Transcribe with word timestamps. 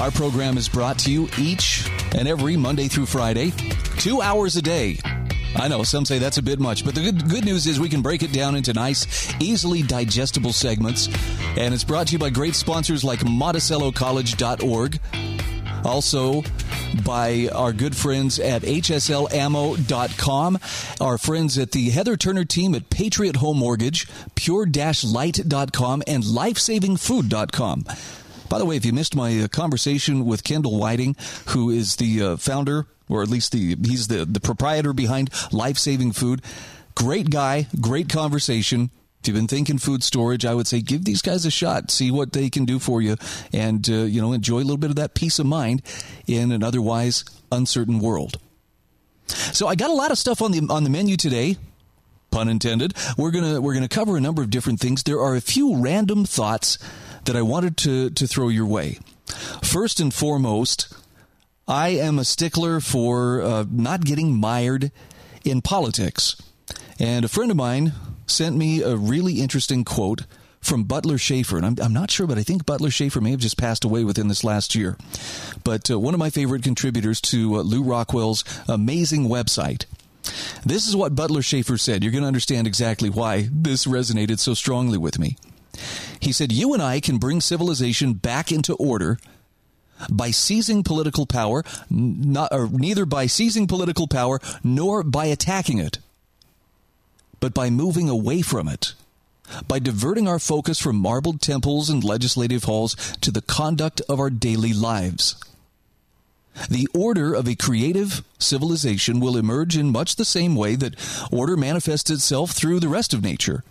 Our 0.00 0.10
program 0.10 0.56
is 0.56 0.66
brought 0.66 0.98
to 1.00 1.12
you 1.12 1.28
each 1.38 1.86
and 2.16 2.26
every 2.26 2.56
Monday 2.56 2.88
through 2.88 3.04
Friday, 3.04 3.52
two 3.98 4.22
hours 4.22 4.56
a 4.56 4.62
day. 4.62 4.96
I 5.54 5.68
know 5.68 5.82
some 5.82 6.06
say 6.06 6.18
that's 6.18 6.38
a 6.38 6.42
bit 6.42 6.58
much, 6.58 6.86
but 6.86 6.94
the 6.94 7.02
good, 7.02 7.28
good 7.28 7.44
news 7.44 7.66
is 7.66 7.78
we 7.78 7.90
can 7.90 8.00
break 8.00 8.22
it 8.22 8.32
down 8.32 8.54
into 8.54 8.72
nice, 8.72 9.34
easily 9.42 9.82
digestible 9.82 10.54
segments. 10.54 11.08
And 11.58 11.74
it's 11.74 11.84
brought 11.84 12.06
to 12.06 12.12
you 12.14 12.18
by 12.18 12.30
great 12.30 12.54
sponsors 12.54 13.04
like 13.04 13.18
MonticelloCollege.org. 13.20 15.00
Also, 15.84 16.44
by 17.04 17.50
our 17.54 17.74
good 17.74 17.94
friends 17.94 18.38
at 18.38 18.62
hslammo.com, 18.62 20.58
our 20.98 21.18
friends 21.18 21.58
at 21.58 21.72
the 21.72 21.90
Heather 21.90 22.16
Turner 22.16 22.46
team 22.46 22.74
at 22.74 22.88
Patriot 22.88 23.36
Home 23.36 23.58
Mortgage, 23.58 24.08
pure-light.com, 24.34 26.02
and 26.06 26.24
lifesavingfood.com. 26.24 27.84
By 28.50 28.58
the 28.58 28.64
way, 28.64 28.74
if 28.74 28.84
you 28.84 28.92
missed 28.92 29.14
my 29.14 29.42
uh, 29.42 29.48
conversation 29.48 30.26
with 30.26 30.42
Kendall 30.42 30.76
Whiting, 30.76 31.14
who 31.46 31.70
is 31.70 31.96
the 31.96 32.20
uh, 32.20 32.36
founder, 32.36 32.84
or 33.08 33.22
at 33.22 33.28
least 33.28 33.52
the 33.52 33.76
he's 33.80 34.08
the, 34.08 34.24
the 34.24 34.40
proprietor 34.40 34.92
behind 34.92 35.30
Life 35.52 35.78
Saving 35.78 36.10
Food, 36.10 36.42
great 36.96 37.30
guy, 37.30 37.68
great 37.80 38.08
conversation. 38.08 38.90
If 39.20 39.28
you've 39.28 39.36
been 39.36 39.46
thinking 39.46 39.78
food 39.78 40.02
storage, 40.02 40.44
I 40.44 40.54
would 40.54 40.66
say 40.66 40.80
give 40.80 41.04
these 41.04 41.22
guys 41.22 41.46
a 41.46 41.50
shot, 41.50 41.92
see 41.92 42.10
what 42.10 42.32
they 42.32 42.50
can 42.50 42.64
do 42.64 42.80
for 42.80 43.00
you, 43.00 43.16
and 43.52 43.88
uh, 43.88 43.92
you 43.92 44.20
know 44.20 44.32
enjoy 44.32 44.56
a 44.56 44.66
little 44.66 44.76
bit 44.76 44.90
of 44.90 44.96
that 44.96 45.14
peace 45.14 45.38
of 45.38 45.46
mind 45.46 45.82
in 46.26 46.50
an 46.50 46.64
otherwise 46.64 47.24
uncertain 47.52 48.00
world. 48.00 48.40
So 49.28 49.68
I 49.68 49.76
got 49.76 49.90
a 49.90 49.94
lot 49.94 50.10
of 50.10 50.18
stuff 50.18 50.42
on 50.42 50.50
the 50.50 50.66
on 50.74 50.82
the 50.82 50.90
menu 50.90 51.16
today. 51.16 51.56
Pun 52.32 52.48
intended. 52.48 52.94
We're 53.16 53.30
gonna 53.30 53.60
we're 53.60 53.74
gonna 53.74 53.86
cover 53.86 54.16
a 54.16 54.20
number 54.20 54.42
of 54.42 54.50
different 54.50 54.80
things. 54.80 55.04
There 55.04 55.20
are 55.20 55.36
a 55.36 55.40
few 55.40 55.76
random 55.76 56.24
thoughts 56.24 56.78
that 57.24 57.36
I 57.36 57.42
wanted 57.42 57.76
to 57.78 58.10
to 58.10 58.26
throw 58.26 58.48
your 58.48 58.66
way. 58.66 58.98
First 59.62 60.00
and 60.00 60.12
foremost, 60.12 60.92
I 61.68 61.90
am 61.90 62.18
a 62.18 62.24
stickler 62.24 62.80
for 62.80 63.42
uh, 63.42 63.64
not 63.70 64.04
getting 64.04 64.36
mired 64.36 64.90
in 65.44 65.62
politics, 65.62 66.40
and 66.98 67.24
a 67.24 67.28
friend 67.28 67.50
of 67.50 67.56
mine 67.56 67.92
sent 68.26 68.56
me 68.56 68.82
a 68.82 68.96
really 68.96 69.40
interesting 69.40 69.84
quote 69.84 70.22
from 70.60 70.84
Butler 70.84 71.18
Shaffer. 71.18 71.56
And 71.56 71.66
I'm, 71.66 71.76
I'm, 71.82 71.92
not 71.92 72.10
sure, 72.10 72.26
but 72.26 72.38
I 72.38 72.42
think 72.42 72.66
Butler 72.66 72.90
Shaffer 72.90 73.20
may 73.20 73.30
have 73.30 73.40
just 73.40 73.58
passed 73.58 73.84
away 73.84 74.04
within 74.04 74.28
this 74.28 74.44
last 74.44 74.74
year. 74.74 74.96
But 75.64 75.90
uh, 75.90 75.98
one 75.98 76.14
of 76.14 76.20
my 76.20 76.30
favorite 76.30 76.62
contributors 76.62 77.20
to 77.22 77.56
uh, 77.56 77.62
Lew 77.62 77.82
Rockwell's 77.82 78.44
amazing 78.68 79.28
website. 79.28 79.86
This 80.64 80.86
is 80.86 80.94
what 80.94 81.14
Butler 81.14 81.42
Shaffer 81.42 81.78
said. 81.78 82.02
You're 82.02 82.12
going 82.12 82.22
to 82.22 82.28
understand 82.28 82.66
exactly 82.66 83.08
why 83.08 83.48
this 83.50 83.86
resonated 83.86 84.38
so 84.38 84.54
strongly 84.54 84.98
with 84.98 85.18
me. 85.18 85.36
He 86.20 86.32
said, 86.32 86.52
You 86.52 86.74
and 86.74 86.82
I 86.82 87.00
can 87.00 87.18
bring 87.18 87.40
civilization 87.40 88.14
back 88.14 88.52
into 88.52 88.74
order 88.74 89.18
by 90.10 90.30
seizing 90.30 90.82
political 90.82 91.26
power, 91.26 91.62
not, 91.90 92.52
or 92.52 92.68
neither 92.68 93.04
by 93.04 93.26
seizing 93.26 93.66
political 93.66 94.08
power 94.08 94.40
nor 94.64 95.02
by 95.02 95.26
attacking 95.26 95.78
it 95.78 95.98
but 97.40 97.54
by 97.54 97.70
moving 97.70 98.08
away 98.08 98.42
from 98.42 98.68
it. 98.68 98.94
By 99.66 99.80
diverting 99.80 100.28
our 100.28 100.38
focus 100.38 100.78
from 100.78 100.96
marbled 100.96 101.40
temples 101.40 101.90
and 101.90 102.04
legislative 102.04 102.64
halls 102.64 102.94
to 103.20 103.32
the 103.32 103.42
conduct 103.42 104.00
of 104.08 104.20
our 104.20 104.30
daily 104.30 104.72
lives. 104.72 105.34
The 106.68 106.86
order 106.94 107.34
of 107.34 107.48
a 107.48 107.56
creative 107.56 108.22
civilization 108.38 109.18
will 109.18 109.36
emerge 109.36 109.76
in 109.76 109.90
much 109.90 110.16
the 110.16 110.24
same 110.24 110.54
way 110.54 110.76
that 110.76 110.94
order 111.32 111.56
manifests 111.56 112.10
itself 112.10 112.52
through 112.52 112.78
the 112.78 112.88
rest 112.88 113.12
of 113.12 113.24
nature. 113.24 113.64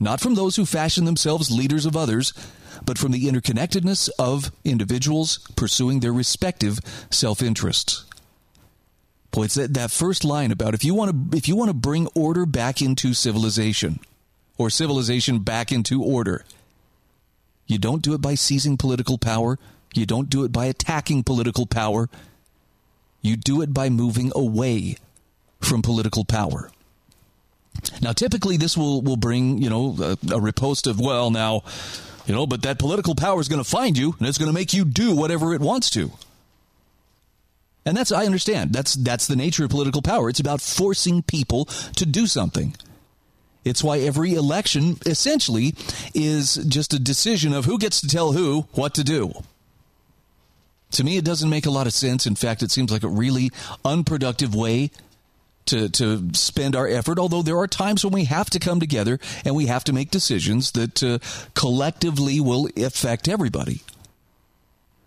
Not 0.00 0.20
from 0.20 0.34
those 0.34 0.56
who 0.56 0.64
fashion 0.64 1.04
themselves 1.04 1.50
leaders 1.50 1.84
of 1.84 1.96
others, 1.96 2.32
but 2.86 2.98
from 2.98 3.12
the 3.12 3.26
interconnectedness 3.26 4.08
of 4.18 4.50
individuals 4.64 5.38
pursuing 5.56 6.00
their 6.00 6.12
respective 6.12 6.80
self 7.10 7.42
interests. 7.42 8.06
Boy, 9.30 9.44
it's 9.44 9.54
that, 9.54 9.74
that 9.74 9.90
first 9.90 10.24
line 10.24 10.50
about 10.50 10.74
if 10.74 10.82
you 10.82 10.94
want 10.94 11.32
to 11.32 11.36
if 11.36 11.46
you 11.46 11.54
want 11.54 11.68
to 11.68 11.74
bring 11.74 12.08
order 12.14 12.46
back 12.46 12.80
into 12.82 13.12
civilization, 13.14 14.00
or 14.58 14.70
civilization 14.70 15.40
back 15.40 15.70
into 15.70 16.02
order, 16.02 16.44
you 17.66 17.78
don't 17.78 18.02
do 18.02 18.14
it 18.14 18.20
by 18.20 18.34
seizing 18.34 18.76
political 18.76 19.18
power. 19.18 19.58
You 19.94 20.06
don't 20.06 20.30
do 20.30 20.44
it 20.44 20.52
by 20.52 20.66
attacking 20.66 21.24
political 21.24 21.66
power. 21.66 22.08
You 23.20 23.36
do 23.36 23.60
it 23.60 23.74
by 23.74 23.90
moving 23.90 24.32
away 24.34 24.96
from 25.60 25.82
political 25.82 26.24
power. 26.24 26.70
Now, 28.00 28.12
typically, 28.12 28.56
this 28.56 28.76
will, 28.76 29.02
will 29.02 29.16
bring, 29.16 29.58
you 29.62 29.70
know, 29.70 29.96
a, 30.00 30.34
a 30.34 30.40
riposte 30.40 30.86
of, 30.86 31.00
well, 31.00 31.30
now, 31.30 31.62
you 32.26 32.34
know, 32.34 32.46
but 32.46 32.62
that 32.62 32.78
political 32.78 33.14
power 33.14 33.40
is 33.40 33.48
going 33.48 33.62
to 33.62 33.68
find 33.68 33.96
you 33.96 34.14
and 34.18 34.28
it's 34.28 34.38
going 34.38 34.48
to 34.48 34.54
make 34.54 34.72
you 34.72 34.84
do 34.84 35.14
whatever 35.14 35.54
it 35.54 35.60
wants 35.60 35.90
to. 35.90 36.10
And 37.84 37.96
that's 37.96 38.12
I 38.12 38.26
understand. 38.26 38.72
That's 38.72 38.94
that's 38.94 39.26
the 39.26 39.36
nature 39.36 39.64
of 39.64 39.70
political 39.70 40.02
power. 40.02 40.28
It's 40.28 40.38
about 40.38 40.60
forcing 40.60 41.22
people 41.22 41.64
to 41.96 42.04
do 42.04 42.26
something. 42.26 42.76
It's 43.64 43.82
why 43.82 43.98
every 43.98 44.34
election 44.34 44.98
essentially 45.06 45.74
is 46.14 46.54
just 46.54 46.94
a 46.94 46.98
decision 46.98 47.52
of 47.52 47.64
who 47.64 47.78
gets 47.78 48.00
to 48.00 48.06
tell 48.06 48.32
who 48.32 48.66
what 48.72 48.94
to 48.94 49.04
do. 49.04 49.32
To 50.92 51.04
me, 51.04 51.16
it 51.16 51.24
doesn't 51.24 51.48
make 51.48 51.66
a 51.66 51.70
lot 51.70 51.86
of 51.86 51.92
sense. 51.92 52.26
In 52.26 52.34
fact, 52.34 52.62
it 52.62 52.70
seems 52.70 52.90
like 52.90 53.02
a 53.02 53.08
really 53.08 53.50
unproductive 53.84 54.54
way 54.54 54.90
to, 55.66 55.88
to 55.88 56.30
spend 56.34 56.74
our 56.74 56.88
effort, 56.88 57.18
although 57.18 57.42
there 57.42 57.58
are 57.58 57.66
times 57.68 58.04
when 58.04 58.12
we 58.12 58.24
have 58.24 58.50
to 58.50 58.58
come 58.58 58.80
together 58.80 59.18
and 59.44 59.54
we 59.54 59.66
have 59.66 59.84
to 59.84 59.92
make 59.92 60.10
decisions 60.10 60.72
that 60.72 61.02
uh, 61.02 61.18
collectively 61.54 62.40
will 62.40 62.68
affect 62.76 63.28
everybody. 63.28 63.82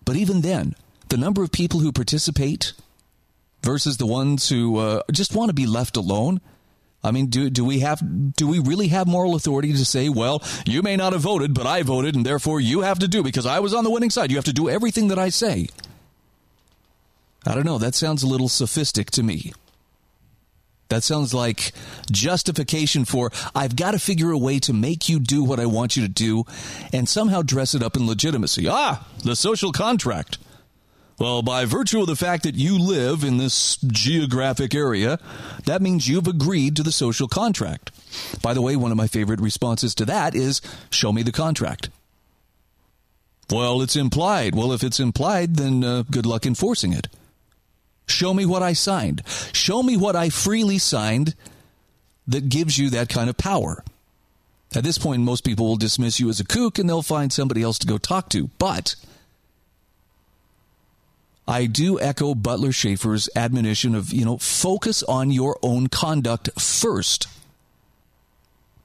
But 0.05 0.15
even 0.15 0.41
then, 0.41 0.75
the 1.09 1.17
number 1.17 1.43
of 1.43 1.51
people 1.51 1.79
who 1.79 1.91
participate 1.91 2.73
versus 3.63 3.97
the 3.97 4.05
ones 4.05 4.49
who 4.49 4.77
uh, 4.77 5.01
just 5.11 5.35
want 5.35 5.49
to 5.49 5.53
be 5.53 5.65
left 5.65 5.97
alone. 5.97 6.41
I 7.05 7.11
mean, 7.11 7.27
do 7.27 7.49
do 7.49 7.65
we 7.65 7.79
have 7.79 8.01
do 8.35 8.47
we 8.47 8.59
really 8.59 8.87
have 8.89 9.07
moral 9.07 9.35
authority 9.35 9.73
to 9.73 9.85
say, 9.85 10.07
well, 10.09 10.41
you 10.65 10.81
may 10.81 10.95
not 10.95 11.13
have 11.13 11.21
voted, 11.21 11.53
but 11.53 11.65
I 11.65 11.83
voted, 11.83 12.15
and 12.15 12.25
therefore 12.25 12.61
you 12.61 12.81
have 12.81 12.99
to 12.99 13.07
do 13.07 13.23
because 13.23 13.45
I 13.45 13.59
was 13.59 13.73
on 13.73 13.83
the 13.83 13.89
winning 13.89 14.09
side. 14.09 14.31
You 14.31 14.37
have 14.37 14.45
to 14.45 14.53
do 14.53 14.69
everything 14.69 15.09
that 15.09 15.19
I 15.19 15.29
say. 15.29 15.67
I 17.45 17.55
don't 17.55 17.65
know. 17.65 17.77
That 17.77 17.95
sounds 17.95 18.23
a 18.23 18.27
little 18.27 18.47
sophistic 18.47 19.11
to 19.11 19.23
me. 19.23 19.53
That 20.89 21.03
sounds 21.03 21.33
like 21.33 21.71
justification 22.11 23.05
for 23.05 23.31
I've 23.55 23.75
got 23.75 23.91
to 23.91 23.99
figure 23.99 24.31
a 24.31 24.37
way 24.37 24.59
to 24.59 24.73
make 24.73 25.09
you 25.09 25.19
do 25.19 25.43
what 25.43 25.59
I 25.59 25.65
want 25.65 25.95
you 25.95 26.03
to 26.03 26.09
do 26.09 26.45
and 26.91 27.09
somehow 27.09 27.41
dress 27.41 27.73
it 27.73 27.81
up 27.81 27.95
in 27.95 28.05
legitimacy. 28.05 28.67
Ah, 28.69 29.07
the 29.23 29.35
social 29.35 29.71
contract. 29.71 30.37
Well, 31.19 31.41
by 31.41 31.65
virtue 31.65 32.01
of 32.01 32.07
the 32.07 32.15
fact 32.15 32.43
that 32.43 32.55
you 32.55 32.77
live 32.77 33.23
in 33.23 33.37
this 33.37 33.77
geographic 33.77 34.73
area, 34.73 35.19
that 35.65 35.81
means 35.81 36.07
you've 36.07 36.27
agreed 36.27 36.75
to 36.75 36.83
the 36.83 36.91
social 36.91 37.27
contract. 37.27 37.91
By 38.41 38.53
the 38.53 38.61
way, 38.61 38.75
one 38.75 38.91
of 38.91 38.97
my 38.97 39.07
favorite 39.07 39.39
responses 39.39 39.93
to 39.95 40.05
that 40.05 40.35
is 40.35 40.61
show 40.89 41.13
me 41.13 41.23
the 41.23 41.31
contract. 41.31 41.89
Well, 43.49 43.81
it's 43.81 43.95
implied. 43.95 44.55
Well, 44.55 44.73
if 44.73 44.83
it's 44.83 44.99
implied, 44.99 45.55
then 45.55 45.83
uh, 45.83 46.03
good 46.09 46.25
luck 46.25 46.45
enforcing 46.45 46.93
it. 46.93 47.07
Show 48.07 48.33
me 48.33 48.45
what 48.45 48.63
I 48.63 48.73
signed. 48.73 49.23
Show 49.53 49.81
me 49.81 49.97
what 49.97 50.15
I 50.15 50.29
freely 50.29 50.77
signed 50.77 51.35
that 52.27 52.49
gives 52.49 52.77
you 52.77 52.89
that 52.91 53.09
kind 53.09 53.29
of 53.29 53.37
power. 53.37 53.83
At 54.75 54.83
this 54.83 54.97
point, 54.97 55.21
most 55.21 55.43
people 55.43 55.67
will 55.67 55.75
dismiss 55.75 56.19
you 56.19 56.29
as 56.29 56.39
a 56.39 56.45
kook 56.45 56.79
and 56.79 56.89
they'll 56.89 57.01
find 57.01 57.31
somebody 57.31 57.61
else 57.61 57.77
to 57.79 57.87
go 57.87 57.97
talk 57.97 58.29
to. 58.29 58.49
But 58.57 58.95
I 61.47 61.65
do 61.65 61.99
echo 61.99 62.33
Butler 62.33 62.71
Shaffer's 62.71 63.29
admonition 63.35 63.93
of, 63.93 64.11
you 64.11 64.25
know, 64.25 64.37
focus 64.37 65.03
on 65.03 65.31
your 65.31 65.57
own 65.61 65.87
conduct 65.87 66.49
first. 66.59 67.27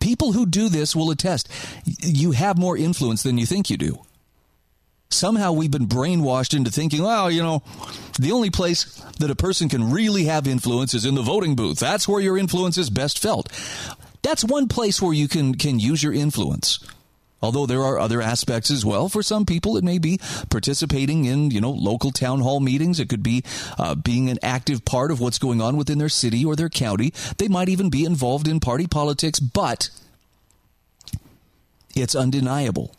People 0.00 0.32
who 0.32 0.47
do 0.47 0.69
this 0.69 0.94
will 0.94 1.11
attest 1.11 1.49
you 1.85 2.32
have 2.32 2.59
more 2.59 2.76
influence 2.76 3.23
than 3.23 3.38
you 3.38 3.47
think 3.47 3.71
you 3.71 3.76
do. 3.76 3.99
Somehow 5.10 5.52
we've 5.52 5.70
been 5.70 5.87
brainwashed 5.87 6.55
into 6.55 6.70
thinking, 6.70 7.02
well, 7.02 7.31
you 7.31 7.43
know, 7.43 7.62
the 8.19 8.32
only 8.32 8.50
place 8.50 8.84
that 9.19 9.31
a 9.31 9.34
person 9.34 9.69
can 9.69 9.90
really 9.90 10.25
have 10.25 10.46
influence 10.46 10.93
is 10.93 11.06
in 11.06 11.14
the 11.14 11.22
voting 11.22 11.56
booth. 11.56 11.78
That's 11.78 12.06
where 12.06 12.20
your 12.20 12.37
influence 12.37 12.76
is 12.76 12.90
best 12.90 13.19
felt. 13.19 13.49
That's 14.22 14.44
one 14.44 14.69
place 14.69 15.00
where 15.00 15.14
you 15.14 15.26
can, 15.26 15.55
can 15.55 15.78
use 15.78 16.02
your 16.02 16.12
influence. 16.12 16.78
Although 17.40 17.66
there 17.66 17.82
are 17.82 17.99
other 17.99 18.20
aspects 18.20 18.70
as 18.70 18.84
well. 18.84 19.08
For 19.08 19.22
some 19.22 19.46
people, 19.46 19.76
it 19.76 19.84
may 19.84 19.99
be 19.99 20.19
participating 20.50 21.25
in, 21.25 21.52
you 21.52 21.61
know, 21.61 21.70
local 21.70 22.11
town 22.11 22.40
hall 22.40 22.58
meetings. 22.58 22.99
It 22.99 23.08
could 23.08 23.22
be 23.22 23.44
uh, 23.78 23.94
being 23.94 24.28
an 24.28 24.38
active 24.43 24.84
part 24.84 25.11
of 25.11 25.20
what's 25.20 25.38
going 25.38 25.62
on 25.62 25.76
within 25.76 25.99
their 25.99 26.08
city 26.08 26.44
or 26.44 26.56
their 26.56 26.69
county. 26.69 27.14
They 27.38 27.49
might 27.49 27.69
even 27.69 27.90
be 27.90 28.04
involved 28.04 28.49
in 28.49 28.58
party 28.58 28.88
politics, 28.88 29.38
but 29.38 29.88
it's 31.94 32.16
undeniable. 32.16 32.94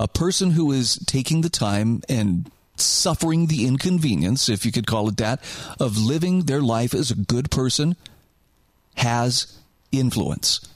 A 0.00 0.08
person 0.08 0.52
who 0.52 0.72
is 0.72 0.96
taking 1.04 1.42
the 1.42 1.50
time 1.50 2.02
and 2.08 2.50
suffering 2.76 3.46
the 3.46 3.66
inconvenience, 3.66 4.48
if 4.48 4.64
you 4.64 4.72
could 4.72 4.86
call 4.86 5.08
it 5.08 5.18
that, 5.18 5.40
of 5.78 5.98
living 5.98 6.44
their 6.44 6.62
life 6.62 6.94
as 6.94 7.10
a 7.10 7.14
good 7.14 7.50
person 7.50 7.96
has 8.96 9.58
influence. 9.92 10.66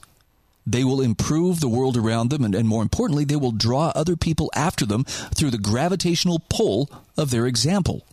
They 0.67 0.83
will 0.83 1.01
improve 1.01 1.59
the 1.59 1.67
world 1.67 1.97
around 1.97 2.29
them, 2.29 2.43
and, 2.43 2.53
and, 2.53 2.67
more 2.67 2.83
importantly, 2.83 3.25
they 3.25 3.35
will 3.35 3.51
draw 3.51 3.91
other 3.95 4.15
people 4.15 4.51
after 4.55 4.85
them 4.85 5.03
through 5.03 5.49
the 5.49 5.57
gravitational 5.57 6.43
pull 6.47 6.89
of 7.17 7.31
their 7.31 7.47
example. 7.47 8.05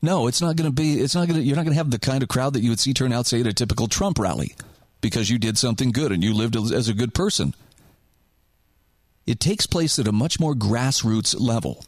No, 0.00 0.26
it's 0.26 0.40
not 0.40 0.56
going 0.56 0.68
to 0.68 0.74
be, 0.74 0.94
it's 0.94 1.14
not 1.14 1.28
going 1.28 1.38
to, 1.38 1.46
you're 1.46 1.54
not 1.54 1.64
going 1.64 1.74
to 1.74 1.78
have 1.78 1.92
the 1.92 1.98
kind 2.00 2.24
of 2.24 2.28
crowd 2.28 2.54
that 2.54 2.62
you 2.62 2.70
would 2.70 2.80
see 2.80 2.92
turn 2.92 3.12
out, 3.12 3.26
say, 3.26 3.40
at 3.40 3.46
a 3.46 3.52
typical 3.52 3.86
Trump 3.86 4.18
rally 4.18 4.56
because 5.00 5.30
you 5.30 5.38
did 5.38 5.56
something 5.56 5.92
good 5.92 6.10
and 6.10 6.24
you 6.24 6.34
lived 6.34 6.56
as 6.56 6.88
a 6.88 6.94
good 6.94 7.14
person. 7.14 7.54
It 9.26 9.40
takes 9.40 9.66
place 9.66 9.98
at 9.98 10.08
a 10.08 10.12
much 10.12 10.40
more 10.40 10.54
grassroots 10.54 11.38
level. 11.38 11.84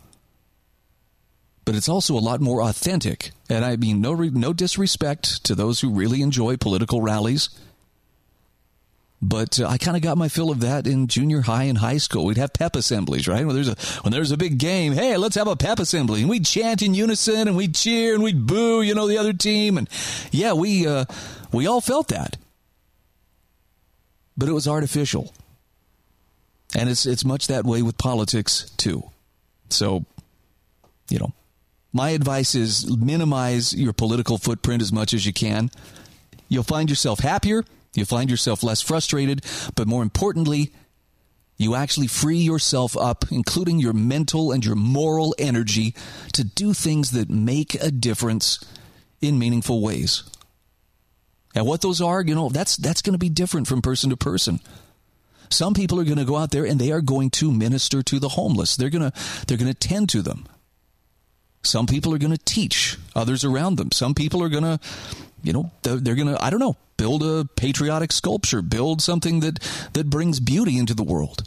But 1.64 1.75
it's 1.75 1.88
also 1.88 2.16
a 2.16 2.20
lot 2.20 2.40
more 2.40 2.62
authentic. 2.62 3.31
And 3.48 3.64
I 3.64 3.76
mean, 3.76 4.00
no, 4.00 4.14
no 4.14 4.52
disrespect 4.52 5.44
to 5.44 5.54
those 5.54 5.81
who 5.81 5.90
really 5.90 6.20
enjoy 6.22 6.56
political 6.56 7.00
rallies. 7.00 7.48
But 9.22 9.58
uh, 9.58 9.66
I 9.66 9.78
kind 9.78 9.96
of 9.96 10.02
got 10.02 10.19
my 10.19 10.28
fill 10.28 10.50
of 10.50 10.60
that 10.60 10.86
in 10.86 11.06
junior 11.06 11.40
high 11.40 11.64
and 11.64 11.78
high 11.78 11.96
school. 11.96 12.26
We'd 12.26 12.36
have 12.36 12.52
pep 12.52 12.76
assemblies, 12.76 13.26
right? 13.26 13.46
When 13.46 13.54
there's 13.54 13.69
a 13.69 13.76
when 14.02 14.12
there's 14.12 14.32
a 14.32 14.37
big 14.37 14.58
game, 14.58 14.92
hey, 14.92 15.16
let's 15.16 15.37
have 15.37 15.48
a 15.48 15.56
pep 15.56 15.78
assembly, 15.78 16.20
and 16.20 16.28
we'd 16.28 16.44
chant 16.44 16.82
in 16.82 16.92
unison, 16.92 17.48
and 17.48 17.56
we'd 17.56 17.75
cheer, 17.75 18.12
and 18.12 18.22
we'd 18.22 18.46
boo, 18.46 18.82
you 18.82 18.94
know, 18.94 19.08
the 19.08 19.16
other 19.16 19.32
team, 19.32 19.78
and 19.78 19.88
yeah, 20.30 20.52
we 20.52 20.87
uh, 20.87 21.06
we 21.52 21.66
all 21.66 21.80
felt 21.80 22.08
that, 22.08 22.37
but 24.37 24.50
it 24.50 24.52
was 24.52 24.69
artificial. 24.69 25.32
And 26.75 26.88
it's 26.88 27.06
it's 27.06 27.25
much 27.25 27.47
that 27.47 27.65
way 27.65 27.82
with 27.82 27.99
politics 27.99 28.71
too. 28.76 29.05
So, 29.71 30.05
you 31.09 31.19
know, 31.19 31.32
my 31.93 32.11
advice 32.11 32.55
is 32.55 32.97
minimize 32.97 33.73
your 33.73 33.93
political 33.93 34.38
footprint 34.38 34.82
as 34.82 34.93
much 34.93 35.15
as 35.15 35.25
you 35.25 35.32
can. 35.32 35.71
You'll 36.49 36.65
find 36.65 36.91
yourself 36.91 37.21
happier, 37.21 37.65
you'll 37.94 38.06
find 38.06 38.31
yourself 38.31 38.62
less 38.62 38.81
frustrated, 38.81 39.44
but 39.76 39.87
more 39.87 40.03
importantly, 40.03 40.73
you 41.56 41.76
actually 41.76 42.09
free 42.09 42.38
yourself 42.38 42.97
up, 42.97 43.25
including 43.31 43.79
your 43.79 43.93
mental 43.93 44.50
and 44.50 44.65
your 44.65 44.75
moral 44.75 45.35
energy, 45.38 45.94
to 46.32 46.43
do 46.43 46.75
things 46.75 47.12
that 47.12 47.31
make 47.31 47.75
a 47.76 47.93
difference 47.93 48.59
in 49.21 49.38
meaningful 49.38 49.81
ways. 49.81 50.25
And 51.55 51.67
what 51.67 51.81
those 51.81 52.00
are, 52.00 52.23
you 52.23 52.35
know, 52.35 52.49
that's 52.49 52.76
that's 52.76 53.03
going 53.03 53.12
to 53.15 53.19
be 53.19 53.29
different 53.29 53.69
from 53.69 53.81
person 53.81 54.11
to 54.11 54.17
person. 54.17 54.59
Some 55.50 55.75
people 55.75 56.00
are 56.00 56.05
going 56.05 56.19
to 56.19 56.25
go 56.25 56.37
out 56.37 56.50
there 56.50 56.64
and 56.64 56.81
they 56.81 56.93
are 56.93 57.00
going 57.00 57.31
to 57.31 57.52
minister 57.52 58.02
to 58.02 58.19
the 58.19 58.31
homeless. 58.31 58.76
They're 58.76 58.91
going 58.91 59.11
to 59.11 59.46
they're 59.46 59.58
going 59.58 59.73
to 59.73 59.79
tend 59.79 60.08
to 60.11 60.23
them. 60.23 60.46
Some 61.62 61.87
people 61.87 62.12
are 62.14 62.19
going 62.19 62.37
to 62.37 62.44
teach 62.44 62.99
others 63.14 63.44
around 63.44 63.76
them. 63.76 63.91
Some 63.91 64.14
people 64.14 64.43
are 64.43 64.50
going 64.50 64.64
to, 64.64 64.79
you 65.43 65.52
know, 65.52 65.70
they're, 65.82 66.14
going 66.14 66.29
to 66.29 66.43
I 66.43 66.50
don't 66.50 66.61
know, 66.61 66.76
build 66.99 67.23
a 67.23 67.46
patriotic 67.56 68.12
sculpture, 68.12 68.61
build 68.61 69.00
something 69.00 69.41
that 69.41 69.61
that 69.94 70.11
brings 70.11 70.41
beauty 70.41 70.79
into 70.79 70.94
the 70.94 71.02
world. 71.02 71.44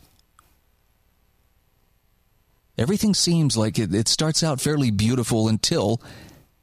Everything 2.77 3.13
seems 3.13 3.57
like 3.57 3.79
it, 3.79 3.93
it 3.93 4.07
starts 4.07 4.43
out 4.43 4.61
fairly 4.61 4.91
beautiful 4.91 5.47
until 5.47 6.01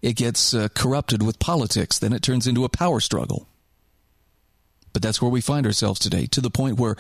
it 0.01 0.15
gets 0.15 0.55
uh, 0.55 0.69
corrupted 0.75 1.23
with 1.23 1.39
politics. 1.41 1.99
Then 1.99 2.13
it 2.13 2.23
turns 2.23 2.47
into 2.47 2.65
a 2.65 2.69
power 2.69 3.01
struggle. 3.01 3.49
But 4.95 5.03
that's 5.03 5.21
where 5.21 5.31
we 5.31 5.43
find 5.43 5.67
ourselves 5.67 6.01
today, 6.01 6.25
to 6.27 6.41
the 6.41 6.51
point 6.51 6.79
where, 6.81 6.97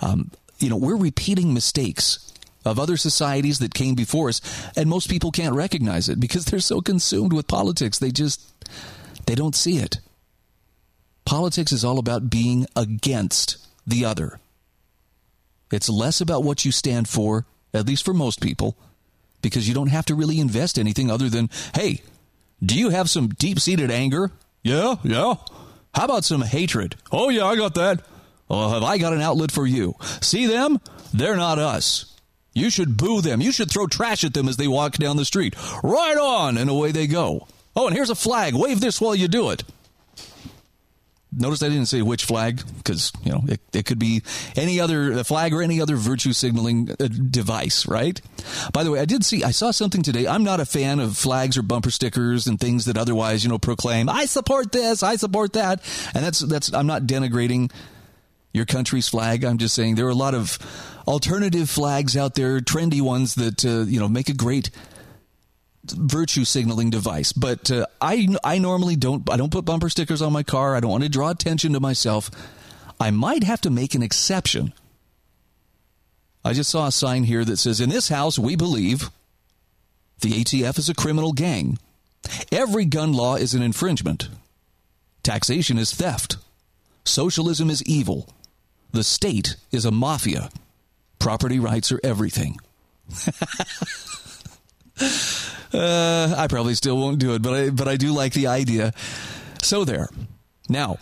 um, 0.00 0.32
you 0.58 0.68
know, 0.68 0.76
we're 0.76 0.96
repeating 0.96 1.54
mistakes 1.54 2.32
of 2.66 2.78
other 2.78 2.98
societies 2.98 3.60
that 3.60 3.72
came 3.72 3.94
before 3.94 4.28
us, 4.28 4.42
and 4.76 4.90
most 4.90 5.08
people 5.08 5.30
can't 5.30 5.54
recognize 5.54 6.10
it 6.10 6.20
because 6.20 6.44
they're 6.44 6.60
so 6.60 6.80
consumed 6.80 7.32
with 7.32 7.46
politics. 7.46 7.98
They 7.98 8.10
just 8.10 8.42
they 9.26 9.34
don't 9.34 9.54
see 9.54 9.78
it. 9.78 10.00
Politics 11.24 11.72
is 11.72 11.84
all 11.84 11.98
about 11.98 12.28
being 12.28 12.66
against 12.76 13.56
the 13.86 14.04
other. 14.04 14.38
It's 15.70 15.88
less 15.88 16.20
about 16.20 16.44
what 16.44 16.64
you 16.64 16.72
stand 16.72 17.08
for, 17.08 17.46
at 17.72 17.86
least 17.86 18.04
for 18.04 18.14
most 18.14 18.40
people, 18.40 18.76
because 19.42 19.68
you 19.68 19.74
don't 19.74 19.88
have 19.88 20.06
to 20.06 20.14
really 20.14 20.40
invest 20.40 20.78
anything 20.78 21.10
other 21.10 21.28
than, 21.28 21.50
hey, 21.74 22.02
do 22.64 22.78
you 22.78 22.90
have 22.90 23.10
some 23.10 23.28
deep 23.28 23.60
seated 23.60 23.90
anger? 23.90 24.30
Yeah, 24.62 24.96
yeah. 25.02 25.34
How 25.96 26.04
about 26.04 26.26
some 26.26 26.42
hatred? 26.42 26.94
Oh, 27.10 27.30
yeah, 27.30 27.46
I 27.46 27.56
got 27.56 27.72
that. 27.76 28.04
Well, 28.48 28.68
have 28.68 28.82
I 28.82 28.98
got 28.98 29.14
an 29.14 29.22
outlet 29.22 29.50
for 29.50 29.66
you? 29.66 29.94
See 30.20 30.46
them? 30.46 30.78
They're 31.14 31.36
not 31.36 31.58
us. 31.58 32.14
You 32.52 32.68
should 32.68 32.98
boo 32.98 33.22
them. 33.22 33.40
You 33.40 33.50
should 33.50 33.70
throw 33.70 33.86
trash 33.86 34.22
at 34.22 34.34
them 34.34 34.46
as 34.46 34.58
they 34.58 34.68
walk 34.68 34.98
down 34.98 35.16
the 35.16 35.24
street. 35.24 35.56
Right 35.82 36.18
on, 36.18 36.58
and 36.58 36.68
away 36.68 36.92
they 36.92 37.06
go. 37.06 37.48
Oh, 37.74 37.86
and 37.86 37.96
here's 37.96 38.10
a 38.10 38.14
flag. 38.14 38.52
Wave 38.54 38.78
this 38.78 39.00
while 39.00 39.14
you 39.14 39.26
do 39.26 39.48
it. 39.48 39.64
Notice 41.36 41.62
I 41.62 41.68
didn't 41.68 41.86
say 41.86 42.02
which 42.02 42.24
flag 42.24 42.62
because 42.78 43.12
you 43.22 43.30
know 43.30 43.42
it, 43.46 43.60
it 43.72 43.86
could 43.86 43.98
be 43.98 44.22
any 44.56 44.80
other 44.80 45.22
flag 45.22 45.52
or 45.52 45.62
any 45.62 45.80
other 45.80 45.96
virtue 45.96 46.32
signaling 46.32 46.90
uh, 46.90 47.08
device, 47.08 47.86
right? 47.86 48.20
By 48.72 48.84
the 48.84 48.90
way, 48.90 49.00
I 49.00 49.04
did 49.04 49.24
see 49.24 49.44
I 49.44 49.50
saw 49.50 49.70
something 49.70 50.02
today. 50.02 50.26
I'm 50.26 50.44
not 50.44 50.60
a 50.60 50.66
fan 50.66 50.98
of 50.98 51.16
flags 51.16 51.58
or 51.58 51.62
bumper 51.62 51.90
stickers 51.90 52.46
and 52.46 52.58
things 52.58 52.86
that 52.86 52.96
otherwise 52.96 53.44
you 53.44 53.50
know 53.50 53.58
proclaim 53.58 54.08
I 54.08 54.24
support 54.24 54.72
this, 54.72 55.02
I 55.02 55.16
support 55.16 55.52
that, 55.52 55.82
and 56.14 56.24
that's 56.24 56.40
that's 56.40 56.72
I'm 56.72 56.86
not 56.86 57.02
denigrating 57.02 57.70
your 58.52 58.64
country's 58.64 59.08
flag. 59.08 59.44
I'm 59.44 59.58
just 59.58 59.74
saying 59.74 59.96
there 59.96 60.06
are 60.06 60.10
a 60.10 60.14
lot 60.14 60.34
of 60.34 60.58
alternative 61.06 61.68
flags 61.68 62.16
out 62.16 62.34
there, 62.34 62.60
trendy 62.60 63.02
ones 63.02 63.34
that 63.34 63.64
uh, 63.64 63.84
you 63.84 64.00
know 64.00 64.08
make 64.08 64.28
a 64.28 64.34
great 64.34 64.70
virtue 65.92 66.44
signaling 66.44 66.90
device. 66.90 67.32
But 67.32 67.70
uh, 67.70 67.86
I 68.00 68.28
I 68.44 68.58
normally 68.58 68.96
don't 68.96 69.28
I 69.30 69.36
don't 69.36 69.52
put 69.52 69.64
bumper 69.64 69.88
stickers 69.88 70.22
on 70.22 70.32
my 70.32 70.42
car. 70.42 70.74
I 70.76 70.80
don't 70.80 70.90
want 70.90 71.04
to 71.04 71.08
draw 71.08 71.30
attention 71.30 71.72
to 71.72 71.80
myself. 71.80 72.30
I 72.98 73.10
might 73.10 73.44
have 73.44 73.60
to 73.62 73.70
make 73.70 73.94
an 73.94 74.02
exception. 74.02 74.72
I 76.44 76.52
just 76.52 76.70
saw 76.70 76.86
a 76.86 76.92
sign 76.92 77.24
here 77.24 77.44
that 77.44 77.58
says 77.58 77.80
in 77.80 77.90
this 77.90 78.08
house 78.08 78.38
we 78.38 78.56
believe 78.56 79.10
the 80.20 80.30
ATF 80.30 80.78
is 80.78 80.88
a 80.88 80.94
criminal 80.94 81.32
gang. 81.32 81.78
Every 82.50 82.84
gun 82.84 83.12
law 83.12 83.36
is 83.36 83.54
an 83.54 83.62
infringement. 83.62 84.28
Taxation 85.22 85.78
is 85.78 85.92
theft. 85.92 86.36
Socialism 87.04 87.68
is 87.70 87.82
evil. 87.82 88.28
The 88.92 89.04
state 89.04 89.56
is 89.70 89.84
a 89.84 89.90
mafia. 89.90 90.50
Property 91.18 91.58
rights 91.58 91.90
are 91.92 92.00
everything. 92.02 92.58
Uh, 95.76 96.34
I 96.36 96.46
probably 96.48 96.74
still 96.74 96.96
won't 96.96 97.18
do 97.18 97.34
it, 97.34 97.42
but 97.42 97.54
I, 97.54 97.70
but 97.70 97.88
I 97.88 97.96
do 97.96 98.12
like 98.12 98.32
the 98.32 98.46
idea. 98.46 98.92
So 99.62 99.84
there. 99.84 100.08
Now, 100.68 100.98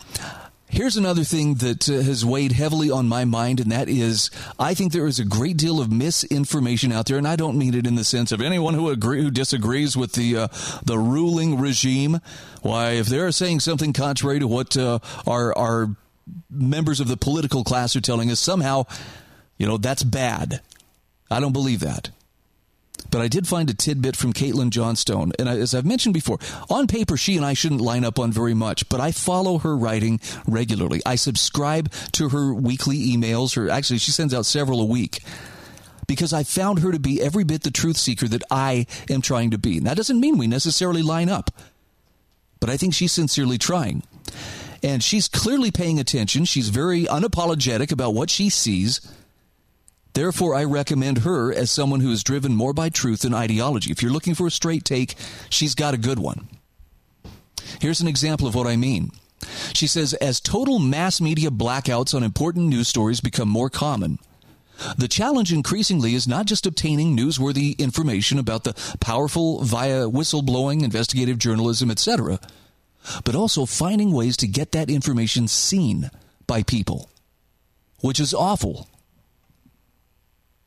Here's 0.67 0.97
another 0.97 1.23
thing 1.23 1.55
that 1.55 1.87
uh, 1.87 2.01
has 2.01 2.25
weighed 2.25 2.51
heavily 2.51 2.91
on 2.91 3.07
my 3.07 3.23
mind, 3.23 3.61
and 3.61 3.71
that 3.71 3.87
is 3.87 4.29
I 4.59 4.73
think 4.73 4.91
there 4.91 5.07
is 5.07 5.19
a 5.19 5.23
great 5.23 5.55
deal 5.55 5.79
of 5.79 5.89
misinformation 5.89 6.91
out 6.91 7.05
there, 7.05 7.17
and 7.17 7.25
I 7.27 7.37
don't 7.37 7.57
mean 7.57 7.75
it 7.75 7.87
in 7.87 7.95
the 7.95 8.03
sense 8.03 8.33
of 8.33 8.41
anyone 8.41 8.73
who 8.73 8.89
agree 8.89 9.21
who 9.21 9.31
disagrees 9.31 9.95
with 9.95 10.13
the 10.13 10.35
uh, 10.35 10.47
the 10.83 10.97
ruling 10.97 11.61
regime. 11.61 12.19
Why, 12.61 12.91
if 12.91 13.05
they're 13.05 13.31
saying 13.31 13.61
something 13.61 13.93
contrary 13.93 14.39
to 14.39 14.47
what 14.47 14.75
uh, 14.75 14.99
our 15.25 15.57
our 15.57 15.95
members 16.49 16.99
of 16.99 17.07
the 17.07 17.15
political 17.15 17.63
class 17.63 17.95
are 17.95 18.01
telling 18.01 18.29
us, 18.29 18.41
somehow, 18.41 18.85
you 19.57 19.67
know, 19.67 19.77
that's 19.77 20.03
bad. 20.03 20.59
I 21.31 21.39
don't 21.39 21.53
believe 21.53 21.79
that. 21.81 22.09
But 23.11 23.21
I 23.21 23.27
did 23.27 23.47
find 23.47 23.69
a 23.69 23.73
tidbit 23.73 24.15
from 24.15 24.33
Caitlin 24.33 24.69
Johnstone. 24.69 25.31
And 25.39 25.47
as 25.47 25.73
I've 25.73 25.85
mentioned 25.85 26.13
before, 26.13 26.39
on 26.69 26.87
paper, 26.87 27.17
she 27.17 27.37
and 27.37 27.45
I 27.45 27.53
shouldn't 27.53 27.81
line 27.81 28.03
up 28.03 28.19
on 28.19 28.31
very 28.31 28.53
much, 28.53 28.87
but 28.89 28.99
I 28.99 29.11
follow 29.11 29.59
her 29.59 29.75
writing 29.75 30.19
regularly. 30.47 31.01
I 31.05 31.15
subscribe 31.15 31.91
to 32.13 32.29
her 32.29 32.53
weekly 32.53 32.97
emails. 32.97 33.55
Her, 33.55 33.69
actually, 33.69 33.99
she 33.99 34.11
sends 34.11 34.33
out 34.33 34.45
several 34.45 34.81
a 34.81 34.85
week 34.85 35.21
because 36.07 36.33
I 36.33 36.43
found 36.43 36.79
her 36.79 36.91
to 36.91 36.99
be 36.99 37.21
every 37.21 37.43
bit 37.43 37.63
the 37.63 37.71
truth 37.71 37.97
seeker 37.97 38.27
that 38.27 38.43
I 38.51 38.85
am 39.09 39.21
trying 39.21 39.51
to 39.51 39.57
be. 39.57 39.77
And 39.77 39.87
that 39.87 39.97
doesn't 39.97 40.19
mean 40.19 40.37
we 40.37 40.47
necessarily 40.47 41.01
line 41.01 41.29
up, 41.29 41.51
but 42.59 42.69
I 42.69 42.77
think 42.77 42.93
she's 42.93 43.11
sincerely 43.11 43.57
trying. 43.57 44.03
And 44.83 45.03
she's 45.03 45.27
clearly 45.27 45.71
paying 45.71 45.99
attention. 45.99 46.45
She's 46.45 46.69
very 46.69 47.05
unapologetic 47.05 47.91
about 47.91 48.13
what 48.13 48.29
she 48.29 48.49
sees 48.49 49.01
Therefore, 50.15 50.55
I 50.55 50.63
recommend 50.63 51.19
her 51.19 51.53
as 51.53 51.69
someone 51.69 51.99
who 51.99 52.09
is 52.09 52.23
driven 52.23 52.55
more 52.55 52.71
by 52.71 52.87
truth 52.87 53.23
than 53.23 53.33
ideology. 53.33 53.91
If 53.91 54.01
you're 54.01 54.13
looking 54.13 54.33
for 54.33 54.47
a 54.47 54.51
straight 54.51 54.85
take, 54.85 55.15
she's 55.49 55.75
got 55.75 55.93
a 55.93 55.97
good 55.97 56.19
one. 56.19 56.47
Here's 57.81 57.99
an 57.99 58.07
example 58.07 58.47
of 58.47 58.55
what 58.55 58.65
I 58.65 58.77
mean. 58.77 59.11
She 59.73 59.87
says, 59.87 60.13
as 60.13 60.39
total 60.39 60.79
mass 60.79 61.19
media 61.19 61.49
blackouts 61.49 62.15
on 62.15 62.23
important 62.23 62.69
news 62.69 62.87
stories 62.87 63.19
become 63.19 63.49
more 63.49 63.69
common, 63.69 64.17
the 64.97 65.09
challenge 65.09 65.51
increasingly 65.51 66.15
is 66.15 66.29
not 66.29 66.45
just 66.45 66.65
obtaining 66.65 67.15
newsworthy 67.15 67.77
information 67.77 68.39
about 68.39 68.63
the 68.63 68.73
powerful 69.01 69.63
via 69.63 70.05
whistleblowing, 70.05 70.81
investigative 70.81 71.39
journalism, 71.39 71.91
etc., 71.91 72.39
but 73.25 73.35
also 73.35 73.65
finding 73.65 74.13
ways 74.13 74.37
to 74.37 74.47
get 74.47 74.71
that 74.71 74.89
information 74.89 75.49
seen 75.49 76.09
by 76.47 76.63
people, 76.63 77.09
which 77.99 78.21
is 78.21 78.33
awful 78.33 78.87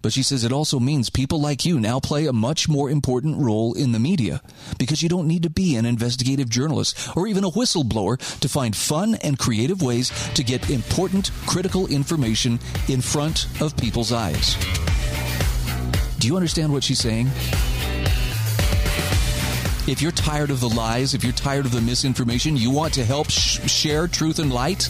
but 0.00 0.12
she 0.12 0.22
says 0.22 0.44
it 0.44 0.52
also 0.52 0.78
means 0.78 1.10
people 1.10 1.40
like 1.40 1.64
you 1.64 1.80
now 1.80 1.98
play 1.98 2.26
a 2.26 2.32
much 2.32 2.68
more 2.68 2.88
important 2.88 3.36
role 3.36 3.74
in 3.74 3.90
the 3.90 3.98
media 3.98 4.40
because 4.78 5.02
you 5.02 5.08
don't 5.08 5.26
need 5.26 5.42
to 5.42 5.50
be 5.50 5.74
an 5.74 5.84
investigative 5.84 6.48
journalist 6.48 7.16
or 7.16 7.26
even 7.26 7.42
a 7.42 7.50
whistleblower 7.50 8.16
to 8.38 8.48
find 8.48 8.76
fun 8.76 9.16
and 9.16 9.38
creative 9.38 9.82
ways 9.82 10.10
to 10.34 10.44
get 10.44 10.70
important, 10.70 11.32
critical 11.46 11.88
information 11.88 12.60
in 12.88 13.00
front 13.00 13.48
of 13.60 13.76
people's 13.76 14.12
eyes. 14.12 14.56
Do 16.20 16.28
you 16.28 16.36
understand 16.36 16.72
what 16.72 16.84
she's 16.84 17.00
saying? 17.00 17.26
If 19.88 20.00
you're 20.00 20.12
tired 20.12 20.50
of 20.50 20.60
the 20.60 20.68
lies, 20.68 21.14
if 21.14 21.24
you're 21.24 21.32
tired 21.32 21.66
of 21.66 21.72
the 21.72 21.80
misinformation, 21.80 22.56
you 22.56 22.70
want 22.70 22.94
to 22.94 23.04
help 23.04 23.30
sh- 23.30 23.68
share 23.68 24.06
truth 24.06 24.38
and 24.38 24.52
light, 24.52 24.88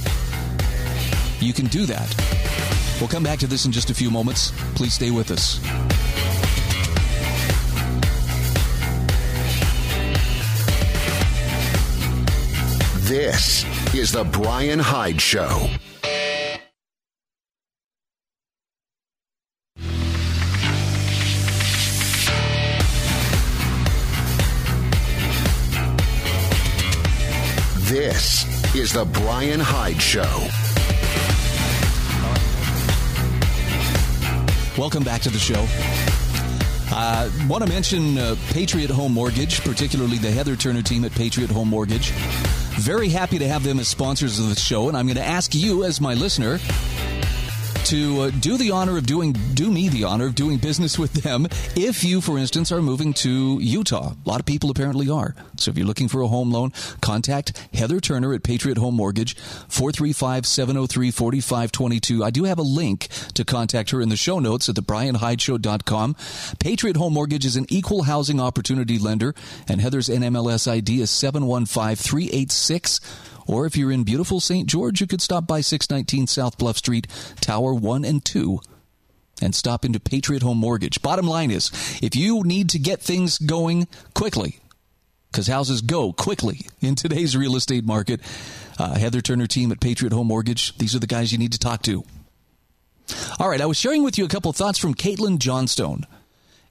you 1.40 1.54
can 1.54 1.66
do 1.66 1.86
that 1.86 2.77
We'll 3.00 3.08
come 3.08 3.22
back 3.22 3.38
to 3.40 3.46
this 3.46 3.64
in 3.64 3.72
just 3.72 3.90
a 3.90 3.94
few 3.94 4.10
moments. 4.10 4.52
Please 4.74 4.94
stay 4.94 5.10
with 5.10 5.30
us. 5.30 5.60
This 13.08 13.64
is 13.94 14.12
The 14.12 14.24
Brian 14.24 14.78
Hyde 14.80 15.20
Show. 15.20 15.70
This 27.88 28.74
is 28.74 28.92
The 28.92 29.06
Brian 29.06 29.60
Hyde 29.60 30.02
Show. 30.02 30.67
Welcome 34.78 35.02
back 35.02 35.22
to 35.22 35.28
the 35.28 35.40
show. 35.40 35.66
Uh, 36.94 37.28
Want 37.48 37.64
to 37.64 37.68
mention 37.68 38.16
uh, 38.16 38.36
Patriot 38.50 38.90
Home 38.90 39.12
Mortgage, 39.12 39.60
particularly 39.62 40.18
the 40.18 40.30
Heather 40.30 40.54
Turner 40.54 40.82
team 40.82 41.04
at 41.04 41.10
Patriot 41.10 41.50
Home 41.50 41.68
Mortgage. 41.68 42.12
Very 42.78 43.08
happy 43.08 43.40
to 43.40 43.48
have 43.48 43.64
them 43.64 43.80
as 43.80 43.88
sponsors 43.88 44.38
of 44.38 44.48
the 44.48 44.54
show, 44.54 44.86
and 44.86 44.96
I'm 44.96 45.06
going 45.06 45.16
to 45.16 45.24
ask 45.24 45.52
you, 45.52 45.82
as 45.82 46.00
my 46.00 46.14
listener, 46.14 46.60
to 47.84 48.20
uh, 48.20 48.30
do 48.30 48.56
the 48.56 48.70
honor 48.70 48.96
of 48.98 49.06
doing, 49.06 49.32
do 49.54 49.70
me 49.70 49.88
the 49.88 50.04
honor 50.04 50.26
of 50.26 50.34
doing 50.34 50.58
business 50.58 50.98
with 50.98 51.12
them 51.12 51.46
if 51.76 52.04
you, 52.04 52.20
for 52.20 52.38
instance, 52.38 52.70
are 52.70 52.82
moving 52.82 53.12
to 53.14 53.58
Utah. 53.60 54.12
A 54.12 54.28
lot 54.28 54.40
of 54.40 54.46
people 54.46 54.70
apparently 54.70 55.08
are. 55.08 55.34
So 55.56 55.70
if 55.70 55.78
you're 55.78 55.86
looking 55.86 56.08
for 56.08 56.20
a 56.20 56.28
home 56.28 56.50
loan, 56.50 56.72
contact 57.00 57.68
Heather 57.72 58.00
Turner 58.00 58.34
at 58.34 58.42
Patriot 58.42 58.78
Home 58.78 58.94
Mortgage, 58.94 59.36
435 59.36 60.46
703 60.46 61.10
4522. 61.10 62.24
I 62.24 62.30
do 62.30 62.44
have 62.44 62.58
a 62.58 62.62
link 62.62 63.08
to 63.34 63.44
contact 63.44 63.90
her 63.90 64.00
in 64.00 64.08
the 64.08 64.16
show 64.16 64.38
notes 64.38 64.68
at 64.68 64.74
thebrianhydeshow.com. 64.74 66.16
Patriot 66.58 66.96
Home 66.96 67.14
Mortgage 67.14 67.44
is 67.44 67.56
an 67.56 67.66
equal 67.68 68.02
housing 68.02 68.40
opportunity 68.40 68.98
lender, 68.98 69.34
and 69.68 69.80
Heather's 69.80 70.08
NMLS 70.08 70.70
ID 70.70 71.00
is 71.00 71.10
715 71.10 71.96
386 71.96 73.00
or 73.48 73.66
if 73.66 73.76
you're 73.76 73.90
in 73.90 74.04
beautiful 74.04 74.38
St. 74.38 74.68
George, 74.68 75.00
you 75.00 75.06
could 75.06 75.22
stop 75.22 75.46
by 75.46 75.60
619 75.60 76.28
South 76.28 76.58
Bluff 76.58 76.76
Street, 76.76 77.08
Tower 77.40 77.74
1 77.74 78.04
and 78.04 78.24
2 78.24 78.60
and 79.40 79.54
stop 79.54 79.84
into 79.84 80.00
Patriot 80.00 80.42
Home 80.42 80.58
Mortgage. 80.58 81.02
Bottom 81.02 81.26
line 81.26 81.50
is, 81.50 81.70
if 82.02 82.16
you 82.16 82.42
need 82.42 82.70
to 82.70 82.78
get 82.78 83.00
things 83.00 83.38
going 83.38 83.86
quickly, 84.14 84.58
because 85.30 85.46
houses 85.46 85.80
go 85.80 86.12
quickly 86.12 86.66
in 86.80 86.94
today's 86.94 87.36
real 87.36 87.56
estate 87.56 87.84
market, 87.84 88.20
uh, 88.78 88.94
Heather 88.94 89.20
Turner 89.20 89.46
team 89.46 89.70
at 89.72 89.80
Patriot 89.80 90.12
Home 90.12 90.26
Mortgage, 90.26 90.76
these 90.78 90.94
are 90.94 90.98
the 90.98 91.06
guys 91.06 91.32
you 91.32 91.38
need 91.38 91.52
to 91.52 91.58
talk 91.58 91.82
to. 91.82 92.04
All 93.38 93.48
right, 93.48 93.60
I 93.60 93.66
was 93.66 93.78
sharing 93.78 94.02
with 94.02 94.18
you 94.18 94.24
a 94.24 94.28
couple 94.28 94.52
thoughts 94.52 94.78
from 94.78 94.94
Caitlin 94.94 95.38
Johnstone. 95.38 96.04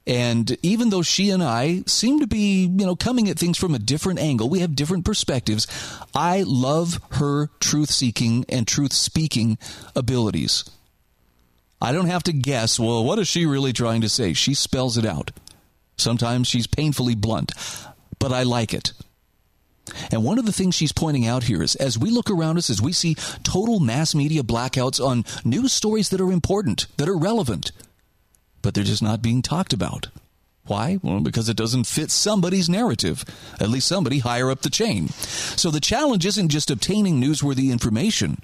And 0.08 0.56
even 0.62 0.88
though 0.88 1.02
she 1.02 1.28
and 1.28 1.42
I 1.42 1.82
seem 1.86 2.20
to 2.20 2.26
be, 2.26 2.62
you 2.62 2.86
know, 2.86 2.96
coming 2.96 3.28
at 3.28 3.38
things 3.38 3.58
from 3.58 3.74
a 3.74 3.78
different 3.78 4.18
angle, 4.18 4.48
we 4.48 4.60
have 4.60 4.74
different 4.74 5.04
perspectives. 5.04 5.66
I 6.14 6.44
love 6.46 6.98
her 7.12 7.50
truth 7.60 7.90
seeking 7.90 8.46
and 8.48 8.66
truth 8.66 8.94
speaking 8.94 9.58
abilities. 9.94 10.64
I 11.82 11.92
don't 11.92 12.06
have 12.06 12.22
to 12.22 12.32
guess, 12.32 12.80
well, 12.80 13.04
what 13.04 13.18
is 13.18 13.28
she 13.28 13.44
really 13.44 13.74
trying 13.74 14.00
to 14.00 14.08
say? 14.08 14.32
She 14.32 14.54
spells 14.54 14.96
it 14.96 15.04
out. 15.04 15.30
Sometimes 15.98 16.48
she's 16.48 16.66
painfully 16.66 17.14
blunt, 17.14 17.52
but 18.18 18.32
I 18.32 18.44
like 18.44 18.72
it. 18.72 18.94
And 20.10 20.24
one 20.24 20.38
of 20.38 20.46
the 20.46 20.52
things 20.52 20.74
she's 20.74 20.92
pointing 20.92 21.26
out 21.26 21.44
here 21.44 21.62
is 21.62 21.74
as 21.76 21.98
we 21.98 22.10
look 22.10 22.30
around 22.30 22.56
us, 22.56 22.70
as 22.70 22.80
we 22.80 22.92
see 22.92 23.14
total 23.42 23.78
mass 23.78 24.14
media 24.14 24.42
blackouts 24.42 25.04
on 25.04 25.24
news 25.44 25.74
stories 25.74 26.08
that 26.08 26.20
are 26.20 26.32
important, 26.32 26.86
that 26.96 27.08
are 27.08 27.16
relevant, 27.16 27.72
but 28.68 28.74
they're 28.74 28.84
just 28.84 29.02
not 29.02 29.22
being 29.22 29.40
talked 29.40 29.72
about. 29.72 30.08
Why? 30.66 30.98
Well, 31.02 31.20
because 31.20 31.48
it 31.48 31.56
doesn't 31.56 31.86
fit 31.86 32.10
somebody's 32.10 32.68
narrative, 32.68 33.24
at 33.58 33.70
least 33.70 33.88
somebody 33.88 34.18
higher 34.18 34.50
up 34.50 34.60
the 34.60 34.68
chain. 34.68 35.08
So 35.08 35.70
the 35.70 35.80
challenge 35.80 36.26
isn't 36.26 36.50
just 36.50 36.70
obtaining 36.70 37.18
newsworthy 37.18 37.72
information 37.72 38.42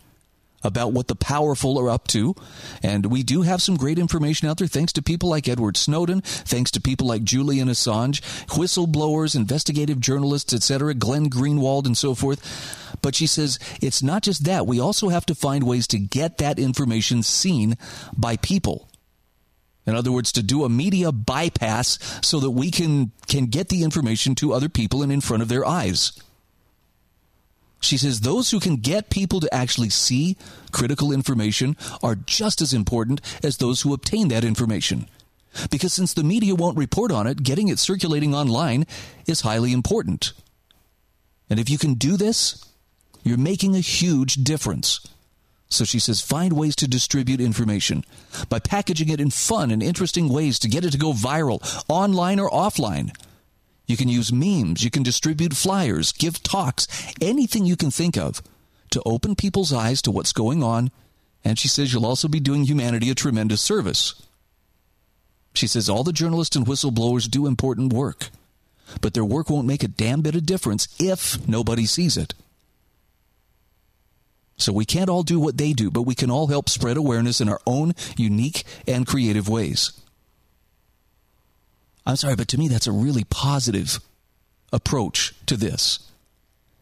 about 0.62 0.94
what 0.94 1.08
the 1.08 1.14
powerful 1.14 1.78
are 1.78 1.90
up 1.90 2.06
to. 2.06 2.34
And 2.82 3.04
we 3.04 3.22
do 3.22 3.42
have 3.42 3.60
some 3.60 3.76
great 3.76 3.98
information 3.98 4.48
out 4.48 4.56
there 4.56 4.66
thanks 4.66 4.94
to 4.94 5.02
people 5.02 5.28
like 5.28 5.46
Edward 5.46 5.76
Snowden, 5.76 6.22
thanks 6.22 6.70
to 6.70 6.80
people 6.80 7.06
like 7.06 7.22
Julian 7.22 7.68
Assange, 7.68 8.22
whistleblowers, 8.46 9.36
investigative 9.36 10.00
journalists, 10.00 10.54
etc., 10.54 10.94
Glenn 10.94 11.28
Greenwald, 11.28 11.84
and 11.84 11.98
so 11.98 12.14
forth. 12.14 12.96
But 13.02 13.14
she 13.14 13.26
says 13.26 13.58
it's 13.82 14.02
not 14.02 14.22
just 14.22 14.44
that. 14.44 14.66
We 14.66 14.80
also 14.80 15.10
have 15.10 15.26
to 15.26 15.34
find 15.34 15.64
ways 15.64 15.86
to 15.88 15.98
get 15.98 16.38
that 16.38 16.58
information 16.58 17.22
seen 17.22 17.76
by 18.16 18.38
people. 18.38 18.88
In 19.86 19.94
other 19.94 20.12
words, 20.12 20.32
to 20.32 20.42
do 20.42 20.64
a 20.64 20.68
media 20.68 21.12
bypass 21.12 21.98
so 22.22 22.40
that 22.40 22.50
we 22.50 22.70
can, 22.70 23.12
can 23.26 23.46
get 23.46 23.68
the 23.68 23.82
information 23.82 24.34
to 24.36 24.52
other 24.52 24.68
people 24.68 25.02
and 25.02 25.12
in 25.12 25.20
front 25.20 25.42
of 25.42 25.48
their 25.48 25.64
eyes. 25.64 26.12
She 27.80 27.98
says 27.98 28.20
those 28.20 28.50
who 28.50 28.60
can 28.60 28.76
get 28.76 29.10
people 29.10 29.40
to 29.40 29.54
actually 29.54 29.90
see 29.90 30.38
critical 30.72 31.12
information 31.12 31.76
are 32.02 32.14
just 32.14 32.62
as 32.62 32.72
important 32.72 33.20
as 33.42 33.58
those 33.58 33.82
who 33.82 33.92
obtain 33.92 34.28
that 34.28 34.42
information. 34.42 35.06
Because 35.70 35.92
since 35.92 36.14
the 36.14 36.24
media 36.24 36.54
won't 36.54 36.78
report 36.78 37.12
on 37.12 37.26
it, 37.26 37.42
getting 37.42 37.68
it 37.68 37.78
circulating 37.78 38.34
online 38.34 38.86
is 39.26 39.42
highly 39.42 39.72
important. 39.72 40.32
And 41.50 41.60
if 41.60 41.68
you 41.68 41.76
can 41.76 41.94
do 41.94 42.16
this, 42.16 42.64
you're 43.22 43.38
making 43.38 43.76
a 43.76 43.80
huge 43.80 44.36
difference. 44.36 45.00
So 45.68 45.84
she 45.84 45.98
says, 45.98 46.20
find 46.20 46.52
ways 46.52 46.76
to 46.76 46.88
distribute 46.88 47.40
information 47.40 48.04
by 48.48 48.58
packaging 48.60 49.08
it 49.08 49.20
in 49.20 49.30
fun 49.30 49.70
and 49.70 49.82
interesting 49.82 50.28
ways 50.28 50.58
to 50.60 50.68
get 50.68 50.84
it 50.84 50.92
to 50.92 50.98
go 50.98 51.12
viral, 51.12 51.60
online 51.88 52.38
or 52.38 52.50
offline. 52.50 53.14
You 53.86 53.96
can 53.96 54.08
use 54.08 54.32
memes, 54.32 54.82
you 54.82 54.90
can 54.90 55.02
distribute 55.02 55.54
flyers, 55.54 56.12
give 56.12 56.42
talks, 56.42 56.86
anything 57.20 57.66
you 57.66 57.76
can 57.76 57.90
think 57.90 58.16
of 58.16 58.42
to 58.90 59.02
open 59.04 59.34
people's 59.34 59.72
eyes 59.72 60.00
to 60.02 60.10
what's 60.10 60.32
going 60.32 60.62
on. 60.62 60.90
And 61.44 61.58
she 61.58 61.68
says 61.68 61.92
you'll 61.92 62.06
also 62.06 62.28
be 62.28 62.40
doing 62.40 62.64
humanity 62.64 63.10
a 63.10 63.14
tremendous 63.14 63.60
service. 63.60 64.14
She 65.54 65.66
says 65.66 65.88
all 65.88 66.04
the 66.04 66.12
journalists 66.12 66.56
and 66.56 66.66
whistleblowers 66.66 67.30
do 67.30 67.46
important 67.46 67.92
work, 67.92 68.30
but 69.00 69.14
their 69.14 69.24
work 69.24 69.50
won't 69.50 69.66
make 69.66 69.82
a 69.82 69.88
damn 69.88 70.20
bit 70.20 70.34
of 70.34 70.46
difference 70.46 70.88
if 70.98 71.46
nobody 71.46 71.86
sees 71.86 72.16
it. 72.16 72.34
So 74.56 74.72
we 74.72 74.84
can't 74.84 75.10
all 75.10 75.22
do 75.22 75.40
what 75.40 75.58
they 75.58 75.72
do, 75.72 75.90
but 75.90 76.02
we 76.02 76.14
can 76.14 76.30
all 76.30 76.46
help 76.46 76.68
spread 76.68 76.96
awareness 76.96 77.40
in 77.40 77.48
our 77.48 77.60
own 77.66 77.94
unique 78.16 78.64
and 78.86 79.06
creative 79.06 79.48
ways. 79.48 79.92
I'm 82.06 82.16
sorry, 82.16 82.36
but 82.36 82.48
to 82.48 82.58
me, 82.58 82.68
that's 82.68 82.86
a 82.86 82.92
really 82.92 83.24
positive 83.24 83.98
approach 84.72 85.34
to 85.46 85.56
this. 85.56 86.10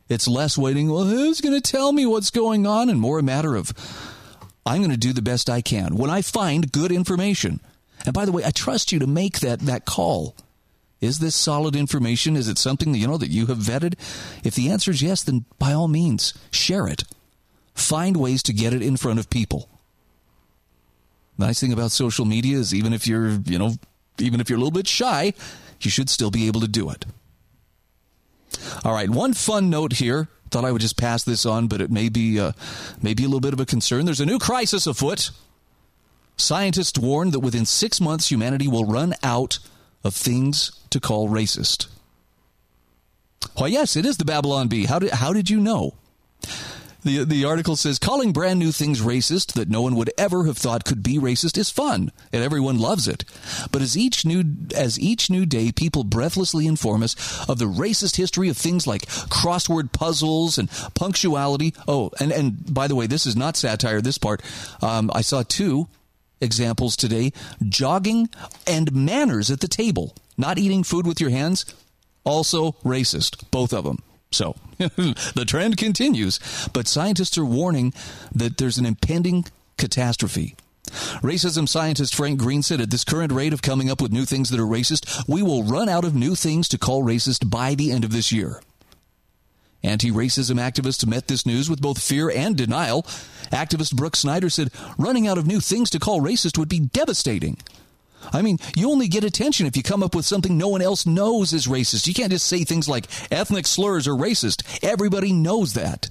It's 0.08 0.28
less 0.28 0.58
waiting, 0.58 0.90
well, 0.90 1.04
who's 1.04 1.40
going 1.40 1.54
to 1.54 1.60
tell 1.60 1.92
me 1.92 2.04
what's 2.04 2.30
going 2.30 2.66
on? 2.66 2.90
And 2.90 3.00
more 3.00 3.18
a 3.18 3.22
matter 3.22 3.56
of, 3.56 3.72
I'm 4.66 4.78
going 4.78 4.90
to 4.90 4.96
do 4.96 5.12
the 5.12 5.22
best 5.22 5.48
I 5.48 5.60
can 5.60 5.96
when 5.96 6.10
I 6.10 6.22
find 6.22 6.72
good 6.72 6.92
information. 6.92 7.60
And 8.04 8.12
by 8.12 8.24
the 8.24 8.32
way, 8.32 8.44
I 8.44 8.50
trust 8.50 8.92
you 8.92 8.98
to 8.98 9.06
make 9.06 9.40
that, 9.40 9.60
that 9.60 9.84
call. 9.84 10.34
Is 11.00 11.18
this 11.18 11.34
solid 11.34 11.74
information? 11.74 12.36
Is 12.36 12.48
it 12.48 12.58
something 12.58 12.92
that 12.92 12.98
you 12.98 13.06
know 13.06 13.16
that 13.16 13.30
you 13.30 13.46
have 13.46 13.58
vetted? 13.58 13.94
If 14.44 14.54
the 14.54 14.70
answer 14.70 14.90
is 14.90 15.02
yes, 15.02 15.22
then 15.22 15.44
by 15.58 15.72
all 15.72 15.88
means, 15.88 16.34
share 16.50 16.86
it. 16.86 17.04
Find 17.74 18.16
ways 18.16 18.42
to 18.44 18.52
get 18.52 18.74
it 18.74 18.82
in 18.82 18.96
front 18.96 19.18
of 19.18 19.30
people. 19.30 19.68
Nice 21.38 21.60
thing 21.60 21.72
about 21.72 21.90
social 21.90 22.24
media 22.24 22.58
is 22.58 22.74
even 22.74 22.92
if 22.92 23.06
you're, 23.06 23.30
you 23.30 23.58
know, 23.58 23.74
even 24.18 24.40
if 24.40 24.48
you're 24.50 24.58
a 24.58 24.60
little 24.60 24.70
bit 24.70 24.86
shy, 24.86 25.32
you 25.80 25.90
should 25.90 26.10
still 26.10 26.30
be 26.30 26.46
able 26.46 26.60
to 26.60 26.68
do 26.68 26.90
it. 26.90 27.06
All 28.84 28.92
right, 28.92 29.08
one 29.08 29.32
fun 29.32 29.70
note 29.70 29.94
here 29.94 30.28
Thought 30.52 30.66
I 30.66 30.72
would 30.72 30.82
just 30.82 30.98
pass 30.98 31.24
this 31.24 31.46
on, 31.46 31.66
but 31.66 31.80
it 31.80 31.90
may 31.90 32.10
be, 32.10 32.38
uh, 32.38 32.52
maybe 33.00 33.24
a 33.24 33.26
little 33.26 33.40
bit 33.40 33.54
of 33.54 33.60
a 33.60 33.64
concern. 33.64 34.04
There's 34.04 34.20
a 34.20 34.26
new 34.26 34.38
crisis 34.38 34.86
afoot. 34.86 35.30
Scientists 36.36 36.98
warn 36.98 37.30
that 37.30 37.40
within 37.40 37.64
six 37.64 38.02
months, 38.02 38.30
humanity 38.30 38.68
will 38.68 38.84
run 38.84 39.14
out 39.22 39.58
of 40.04 40.14
things 40.14 40.70
to 40.90 41.00
call 41.00 41.30
racist. 41.30 41.86
Why, 43.56 43.68
yes, 43.68 43.96
it 43.96 44.04
is 44.04 44.18
the 44.18 44.26
Babylon 44.26 44.68
Bee. 44.68 44.84
How 44.84 44.98
did, 44.98 45.12
how 45.12 45.32
did 45.32 45.48
you 45.48 45.58
know? 45.58 45.94
The, 47.04 47.24
the 47.24 47.44
article 47.44 47.74
says 47.74 47.98
calling 47.98 48.32
brand 48.32 48.60
new 48.60 48.70
things 48.70 49.00
racist 49.00 49.54
that 49.54 49.68
no 49.68 49.82
one 49.82 49.96
would 49.96 50.12
ever 50.16 50.44
have 50.44 50.56
thought 50.56 50.84
could 50.84 51.02
be 51.02 51.18
racist 51.18 51.58
is 51.58 51.68
fun 51.68 52.12
and 52.32 52.44
everyone 52.44 52.78
loves 52.78 53.08
it. 53.08 53.24
But 53.72 53.82
as 53.82 53.96
each 53.96 54.24
new 54.24 54.44
as 54.76 55.00
each 55.00 55.28
new 55.28 55.44
day 55.44 55.72
people 55.72 56.04
breathlessly 56.04 56.66
inform 56.66 57.02
us 57.02 57.48
of 57.48 57.58
the 57.58 57.64
racist 57.64 58.16
history 58.16 58.48
of 58.48 58.56
things 58.56 58.86
like 58.86 59.06
crossword 59.06 59.92
puzzles 59.92 60.58
and 60.58 60.70
punctuality. 60.94 61.74
Oh, 61.88 62.10
and 62.20 62.30
and 62.30 62.72
by 62.72 62.86
the 62.86 62.94
way, 62.94 63.08
this 63.08 63.26
is 63.26 63.36
not 63.36 63.56
satire. 63.56 64.00
This 64.00 64.18
part, 64.18 64.40
um, 64.80 65.10
I 65.12 65.22
saw 65.22 65.42
two 65.42 65.88
examples 66.40 66.94
today: 66.94 67.32
jogging 67.68 68.28
and 68.64 68.92
manners 68.92 69.50
at 69.50 69.60
the 69.60 69.68
table, 69.68 70.14
not 70.36 70.58
eating 70.58 70.84
food 70.84 71.06
with 71.06 71.20
your 71.20 71.30
hands. 71.30 71.64
Also 72.24 72.72
racist, 72.84 73.50
both 73.50 73.72
of 73.72 73.82
them. 73.82 73.98
So 74.32 74.56
the 74.78 75.44
trend 75.46 75.76
continues, 75.76 76.40
but 76.72 76.88
scientists 76.88 77.38
are 77.38 77.44
warning 77.44 77.92
that 78.34 78.56
there's 78.58 78.78
an 78.78 78.86
impending 78.86 79.44
catastrophe. 79.76 80.56
Racism 81.22 81.68
scientist 81.68 82.14
Frank 82.14 82.38
Green 82.38 82.62
said 82.62 82.80
at 82.80 82.90
this 82.90 83.04
current 83.04 83.32
rate 83.32 83.52
of 83.52 83.62
coming 83.62 83.90
up 83.90 84.00
with 84.02 84.12
new 84.12 84.24
things 84.24 84.50
that 84.50 84.60
are 84.60 84.66
racist, 84.66 85.26
we 85.28 85.42
will 85.42 85.62
run 85.62 85.88
out 85.88 86.04
of 86.04 86.14
new 86.14 86.34
things 86.34 86.68
to 86.68 86.78
call 86.78 87.02
racist 87.02 87.48
by 87.48 87.74
the 87.74 87.92
end 87.92 88.04
of 88.04 88.12
this 88.12 88.32
year. 88.32 88.60
Anti 89.82 90.10
racism 90.10 90.60
activists 90.60 91.04
met 91.06 91.26
this 91.26 91.44
news 91.44 91.68
with 91.68 91.80
both 91.80 92.00
fear 92.00 92.30
and 92.30 92.56
denial. 92.56 93.02
Activist 93.50 93.96
Brooke 93.96 94.16
Snyder 94.16 94.48
said 94.48 94.70
running 94.96 95.26
out 95.26 95.38
of 95.38 95.46
new 95.46 95.60
things 95.60 95.90
to 95.90 95.98
call 95.98 96.20
racist 96.20 96.56
would 96.56 96.68
be 96.68 96.78
devastating. 96.80 97.56
I 98.32 98.42
mean, 98.42 98.58
you 98.76 98.90
only 98.90 99.08
get 99.08 99.24
attention 99.24 99.66
if 99.66 99.76
you 99.76 99.82
come 99.82 100.02
up 100.02 100.14
with 100.14 100.24
something 100.24 100.56
no 100.56 100.68
one 100.68 100.82
else 100.82 101.06
knows 101.06 101.52
is 101.52 101.66
racist. 101.66 102.06
You 102.06 102.14
can't 102.14 102.32
just 102.32 102.46
say 102.46 102.64
things 102.64 102.88
like 102.88 103.06
ethnic 103.30 103.66
slurs 103.66 104.06
are 104.06 104.12
racist. 104.12 104.62
Everybody 104.82 105.32
knows 105.32 105.74
that. 105.74 106.10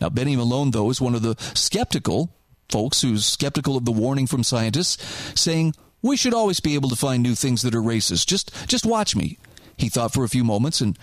Now, 0.00 0.08
Benny 0.08 0.36
Malone, 0.36 0.70
though, 0.70 0.90
is 0.90 1.00
one 1.00 1.14
of 1.14 1.22
the 1.22 1.36
skeptical 1.54 2.30
folks 2.68 3.02
who's 3.02 3.26
skeptical 3.26 3.76
of 3.76 3.84
the 3.84 3.92
warning 3.92 4.26
from 4.26 4.42
scientists, 4.42 5.40
saying, 5.40 5.74
We 6.00 6.16
should 6.16 6.34
always 6.34 6.60
be 6.60 6.74
able 6.74 6.88
to 6.88 6.96
find 6.96 7.22
new 7.22 7.34
things 7.34 7.62
that 7.62 7.74
are 7.74 7.82
racist. 7.82 8.26
Just, 8.26 8.50
just 8.66 8.86
watch 8.86 9.14
me. 9.14 9.38
He 9.76 9.88
thought 9.88 10.12
for 10.12 10.24
a 10.24 10.28
few 10.28 10.42
moments 10.42 10.80
and 10.80 10.98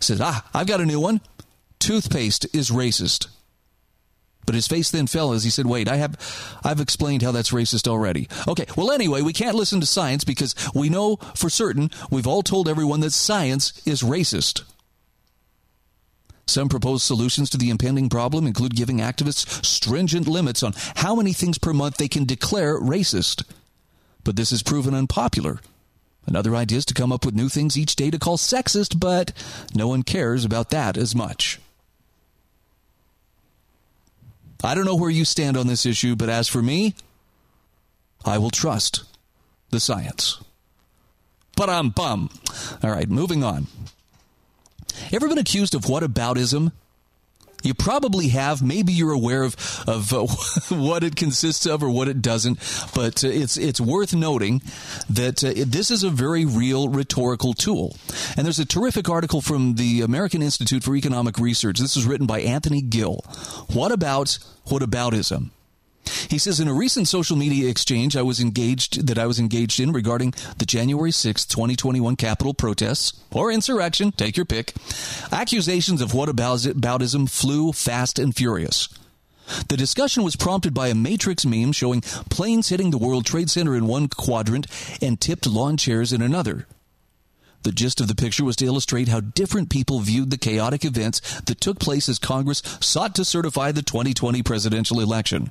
said, 0.00 0.18
Ah, 0.20 0.48
I've 0.54 0.66
got 0.66 0.80
a 0.80 0.86
new 0.86 1.00
one. 1.00 1.20
Toothpaste 1.78 2.46
is 2.54 2.70
racist. 2.70 3.26
But 4.46 4.54
his 4.54 4.66
face 4.66 4.90
then 4.90 5.06
fell 5.06 5.32
as 5.32 5.44
he 5.44 5.50
said, 5.50 5.66
"Wait, 5.66 5.88
I 5.88 5.96
have 5.96 6.16
I've 6.62 6.80
explained 6.80 7.22
how 7.22 7.32
that's 7.32 7.50
racist 7.50 7.88
already." 7.88 8.28
Okay, 8.46 8.66
well 8.76 8.90
anyway, 8.90 9.22
we 9.22 9.32
can't 9.32 9.56
listen 9.56 9.80
to 9.80 9.86
science 9.86 10.24
because 10.24 10.54
we 10.74 10.88
know 10.88 11.16
for 11.34 11.48
certain 11.48 11.90
we've 12.10 12.26
all 12.26 12.42
told 12.42 12.68
everyone 12.68 13.00
that 13.00 13.12
science 13.12 13.72
is 13.86 14.02
racist. 14.02 14.62
Some 16.46 16.68
proposed 16.68 17.04
solutions 17.04 17.48
to 17.50 17.58
the 17.58 17.70
impending 17.70 18.08
problem 18.10 18.46
include 18.46 18.76
giving 18.76 18.98
activists 18.98 19.64
stringent 19.64 20.28
limits 20.28 20.62
on 20.62 20.74
how 20.96 21.14
many 21.14 21.32
things 21.32 21.58
per 21.58 21.72
month 21.72 21.96
they 21.96 22.08
can 22.08 22.26
declare 22.26 22.78
racist. 22.78 23.44
But 24.24 24.36
this 24.36 24.50
has 24.50 24.62
proven 24.62 24.94
unpopular. 24.94 25.60
Another 26.26 26.54
idea 26.54 26.78
is 26.78 26.86
to 26.86 26.94
come 26.94 27.12
up 27.12 27.24
with 27.24 27.34
new 27.34 27.48
things 27.48 27.78
each 27.78 27.96
day 27.96 28.10
to 28.10 28.18
call 28.18 28.36
sexist, 28.36 28.98
but 28.98 29.32
no 29.74 29.88
one 29.88 30.02
cares 30.02 30.44
about 30.44 30.70
that 30.70 30.96
as 30.96 31.14
much. 31.14 31.60
I 34.64 34.74
don't 34.74 34.86
know 34.86 34.96
where 34.96 35.10
you 35.10 35.24
stand 35.24 35.56
on 35.56 35.66
this 35.66 35.84
issue, 35.84 36.16
but 36.16 36.28
as 36.28 36.48
for 36.48 36.62
me, 36.62 36.94
I 38.24 38.38
will 38.38 38.50
trust 38.50 39.04
the 39.70 39.80
science. 39.80 40.42
But 41.56 41.68
I'm 41.68 41.90
bum. 41.90 42.30
All 42.82 42.90
right, 42.90 43.08
moving 43.08 43.44
on. 43.44 43.66
Ever 45.12 45.28
been 45.28 45.38
accused 45.38 45.74
of 45.74 45.82
whataboutism? 45.82 46.72
You 47.64 47.74
probably 47.74 48.28
have. 48.28 48.62
Maybe 48.62 48.92
you're 48.92 49.12
aware 49.12 49.42
of 49.42 49.56
of 49.88 50.12
uh, 50.12 50.26
what 50.76 51.02
it 51.02 51.16
consists 51.16 51.66
of 51.66 51.82
or 51.82 51.90
what 51.90 52.08
it 52.08 52.20
doesn't. 52.20 52.58
But 52.94 53.24
uh, 53.24 53.28
it's 53.28 53.56
it's 53.56 53.80
worth 53.80 54.14
noting 54.14 54.62
that 55.08 55.42
uh, 55.42 55.52
this 55.66 55.90
is 55.90 56.02
a 56.02 56.10
very 56.10 56.44
real 56.44 56.88
rhetorical 56.88 57.54
tool. 57.54 57.96
And 58.36 58.44
there's 58.44 58.58
a 58.58 58.66
terrific 58.66 59.08
article 59.08 59.40
from 59.40 59.76
the 59.76 60.02
American 60.02 60.42
Institute 60.42 60.84
for 60.84 60.94
Economic 60.94 61.38
Research. 61.38 61.78
This 61.78 61.96
is 61.96 62.06
written 62.06 62.26
by 62.26 62.40
Anthony 62.40 62.82
Gill. 62.82 63.24
What 63.72 63.92
about 63.92 64.38
whataboutism? 64.66 65.50
He 66.28 66.38
says 66.38 66.60
in 66.60 66.68
a 66.68 66.74
recent 66.74 67.08
social 67.08 67.36
media 67.36 67.68
exchange 67.68 68.16
I 68.16 68.22
was 68.22 68.40
engaged 68.40 69.06
that 69.06 69.18
I 69.18 69.26
was 69.26 69.38
engaged 69.38 69.80
in 69.80 69.92
regarding 69.92 70.34
the 70.58 70.66
January 70.66 71.12
6, 71.12 71.46
2021 71.46 72.16
Capitol 72.16 72.54
protests 72.54 73.12
or 73.32 73.50
insurrection, 73.50 74.12
take 74.12 74.36
your 74.36 74.46
pick, 74.46 74.74
accusations 75.32 76.00
of 76.00 76.12
whataboutism 76.12 77.30
flew 77.30 77.72
fast 77.72 78.18
and 78.18 78.34
furious. 78.34 78.88
The 79.68 79.76
discussion 79.76 80.22
was 80.22 80.36
prompted 80.36 80.72
by 80.72 80.88
a 80.88 80.94
Matrix 80.94 81.44
meme 81.44 81.72
showing 81.72 82.00
planes 82.00 82.68
hitting 82.68 82.90
the 82.90 82.98
World 82.98 83.26
Trade 83.26 83.50
Center 83.50 83.74
in 83.74 83.86
one 83.86 84.08
quadrant 84.08 84.66
and 85.02 85.20
tipped 85.20 85.46
lawn 85.46 85.76
chairs 85.76 86.12
in 86.12 86.22
another. 86.22 86.66
The 87.62 87.72
gist 87.72 88.00
of 88.00 88.08
the 88.08 88.14
picture 88.14 88.44
was 88.44 88.56
to 88.56 88.66
illustrate 88.66 89.08
how 89.08 89.20
different 89.20 89.70
people 89.70 90.00
viewed 90.00 90.30
the 90.30 90.38
chaotic 90.38 90.84
events 90.84 91.20
that 91.42 91.60
took 91.60 91.78
place 91.78 92.08
as 92.08 92.18
Congress 92.18 92.62
sought 92.80 93.14
to 93.14 93.24
certify 93.24 93.72
the 93.72 93.82
2020 93.82 94.42
presidential 94.42 95.00
election. 95.00 95.50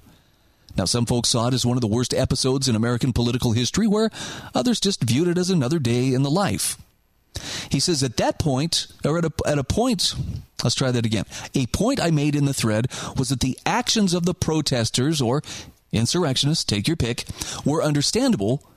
Now, 0.76 0.86
some 0.86 1.06
folks 1.06 1.30
saw 1.30 1.48
it 1.48 1.54
as 1.54 1.66
one 1.66 1.78
of 1.78 1.82
the 1.82 1.88
worst 1.88 2.14
episodes 2.14 2.68
in 2.68 2.76
American 2.76 3.14
political 3.14 3.52
history, 3.52 3.88
where 3.88 4.10
others 4.56 4.80
just 4.80 5.04
viewed 5.04 5.28
it 5.28 5.38
as 5.38 5.50
another 5.50 5.80
day 5.80 6.14
in 6.14 6.24
the 6.24 6.32
life. 6.32 6.78
He 7.70 7.80
says 7.80 8.04
at 8.04 8.18
that 8.18 8.40
point, 8.40 8.88
or 9.04 9.18
at 9.18 9.26
a, 9.26 9.32
at 9.46 9.58
a 9.58 9.64
point, 9.64 10.14
let's 10.64 10.76
try 10.76 10.92
that 10.92 11.06
again. 11.06 11.26
A 11.56 11.66
point 11.68 12.00
I 12.02 12.12
made 12.12 12.36
in 12.36 12.46
the 12.46 12.54
thread 12.54 12.88
was 13.18 13.30
that 13.30 13.40
the 13.40 13.58
actions 13.66 14.14
of 14.14 14.26
the 14.26 14.34
protesters 14.34 15.22
or 15.22 15.42
insurrectionists, 15.92 16.64
take 16.64 16.88
your 16.88 16.98
pick, 16.98 17.26
were 17.66 17.84
understandable 17.84 18.68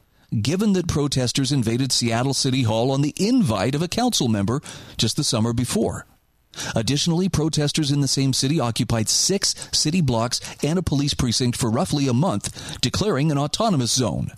given 0.42 0.72
that 0.72 0.88
protesters 0.88 1.52
invaded 1.52 1.92
Seattle 1.92 2.34
City 2.34 2.62
Hall 2.62 2.90
on 2.90 3.02
the 3.02 3.14
invite 3.16 3.74
of 3.74 3.82
a 3.82 3.88
council 3.88 4.28
member 4.28 4.60
just 4.96 5.16
the 5.16 5.24
summer 5.24 5.52
before. 5.52 6.06
Additionally, 6.74 7.28
protesters 7.28 7.90
in 7.90 8.00
the 8.00 8.08
same 8.08 8.32
city 8.32 8.60
occupied 8.60 9.08
six 9.08 9.54
city 9.72 10.00
blocks 10.00 10.40
and 10.62 10.78
a 10.78 10.82
police 10.82 11.14
precinct 11.14 11.56
for 11.56 11.70
roughly 11.70 12.08
a 12.08 12.12
month, 12.12 12.80
declaring 12.80 13.30
an 13.30 13.38
autonomous 13.38 13.92
zone. 13.92 14.32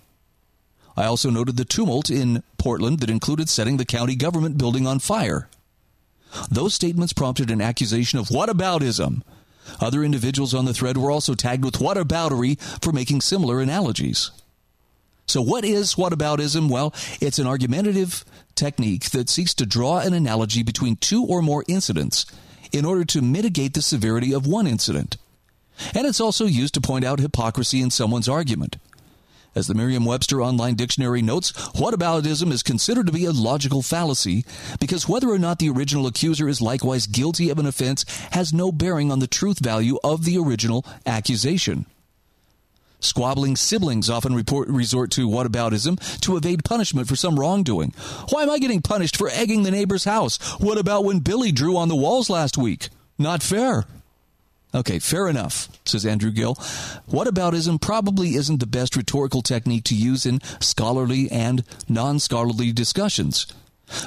I 0.97 1.05
also 1.05 1.29
noted 1.29 1.55
the 1.55 1.65
tumult 1.65 2.09
in 2.09 2.43
Portland 2.57 2.99
that 2.99 3.09
included 3.09 3.47
setting 3.47 3.77
the 3.77 3.85
county 3.85 4.15
government 4.15 4.57
building 4.57 4.85
on 4.85 4.99
fire. 4.99 5.49
Those 6.51 6.73
statements 6.73 7.13
prompted 7.13 7.49
an 7.49 7.61
accusation 7.61 8.19
of 8.19 8.27
whataboutism. 8.27 9.21
Other 9.79 10.03
individuals 10.03 10.53
on 10.53 10.65
the 10.65 10.73
thread 10.73 10.97
were 10.97 11.11
also 11.11 11.35
tagged 11.35 11.63
with 11.63 11.75
whataboutery 11.75 12.59
for 12.83 12.91
making 12.91 13.21
similar 13.21 13.61
analogies. 13.61 14.31
So, 15.25 15.41
what 15.41 15.63
is 15.63 15.95
whataboutism? 15.95 16.69
Well, 16.69 16.93
it's 17.21 17.39
an 17.39 17.47
argumentative 17.47 18.25
technique 18.59 19.09
that 19.11 19.29
seeks 19.29 19.53
to 19.55 19.65
draw 19.65 19.99
an 19.99 20.13
analogy 20.13 20.63
between 20.63 20.97
two 20.97 21.23
or 21.23 21.41
more 21.41 21.63
incidents 21.67 22.25
in 22.71 22.85
order 22.85 23.05
to 23.05 23.21
mitigate 23.21 23.73
the 23.73 23.81
severity 23.81 24.33
of 24.33 24.45
one 24.45 24.67
incident. 24.67 25.17
And 25.95 26.05
it's 26.05 26.19
also 26.19 26.45
used 26.45 26.73
to 26.73 26.81
point 26.81 27.05
out 27.05 27.19
hypocrisy 27.19 27.81
in 27.81 27.89
someone's 27.89 28.27
argument. 28.27 28.75
As 29.55 29.67
the 29.67 29.73
Merriam 29.73 30.05
Webster 30.05 30.43
Online 30.43 30.75
Dictionary 30.75 31.21
notes, 31.21 31.51
whataboutism 31.73 32.51
is 32.51 32.61
considered 32.61 33.07
to 33.07 33.13
be 33.13 33.25
a 33.25 33.31
logical 33.31 33.81
fallacy 33.81 34.45
because 34.79 35.09
whether 35.09 35.29
or 35.29 35.39
not 35.39 35.57
the 35.57 35.69
original 35.69 36.05
accuser 36.05 36.47
is 36.47 36.61
likewise 36.61 37.07
guilty 37.07 37.49
of 37.49 37.57
an 37.57 37.65
offense 37.65 38.05
has 38.31 38.53
no 38.53 38.71
bearing 38.71 39.11
on 39.11 39.19
the 39.19 39.27
truth 39.27 39.59
value 39.59 39.97
of 40.03 40.25
the 40.25 40.37
original 40.37 40.85
accusation. 41.05 41.85
Squabbling 42.99 43.55
siblings 43.55 44.09
often 44.09 44.35
report, 44.35 44.67
resort 44.67 45.11
to 45.11 45.27
whataboutism 45.27 46.19
to 46.21 46.35
evade 46.35 46.65
punishment 46.65 47.07
for 47.07 47.15
some 47.15 47.39
wrongdoing. 47.39 47.93
Why 48.29 48.43
am 48.43 48.49
I 48.49 48.59
getting 48.59 48.81
punished 48.81 49.15
for 49.15 49.29
egging 49.29 49.63
the 49.63 49.71
neighbor's 49.71 50.03
house? 50.03 50.37
What 50.59 50.77
about 50.77 51.05
when 51.05 51.19
Billy 51.19 51.51
drew 51.51 51.77
on 51.77 51.87
the 51.87 51.95
walls 51.95 52.29
last 52.29 52.57
week? 52.57 52.89
Not 53.17 53.41
fair. 53.41 53.85
Okay, 54.73 54.99
fair 54.99 55.27
enough, 55.27 55.67
says 55.85 56.05
Andrew 56.05 56.29
Gill. 56.29 56.55
Whataboutism 57.09 57.81
probably 57.81 58.35
isn't 58.35 58.59
the 58.59 58.67
best 58.67 58.95
rhetorical 58.95 59.41
technique 59.41 59.85
to 59.85 59.95
use 59.95 60.25
in 60.25 60.41
scholarly 60.59 61.31
and 61.31 61.63
non 61.87 62.19
scholarly 62.19 62.71
discussions. 62.71 63.47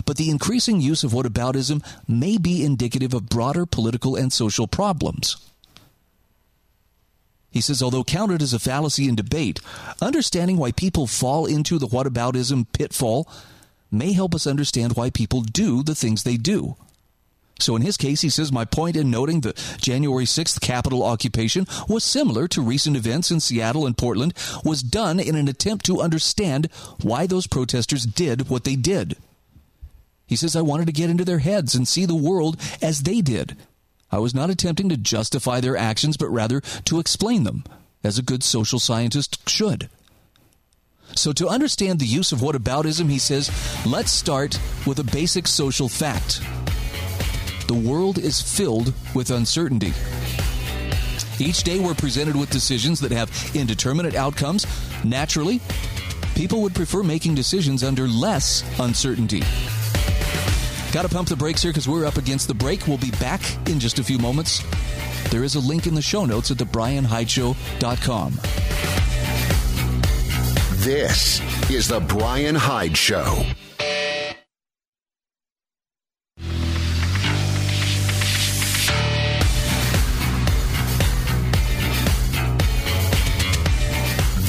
But 0.05 0.17
the 0.17 0.31
increasing 0.31 0.81
use 0.81 1.03
of 1.03 1.11
whataboutism 1.11 1.85
may 2.07 2.39
be 2.39 2.65
indicative 2.65 3.15
of 3.15 3.29
broader 3.29 3.67
political 3.67 4.15
and 4.15 4.33
social 4.33 4.69
problems. 4.69 5.37
He 7.53 7.61
says, 7.61 7.83
although 7.83 8.03
counted 8.03 8.43
as 8.43 8.55
a 8.55 8.59
fallacy 8.59 9.09
in 9.09 9.15
debate, 9.15 9.61
understanding 10.01 10.57
why 10.57 10.73
people 10.73 11.07
fall 11.07 11.45
into 11.47 11.79
the 11.79 11.87
whataboutism 11.87 12.67
pitfall 12.73 13.29
may 13.91 14.13
help 14.13 14.35
us 14.35 14.47
understand 14.47 14.95
why 14.95 15.11
people 15.11 15.43
do 15.43 15.83
the 15.83 15.95
things 15.95 16.23
they 16.23 16.39
do. 16.39 16.77
So 17.61 17.77
in 17.77 17.83
his 17.83 17.99
case, 17.99 18.23
he 18.23 18.31
says, 18.31 18.51
My 18.51 18.65
point 18.65 18.97
in 18.97 19.11
noting 19.11 19.43
the 19.43 19.53
January 19.79 20.25
6th 20.25 20.61
Capitol 20.61 21.03
occupation 21.05 21.67
was 21.89 22.03
similar 22.03 22.49
to 22.49 22.63
recent 22.63 22.97
events 22.97 23.31
in 23.31 23.39
Seattle 23.39 23.87
and 23.87 23.97
Portland 23.97 24.33
was 24.65 24.83
done 24.83 25.21
in 25.21 25.37
an 25.37 25.47
attempt 25.47 25.85
to 25.87 26.01
understand 26.01 26.69
why 27.03 27.27
those 27.27 27.47
protesters 27.47 28.05
did 28.05 28.49
what 28.49 28.65
they 28.65 28.77
did. 28.77 29.17
He 30.27 30.37
says, 30.37 30.57
I 30.57 30.63
wanted 30.63 30.87
to 30.87 30.93
get 30.93 31.11
into 31.11 31.27
their 31.27 31.41
heads 31.41 31.75
and 31.75 31.87
see 31.87 32.07
the 32.07 32.15
world 32.15 32.59
as 32.81 33.03
they 33.03 33.21
did. 33.21 33.57
I 34.13 34.19
was 34.19 34.35
not 34.35 34.51
attempting 34.51 34.91
to 34.91 34.97
justify 34.99 35.61
their 35.61 35.77
actions, 35.77 36.19
but 36.19 36.29
rather 36.29 36.61
to 36.85 37.01
explain 37.01 37.45
them, 37.45 37.65
as 38.05 38.19
a 38.19 38.23
good 38.23 38.43
social 38.43 38.79
scientist 38.79 39.49
should. 39.49 39.89
So, 41.17 41.33
to 41.33 41.49
understand 41.49 41.99
the 41.99 42.07
use 42.07 42.31
of 42.33 42.41
whataboutism, 42.41 43.09
he 43.11 43.19
says, 43.19 43.51
let's 43.87 44.13
start 44.13 44.59
with 44.87 44.99
a 44.99 45.05
basic 45.05 45.47
social 45.47 45.89
fact. 45.89 46.41
The 47.69 47.75
world 47.75 48.19
is 48.19 48.41
filled 48.41 48.93
with 49.15 49.31
uncertainty. 49.31 49.93
Each 51.39 51.63
day 51.63 51.81
we're 51.81 51.95
presented 51.95 52.37
with 52.37 52.51
decisions 52.51 53.01
that 53.01 53.13
have 53.13 53.31
indeterminate 53.55 54.15
outcomes. 54.15 54.67
Naturally, 55.05 55.61
people 56.35 56.61
would 56.63 56.75
prefer 56.75 57.03
making 57.03 57.35
decisions 57.35 57.83
under 57.83 58.07
less 58.07 58.63
uncertainty. 58.79 59.43
Got 60.93 61.03
to 61.03 61.09
pump 61.09 61.29
the 61.29 61.37
brakes 61.37 61.63
here 61.63 61.73
because 61.73 61.89
we're 61.89 62.05
up 62.05 62.19
against 62.19 62.49
the 62.49 62.55
break. 62.55 62.87
We'll 62.87 62.99
be 62.99 63.13
back 63.13 63.41
in 63.67 63.81
just 63.81 63.99
a 63.99 64.05
few 64.05 64.19
moments. 64.19 64.63
There 65.31 65.43
is 65.43 65.55
a 65.55 65.61
link 65.61 65.87
in 65.87 65.95
the 65.95 66.03
show 66.03 66.27
notes 66.27 66.51
at 66.51 66.59
thebrianhydeshow.com. 66.59 68.33
This 70.85 71.41
is 71.71 71.89
The 71.89 72.01
Brian 72.01 72.55
Hyde 72.55 72.95
Show. 72.95 73.43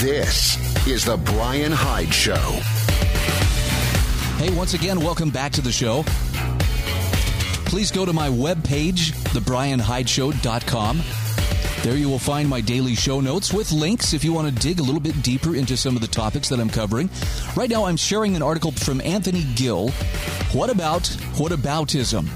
This 0.01 0.57
is 0.85 1.05
The 1.05 1.15
Brian 1.15 1.71
Hyde 1.71 2.13
Show. 2.13 2.59
Hey, 4.43 4.53
once 4.53 4.73
again, 4.73 4.99
welcome 4.99 5.29
back 5.29 5.53
to 5.53 5.61
the 5.61 5.71
show. 5.71 6.03
Please 7.65 7.91
go 7.91 8.05
to 8.05 8.11
my 8.11 8.27
webpage, 8.27 9.13
thebrianhydeshow.com. 9.31 11.01
There 11.81 11.95
you 11.95 12.09
will 12.09 12.19
find 12.19 12.49
my 12.49 12.59
daily 12.59 12.93
show 12.93 13.21
notes 13.21 13.53
with 13.53 13.71
links 13.71 14.13
if 14.13 14.25
you 14.25 14.33
want 14.33 14.53
to 14.53 14.61
dig 14.61 14.81
a 14.81 14.83
little 14.83 14.99
bit 14.99 15.21
deeper 15.21 15.55
into 15.55 15.77
some 15.77 15.95
of 15.95 16.01
the 16.01 16.09
topics 16.09 16.49
that 16.49 16.59
I'm 16.59 16.69
covering. 16.69 17.09
Right 17.55 17.69
now, 17.69 17.85
I'm 17.85 17.95
sharing 17.95 18.35
an 18.35 18.41
article 18.41 18.73
from 18.73 18.99
Anthony 18.99 19.45
Gill. 19.55 19.91
What 20.51 20.69
about 20.69 21.03
whataboutism? 21.37 22.27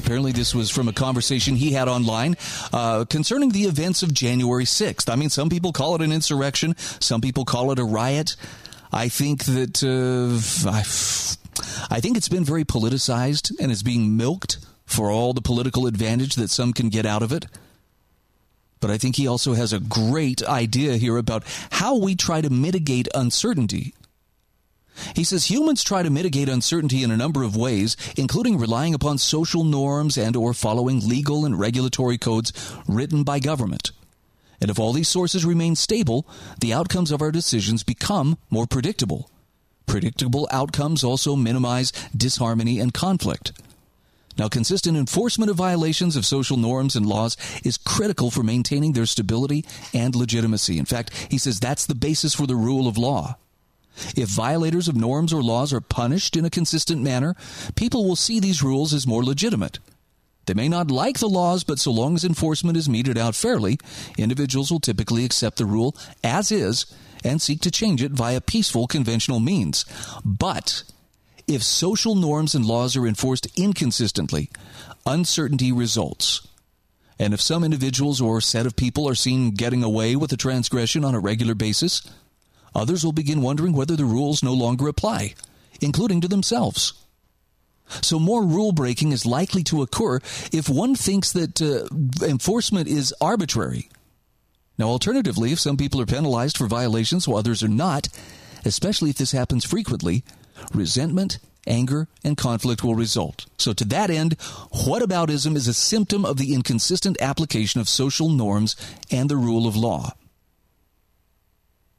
Apparently, 0.00 0.32
this 0.32 0.52
was 0.52 0.68
from 0.68 0.88
a 0.88 0.92
conversation 0.92 1.54
he 1.54 1.70
had 1.70 1.86
online 1.86 2.34
uh, 2.72 3.04
concerning 3.08 3.50
the 3.50 3.66
events 3.66 4.02
of 4.02 4.12
January 4.12 4.64
6th. 4.64 5.08
I 5.08 5.14
mean, 5.14 5.30
some 5.30 5.48
people 5.48 5.72
call 5.72 5.94
it 5.94 6.02
an 6.02 6.10
insurrection, 6.10 6.74
some 6.76 7.20
people 7.20 7.44
call 7.44 7.70
it 7.70 7.78
a 7.78 7.84
riot. 7.84 8.34
I 8.94 9.08
think 9.08 9.44
that 9.44 9.82
uh, 9.82 10.70
I, 10.70 11.96
I 11.96 12.00
think 12.00 12.16
it's 12.16 12.28
been 12.28 12.44
very 12.44 12.64
politicized 12.64 13.52
and 13.60 13.72
is 13.72 13.82
being 13.82 14.16
milked 14.16 14.58
for 14.86 15.10
all 15.10 15.32
the 15.32 15.42
political 15.42 15.86
advantage 15.86 16.36
that 16.36 16.50
some 16.50 16.72
can 16.72 16.88
get 16.88 17.04
out 17.04 17.22
of 17.22 17.32
it. 17.32 17.46
But 18.80 18.90
I 18.90 18.98
think 18.98 19.16
he 19.16 19.26
also 19.26 19.54
has 19.54 19.72
a 19.72 19.80
great 19.80 20.42
idea 20.42 20.96
here 20.96 21.16
about 21.16 21.42
how 21.70 21.98
we 21.98 22.14
try 22.14 22.40
to 22.40 22.50
mitigate 22.50 23.08
uncertainty 23.14 23.94
he 25.14 25.24
says 25.24 25.50
humans 25.50 25.82
try 25.82 26.02
to 26.02 26.10
mitigate 26.10 26.48
uncertainty 26.48 27.02
in 27.02 27.10
a 27.10 27.16
number 27.16 27.42
of 27.42 27.56
ways, 27.56 27.96
including 28.16 28.58
relying 28.58 28.94
upon 28.94 29.18
social 29.18 29.64
norms 29.64 30.16
and 30.16 30.36
or 30.36 30.54
following 30.54 31.06
legal 31.06 31.44
and 31.44 31.58
regulatory 31.58 32.18
codes 32.18 32.52
written 32.86 33.24
by 33.24 33.38
government. 33.38 33.90
And 34.64 34.70
if 34.70 34.78
all 34.78 34.94
these 34.94 35.08
sources 35.08 35.44
remain 35.44 35.76
stable, 35.76 36.26
the 36.58 36.72
outcomes 36.72 37.10
of 37.10 37.20
our 37.20 37.30
decisions 37.30 37.82
become 37.82 38.38
more 38.48 38.66
predictable. 38.66 39.30
Predictable 39.84 40.48
outcomes 40.50 41.04
also 41.04 41.36
minimize 41.36 41.92
disharmony 42.16 42.80
and 42.80 42.94
conflict. 42.94 43.52
Now, 44.38 44.48
consistent 44.48 44.96
enforcement 44.96 45.50
of 45.50 45.58
violations 45.58 46.16
of 46.16 46.24
social 46.24 46.56
norms 46.56 46.96
and 46.96 47.04
laws 47.04 47.36
is 47.62 47.76
critical 47.76 48.30
for 48.30 48.42
maintaining 48.42 48.94
their 48.94 49.04
stability 49.04 49.66
and 49.92 50.16
legitimacy. 50.16 50.78
In 50.78 50.86
fact, 50.86 51.12
he 51.30 51.36
says 51.36 51.60
that's 51.60 51.84
the 51.84 51.94
basis 51.94 52.34
for 52.34 52.46
the 52.46 52.56
rule 52.56 52.88
of 52.88 52.96
law. 52.96 53.36
If 54.16 54.30
violators 54.30 54.88
of 54.88 54.96
norms 54.96 55.34
or 55.34 55.42
laws 55.42 55.74
are 55.74 55.82
punished 55.82 56.38
in 56.38 56.46
a 56.46 56.50
consistent 56.50 57.02
manner, 57.02 57.36
people 57.74 58.08
will 58.08 58.16
see 58.16 58.40
these 58.40 58.62
rules 58.62 58.94
as 58.94 59.06
more 59.06 59.22
legitimate. 59.22 59.78
They 60.46 60.54
may 60.54 60.68
not 60.68 60.90
like 60.90 61.18
the 61.18 61.28
laws, 61.28 61.64
but 61.64 61.78
so 61.78 61.90
long 61.90 62.14
as 62.14 62.24
enforcement 62.24 62.76
is 62.76 62.88
meted 62.88 63.16
out 63.16 63.34
fairly, 63.34 63.78
individuals 64.18 64.70
will 64.70 64.80
typically 64.80 65.24
accept 65.24 65.56
the 65.56 65.66
rule 65.66 65.96
as 66.22 66.52
is 66.52 66.86
and 67.24 67.40
seek 67.40 67.60
to 67.62 67.70
change 67.70 68.02
it 68.02 68.12
via 68.12 68.40
peaceful 68.40 68.86
conventional 68.86 69.40
means. 69.40 69.84
But 70.24 70.82
if 71.46 71.62
social 71.62 72.14
norms 72.14 72.54
and 72.54 72.64
laws 72.64 72.96
are 72.96 73.06
enforced 73.06 73.48
inconsistently, 73.58 74.50
uncertainty 75.06 75.72
results. 75.72 76.46
And 77.18 77.32
if 77.32 77.40
some 77.40 77.64
individuals 77.64 78.20
or 78.20 78.40
set 78.40 78.66
of 78.66 78.76
people 78.76 79.08
are 79.08 79.14
seen 79.14 79.52
getting 79.52 79.82
away 79.82 80.16
with 80.16 80.32
a 80.32 80.36
transgression 80.36 81.04
on 81.04 81.14
a 81.14 81.20
regular 81.20 81.54
basis, 81.54 82.02
Others 82.74 83.04
will 83.04 83.12
begin 83.12 83.40
wondering 83.40 83.72
whether 83.72 83.94
the 83.94 84.04
rules 84.04 84.42
no 84.42 84.52
longer 84.52 84.88
apply, 84.88 85.34
including 85.80 86.20
to 86.20 86.28
themselves. 86.28 86.94
So, 88.00 88.18
more 88.18 88.42
rule 88.42 88.72
breaking 88.72 89.12
is 89.12 89.26
likely 89.26 89.62
to 89.64 89.82
occur 89.82 90.16
if 90.52 90.68
one 90.68 90.94
thinks 90.94 91.32
that 91.32 91.60
uh, 91.60 91.86
enforcement 92.26 92.88
is 92.88 93.14
arbitrary. 93.20 93.88
Now, 94.78 94.86
alternatively, 94.86 95.52
if 95.52 95.60
some 95.60 95.76
people 95.76 96.00
are 96.00 96.06
penalized 96.06 96.56
for 96.56 96.66
violations 96.66 97.28
while 97.28 97.38
others 97.38 97.62
are 97.62 97.68
not, 97.68 98.08
especially 98.64 99.10
if 99.10 99.16
this 99.16 99.32
happens 99.32 99.64
frequently, 99.64 100.24
resentment, 100.72 101.38
anger, 101.66 102.08
and 102.24 102.36
conflict 102.36 102.82
will 102.82 102.94
result. 102.94 103.46
So, 103.58 103.72
to 103.74 103.84
that 103.86 104.10
end, 104.10 104.38
whataboutism 104.38 105.54
is 105.54 105.68
a 105.68 105.74
symptom 105.74 106.24
of 106.24 106.38
the 106.38 106.54
inconsistent 106.54 107.16
application 107.20 107.80
of 107.80 107.88
social 107.88 108.28
norms 108.28 108.76
and 109.10 109.28
the 109.28 109.36
rule 109.36 109.66
of 109.66 109.76
law. 109.76 110.14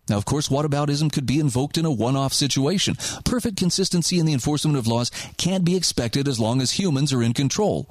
Now, 0.07 0.17
of 0.17 0.25
course, 0.25 0.49
whataboutism 0.49 1.11
could 1.11 1.25
be 1.25 1.39
invoked 1.39 1.77
in 1.77 1.85
a 1.85 1.91
one 1.91 2.15
off 2.15 2.33
situation. 2.33 2.95
Perfect 3.23 3.57
consistency 3.57 4.19
in 4.19 4.25
the 4.25 4.33
enforcement 4.33 4.77
of 4.77 4.87
laws 4.87 5.11
can't 5.37 5.65
be 5.65 5.75
expected 5.75 6.27
as 6.27 6.39
long 6.39 6.61
as 6.61 6.71
humans 6.71 7.11
are 7.11 7.23
in 7.23 7.33
control. 7.33 7.89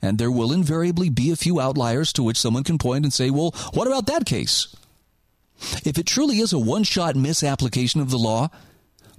And 0.00 0.18
there 0.18 0.30
will 0.30 0.52
invariably 0.52 1.08
be 1.08 1.30
a 1.30 1.36
few 1.36 1.60
outliers 1.60 2.12
to 2.14 2.22
which 2.24 2.40
someone 2.40 2.64
can 2.64 2.78
point 2.78 3.04
and 3.04 3.12
say, 3.12 3.30
well, 3.30 3.52
what 3.72 3.86
about 3.86 4.06
that 4.06 4.26
case? 4.26 4.74
If 5.84 5.96
it 5.98 6.06
truly 6.06 6.38
is 6.40 6.52
a 6.52 6.58
one 6.58 6.82
shot 6.82 7.14
misapplication 7.14 8.00
of 8.00 8.10
the 8.10 8.18
law, 8.18 8.50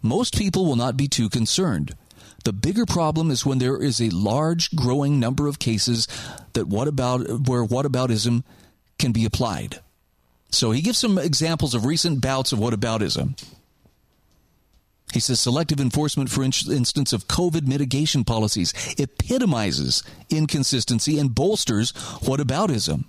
most 0.01 0.37
people 0.37 0.65
will 0.65 0.75
not 0.75 0.97
be 0.97 1.07
too 1.07 1.29
concerned. 1.29 1.95
The 2.43 2.51
bigger 2.51 2.85
problem 2.85 3.31
is 3.31 3.45
when 3.45 3.59
there 3.59 3.81
is 3.81 4.01
a 4.01 4.09
large 4.09 4.75
growing 4.75 5.17
number 5.17 5.47
of 5.47 5.59
cases 5.59 6.09
that 6.51 6.67
what 6.67 6.89
about 6.89 7.21
where 7.47 7.63
whataboutism 7.63 8.43
can 8.99 9.13
be 9.13 9.23
applied. 9.23 9.79
So 10.53 10.71
he 10.71 10.81
gives 10.81 10.99
some 10.99 11.17
examples 11.17 11.73
of 11.73 11.85
recent 11.85 12.21
bouts 12.21 12.51
of 12.51 12.59
whataboutism. 12.59 13.41
He 15.11 15.19
says 15.19 15.39
selective 15.39 15.79
enforcement, 15.79 16.29
for 16.29 16.43
instance, 16.43 17.13
of 17.13 17.27
COVID 17.27 17.67
mitigation 17.67 18.23
policies 18.23 18.73
epitomizes 18.97 20.03
inconsistency 20.29 21.19
and 21.19 21.33
bolsters 21.33 21.91
whataboutism. 21.91 23.05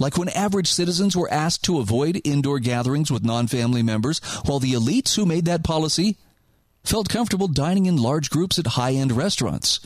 Like 0.00 0.18
when 0.18 0.28
average 0.30 0.68
citizens 0.68 1.16
were 1.16 1.30
asked 1.30 1.64
to 1.64 1.78
avoid 1.78 2.20
indoor 2.24 2.58
gatherings 2.58 3.10
with 3.10 3.24
non 3.24 3.46
family 3.46 3.84
members, 3.84 4.20
while 4.44 4.58
the 4.58 4.72
elites 4.72 5.14
who 5.14 5.26
made 5.26 5.44
that 5.44 5.62
policy 5.62 6.16
felt 6.82 7.08
comfortable 7.08 7.48
dining 7.48 7.86
in 7.86 7.96
large 7.96 8.30
groups 8.30 8.58
at 8.58 8.66
high 8.68 8.92
end 8.92 9.12
restaurants. 9.12 9.80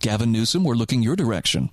Gavin 0.00 0.32
Newsom, 0.32 0.64
we're 0.64 0.74
looking 0.74 1.02
your 1.02 1.16
direction. 1.16 1.70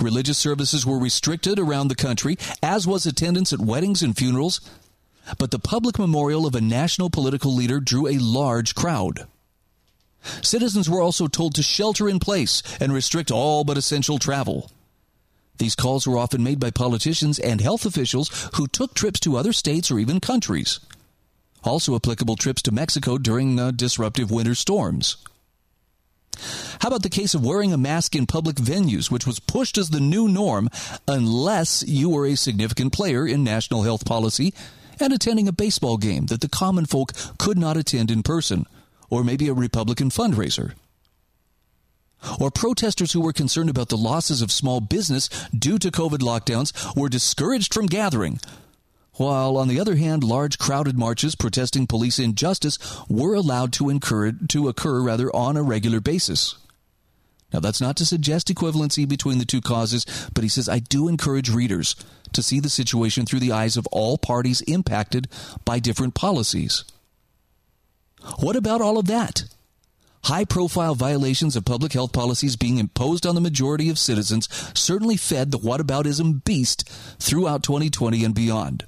Religious 0.00 0.38
services 0.38 0.84
were 0.86 0.98
restricted 0.98 1.58
around 1.58 1.88
the 1.88 1.94
country, 1.94 2.36
as 2.62 2.86
was 2.86 3.06
attendance 3.06 3.52
at 3.52 3.60
weddings 3.60 4.02
and 4.02 4.16
funerals. 4.16 4.60
But 5.38 5.50
the 5.50 5.58
public 5.58 5.98
memorial 5.98 6.46
of 6.46 6.54
a 6.54 6.60
national 6.60 7.10
political 7.10 7.54
leader 7.54 7.80
drew 7.80 8.06
a 8.06 8.18
large 8.18 8.74
crowd. 8.74 9.26
Citizens 10.42 10.88
were 10.88 11.00
also 11.00 11.26
told 11.26 11.54
to 11.54 11.62
shelter 11.62 12.08
in 12.08 12.18
place 12.18 12.62
and 12.80 12.92
restrict 12.92 13.30
all 13.30 13.64
but 13.64 13.76
essential 13.76 14.18
travel. 14.18 14.70
These 15.58 15.76
calls 15.76 16.06
were 16.06 16.18
often 16.18 16.42
made 16.42 16.58
by 16.58 16.70
politicians 16.70 17.38
and 17.38 17.60
health 17.60 17.86
officials 17.86 18.50
who 18.54 18.66
took 18.66 18.94
trips 18.94 19.20
to 19.20 19.36
other 19.36 19.52
states 19.52 19.90
or 19.90 19.98
even 19.98 20.20
countries. 20.20 20.80
Also 21.62 21.94
applicable 21.94 22.36
trips 22.36 22.62
to 22.62 22.72
Mexico 22.72 23.18
during 23.18 23.58
uh, 23.58 23.70
disruptive 23.70 24.30
winter 24.30 24.54
storms. 24.54 25.16
How 26.80 26.88
about 26.88 27.02
the 27.02 27.08
case 27.08 27.34
of 27.34 27.44
wearing 27.44 27.72
a 27.72 27.78
mask 27.78 28.14
in 28.14 28.26
public 28.26 28.56
venues, 28.56 29.10
which 29.10 29.26
was 29.26 29.40
pushed 29.40 29.78
as 29.78 29.90
the 29.90 30.00
new 30.00 30.28
norm 30.28 30.68
unless 31.08 31.82
you 31.86 32.10
were 32.10 32.26
a 32.26 32.36
significant 32.36 32.92
player 32.92 33.26
in 33.26 33.44
national 33.44 33.82
health 33.82 34.04
policy 34.04 34.52
and 35.00 35.12
attending 35.12 35.48
a 35.48 35.52
baseball 35.52 35.96
game 35.96 36.26
that 36.26 36.40
the 36.40 36.48
common 36.48 36.86
folk 36.86 37.12
could 37.38 37.58
not 37.58 37.76
attend 37.76 38.10
in 38.10 38.22
person, 38.22 38.66
or 39.10 39.24
maybe 39.24 39.48
a 39.48 39.54
Republican 39.54 40.10
fundraiser? 40.10 40.74
Or 42.40 42.50
protesters 42.50 43.12
who 43.12 43.20
were 43.20 43.32
concerned 43.32 43.68
about 43.68 43.88
the 43.88 43.96
losses 43.96 44.40
of 44.40 44.50
small 44.50 44.80
business 44.80 45.28
due 45.56 45.78
to 45.78 45.90
COVID 45.90 46.20
lockdowns 46.20 46.96
were 46.96 47.08
discouraged 47.08 47.74
from 47.74 47.86
gathering. 47.86 48.40
While, 49.16 49.56
on 49.56 49.68
the 49.68 49.78
other 49.78 49.96
hand, 49.96 50.24
large 50.24 50.58
crowded 50.58 50.98
marches 50.98 51.36
protesting 51.36 51.86
police 51.86 52.18
injustice 52.18 52.78
were 53.08 53.34
allowed 53.34 53.72
to, 53.74 53.88
incur, 53.88 54.32
to 54.48 54.68
occur 54.68 55.00
rather 55.00 55.34
on 55.34 55.56
a 55.56 55.62
regular 55.62 56.00
basis. 56.00 56.56
Now, 57.52 57.60
that's 57.60 57.80
not 57.80 57.96
to 57.98 58.06
suggest 58.06 58.48
equivalency 58.48 59.08
between 59.08 59.38
the 59.38 59.44
two 59.44 59.60
causes, 59.60 60.04
but 60.34 60.42
he 60.42 60.48
says, 60.48 60.68
I 60.68 60.80
do 60.80 61.06
encourage 61.06 61.48
readers 61.48 61.94
to 62.32 62.42
see 62.42 62.58
the 62.58 62.68
situation 62.68 63.24
through 63.24 63.38
the 63.38 63.52
eyes 63.52 63.76
of 63.76 63.86
all 63.92 64.18
parties 64.18 64.60
impacted 64.62 65.28
by 65.64 65.78
different 65.78 66.14
policies. 66.14 66.82
What 68.40 68.56
about 68.56 68.80
all 68.80 68.98
of 68.98 69.06
that? 69.06 69.44
High 70.24 70.44
profile 70.44 70.96
violations 70.96 71.54
of 71.54 71.64
public 71.64 71.92
health 71.92 72.12
policies 72.12 72.56
being 72.56 72.78
imposed 72.78 73.24
on 73.26 73.36
the 73.36 73.40
majority 73.40 73.88
of 73.90 73.98
citizens 74.00 74.48
certainly 74.74 75.16
fed 75.16 75.52
the 75.52 75.58
whataboutism 75.58 76.42
beast 76.44 76.88
throughout 77.20 77.62
2020 77.62 78.24
and 78.24 78.34
beyond. 78.34 78.84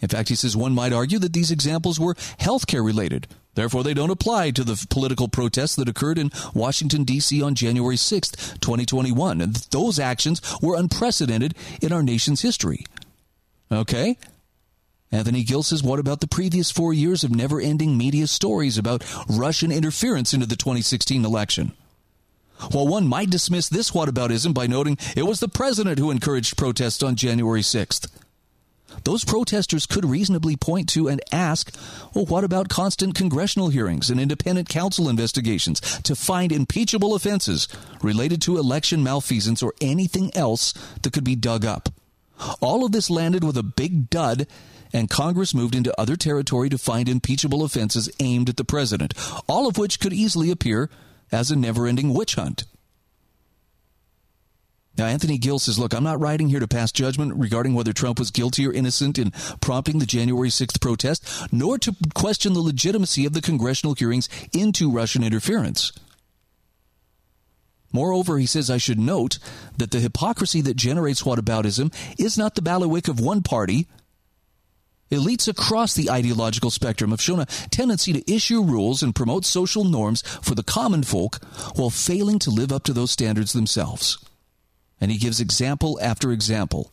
In 0.00 0.08
fact, 0.08 0.28
he 0.28 0.34
says 0.34 0.56
one 0.56 0.74
might 0.74 0.92
argue 0.92 1.18
that 1.18 1.32
these 1.32 1.50
examples 1.50 2.00
were 2.00 2.14
healthcare 2.14 2.84
related. 2.84 3.26
Therefore, 3.54 3.82
they 3.82 3.94
don't 3.94 4.10
apply 4.10 4.52
to 4.52 4.64
the 4.64 4.86
political 4.90 5.28
protests 5.28 5.76
that 5.76 5.88
occurred 5.88 6.18
in 6.18 6.30
Washington, 6.54 7.04
D.C. 7.04 7.42
on 7.42 7.54
January 7.54 7.96
6, 7.96 8.30
2021. 8.30 9.40
And 9.40 9.54
those 9.70 9.98
actions 9.98 10.40
were 10.62 10.76
unprecedented 10.76 11.54
in 11.82 11.92
our 11.92 12.02
nation's 12.02 12.42
history. 12.42 12.86
Okay? 13.70 14.16
Anthony 15.12 15.42
Gill 15.42 15.64
says, 15.64 15.82
what 15.82 15.98
about 15.98 16.20
the 16.20 16.28
previous 16.28 16.70
four 16.70 16.94
years 16.94 17.24
of 17.24 17.34
never 17.34 17.60
ending 17.60 17.98
media 17.98 18.28
stories 18.28 18.78
about 18.78 19.04
Russian 19.28 19.72
interference 19.72 20.32
into 20.32 20.46
the 20.46 20.56
2016 20.56 21.24
election? 21.24 21.72
While 22.70 22.86
one 22.86 23.08
might 23.08 23.30
dismiss 23.30 23.68
this 23.68 23.90
whataboutism 23.90 24.54
by 24.54 24.66
noting 24.66 24.98
it 25.16 25.24
was 25.24 25.40
the 25.40 25.48
president 25.48 25.98
who 25.98 26.10
encouraged 26.10 26.56
protests 26.56 27.02
on 27.02 27.16
January 27.16 27.62
6th, 27.62 28.06
those 29.04 29.24
protesters 29.24 29.86
could 29.86 30.04
reasonably 30.04 30.56
point 30.56 30.88
to 30.90 31.08
and 31.08 31.20
ask, 31.32 31.74
well, 32.14 32.26
what 32.26 32.44
about 32.44 32.68
constant 32.68 33.14
congressional 33.14 33.68
hearings 33.68 34.10
and 34.10 34.20
independent 34.20 34.68
counsel 34.68 35.08
investigations 35.08 35.80
to 35.80 36.14
find 36.14 36.52
impeachable 36.52 37.14
offenses 37.14 37.68
related 38.02 38.42
to 38.42 38.58
election 38.58 39.02
malfeasance 39.02 39.62
or 39.62 39.74
anything 39.80 40.34
else 40.36 40.72
that 41.02 41.12
could 41.12 41.24
be 41.24 41.36
dug 41.36 41.64
up? 41.64 41.88
All 42.60 42.84
of 42.84 42.92
this 42.92 43.10
landed 43.10 43.44
with 43.44 43.56
a 43.56 43.62
big 43.62 44.10
dud, 44.10 44.46
and 44.92 45.10
Congress 45.10 45.54
moved 45.54 45.74
into 45.74 45.98
other 46.00 46.16
territory 46.16 46.68
to 46.68 46.78
find 46.78 47.08
impeachable 47.08 47.62
offenses 47.62 48.10
aimed 48.18 48.48
at 48.48 48.56
the 48.56 48.64
president, 48.64 49.14
all 49.48 49.68
of 49.68 49.78
which 49.78 50.00
could 50.00 50.12
easily 50.12 50.50
appear 50.50 50.90
as 51.30 51.50
a 51.50 51.56
never 51.56 51.86
ending 51.86 52.12
witch 52.12 52.34
hunt. 52.34 52.64
Now, 55.00 55.06
Anthony 55.06 55.38
Gill 55.38 55.58
says, 55.58 55.78
Look, 55.78 55.94
I'm 55.94 56.04
not 56.04 56.20
writing 56.20 56.50
here 56.50 56.60
to 56.60 56.68
pass 56.68 56.92
judgment 56.92 57.32
regarding 57.34 57.72
whether 57.72 57.94
Trump 57.94 58.18
was 58.18 58.30
guilty 58.30 58.66
or 58.66 58.72
innocent 58.74 59.18
in 59.18 59.30
prompting 59.62 59.98
the 59.98 60.04
January 60.04 60.50
6th 60.50 60.78
protest, 60.78 61.26
nor 61.50 61.78
to 61.78 61.96
question 62.14 62.52
the 62.52 62.60
legitimacy 62.60 63.24
of 63.24 63.32
the 63.32 63.40
congressional 63.40 63.94
hearings 63.94 64.28
into 64.52 64.90
Russian 64.90 65.24
interference. 65.24 65.90
Moreover, 67.94 68.36
he 68.36 68.44
says, 68.44 68.68
I 68.68 68.76
should 68.76 68.98
note 68.98 69.38
that 69.78 69.90
the 69.90 70.00
hypocrisy 70.00 70.60
that 70.60 70.76
generates 70.76 71.22
whataboutism 71.22 71.94
is 72.20 72.36
not 72.36 72.54
the 72.54 72.60
bailiwick 72.60 73.08
of 73.08 73.18
one 73.18 73.42
party. 73.42 73.86
Elites 75.10 75.48
across 75.48 75.94
the 75.94 76.10
ideological 76.10 76.70
spectrum 76.70 77.12
have 77.12 77.22
shown 77.22 77.40
a 77.40 77.46
tendency 77.70 78.12
to 78.12 78.30
issue 78.30 78.62
rules 78.62 79.02
and 79.02 79.14
promote 79.14 79.46
social 79.46 79.84
norms 79.84 80.20
for 80.20 80.54
the 80.54 80.62
common 80.62 81.04
folk 81.04 81.42
while 81.74 81.88
failing 81.88 82.38
to 82.38 82.50
live 82.50 82.70
up 82.70 82.84
to 82.84 82.92
those 82.92 83.10
standards 83.10 83.54
themselves 83.54 84.18
and 85.00 85.10
he 85.10 85.18
gives 85.18 85.40
example 85.40 85.98
after 86.02 86.32
example. 86.32 86.92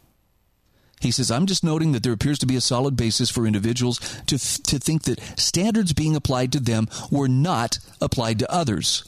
He 1.00 1.12
says, 1.12 1.30
I'm 1.30 1.46
just 1.46 1.64
noting 1.64 1.92
that 1.92 2.02
there 2.02 2.14
appears 2.14 2.40
to 2.40 2.48
be 2.48 2.56
a 2.56 2.62
solid 2.62 2.96
basis 2.96 3.30
for 3.30 3.46
individuals 3.46 4.00
to, 4.28 4.36
f- 4.36 4.64
to 4.64 4.80
think 4.80 5.04
that 5.04 5.22
standards 5.40 5.94
being 5.94 6.16
applied 6.16 6.52
to 6.54 6.60
them 6.60 6.88
were 7.12 7.28
not 7.28 7.78
applied 8.02 8.40
to 8.40 8.52
others. 8.52 9.04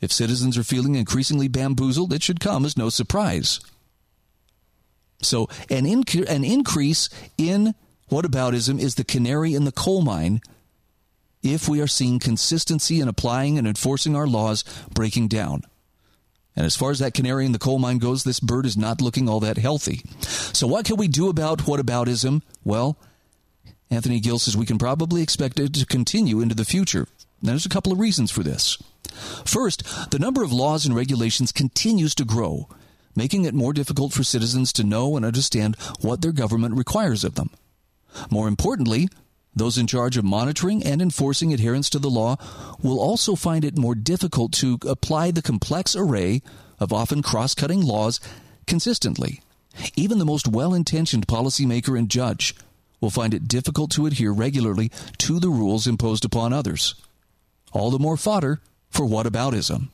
If 0.00 0.12
citizens 0.12 0.58
are 0.58 0.64
feeling 0.64 0.96
increasingly 0.96 1.46
bamboozled, 1.46 2.12
it 2.12 2.24
should 2.24 2.40
come 2.40 2.64
as 2.64 2.76
no 2.76 2.88
surprise. 2.88 3.60
So, 5.20 5.48
an, 5.70 5.84
inc- 5.84 6.28
an 6.28 6.42
increase 6.42 7.08
in 7.38 7.74
whataboutism 8.10 8.80
is 8.80 8.96
the 8.96 9.04
canary 9.04 9.54
in 9.54 9.64
the 9.64 9.70
coal 9.70 10.02
mine 10.02 10.40
if 11.40 11.68
we 11.68 11.80
are 11.80 11.86
seeing 11.86 12.18
consistency 12.18 13.00
in 13.00 13.06
applying 13.06 13.58
and 13.58 13.66
enforcing 13.66 14.16
our 14.16 14.26
laws 14.26 14.64
breaking 14.92 15.28
down. 15.28 15.62
And 16.54 16.66
as 16.66 16.76
far 16.76 16.90
as 16.90 16.98
that 16.98 17.14
canary 17.14 17.46
in 17.46 17.52
the 17.52 17.58
coal 17.58 17.78
mine 17.78 17.98
goes, 17.98 18.24
this 18.24 18.40
bird 18.40 18.66
is 18.66 18.76
not 18.76 19.00
looking 19.00 19.28
all 19.28 19.40
that 19.40 19.56
healthy. 19.56 20.02
So, 20.20 20.66
what 20.66 20.84
can 20.84 20.96
we 20.96 21.08
do 21.08 21.28
about 21.28 21.60
whataboutism? 21.60 22.42
Well, 22.62 22.98
Anthony 23.90 24.20
Gill 24.20 24.38
says 24.38 24.56
we 24.56 24.66
can 24.66 24.78
probably 24.78 25.22
expect 25.22 25.58
it 25.58 25.74
to 25.74 25.86
continue 25.86 26.40
into 26.40 26.54
the 26.54 26.64
future. 26.64 27.08
Now, 27.40 27.50
there's 27.50 27.66
a 27.66 27.70
couple 27.70 27.92
of 27.92 28.00
reasons 28.00 28.30
for 28.30 28.42
this. 28.42 28.78
First, 29.44 30.10
the 30.10 30.18
number 30.18 30.42
of 30.42 30.52
laws 30.52 30.86
and 30.86 30.94
regulations 30.94 31.52
continues 31.52 32.14
to 32.16 32.24
grow, 32.24 32.68
making 33.16 33.44
it 33.44 33.54
more 33.54 33.72
difficult 33.72 34.12
for 34.12 34.22
citizens 34.22 34.72
to 34.74 34.84
know 34.84 35.16
and 35.16 35.24
understand 35.24 35.76
what 36.00 36.22
their 36.22 36.32
government 36.32 36.76
requires 36.76 37.24
of 37.24 37.34
them. 37.34 37.50
More 38.30 38.48
importantly, 38.48 39.08
those 39.54 39.76
in 39.76 39.86
charge 39.86 40.16
of 40.16 40.24
monitoring 40.24 40.82
and 40.82 41.02
enforcing 41.02 41.52
adherence 41.52 41.90
to 41.90 41.98
the 41.98 42.10
law 42.10 42.36
will 42.82 42.98
also 42.98 43.34
find 43.34 43.64
it 43.64 43.76
more 43.76 43.94
difficult 43.94 44.52
to 44.52 44.78
apply 44.86 45.30
the 45.30 45.42
complex 45.42 45.94
array 45.94 46.42
of 46.78 46.92
often 46.92 47.22
cross 47.22 47.54
cutting 47.54 47.82
laws 47.82 48.18
consistently. 48.66 49.42
Even 49.94 50.18
the 50.18 50.24
most 50.24 50.48
well 50.48 50.74
intentioned 50.74 51.26
policymaker 51.26 51.98
and 51.98 52.08
judge 52.08 52.54
will 53.00 53.10
find 53.10 53.34
it 53.34 53.48
difficult 53.48 53.90
to 53.90 54.06
adhere 54.06 54.32
regularly 54.32 54.90
to 55.18 55.38
the 55.40 55.48
rules 55.48 55.86
imposed 55.86 56.24
upon 56.24 56.52
others. 56.52 56.94
All 57.72 57.90
the 57.90 57.98
more 57.98 58.16
fodder 58.16 58.60
for 58.90 59.06
whataboutism. 59.06 59.88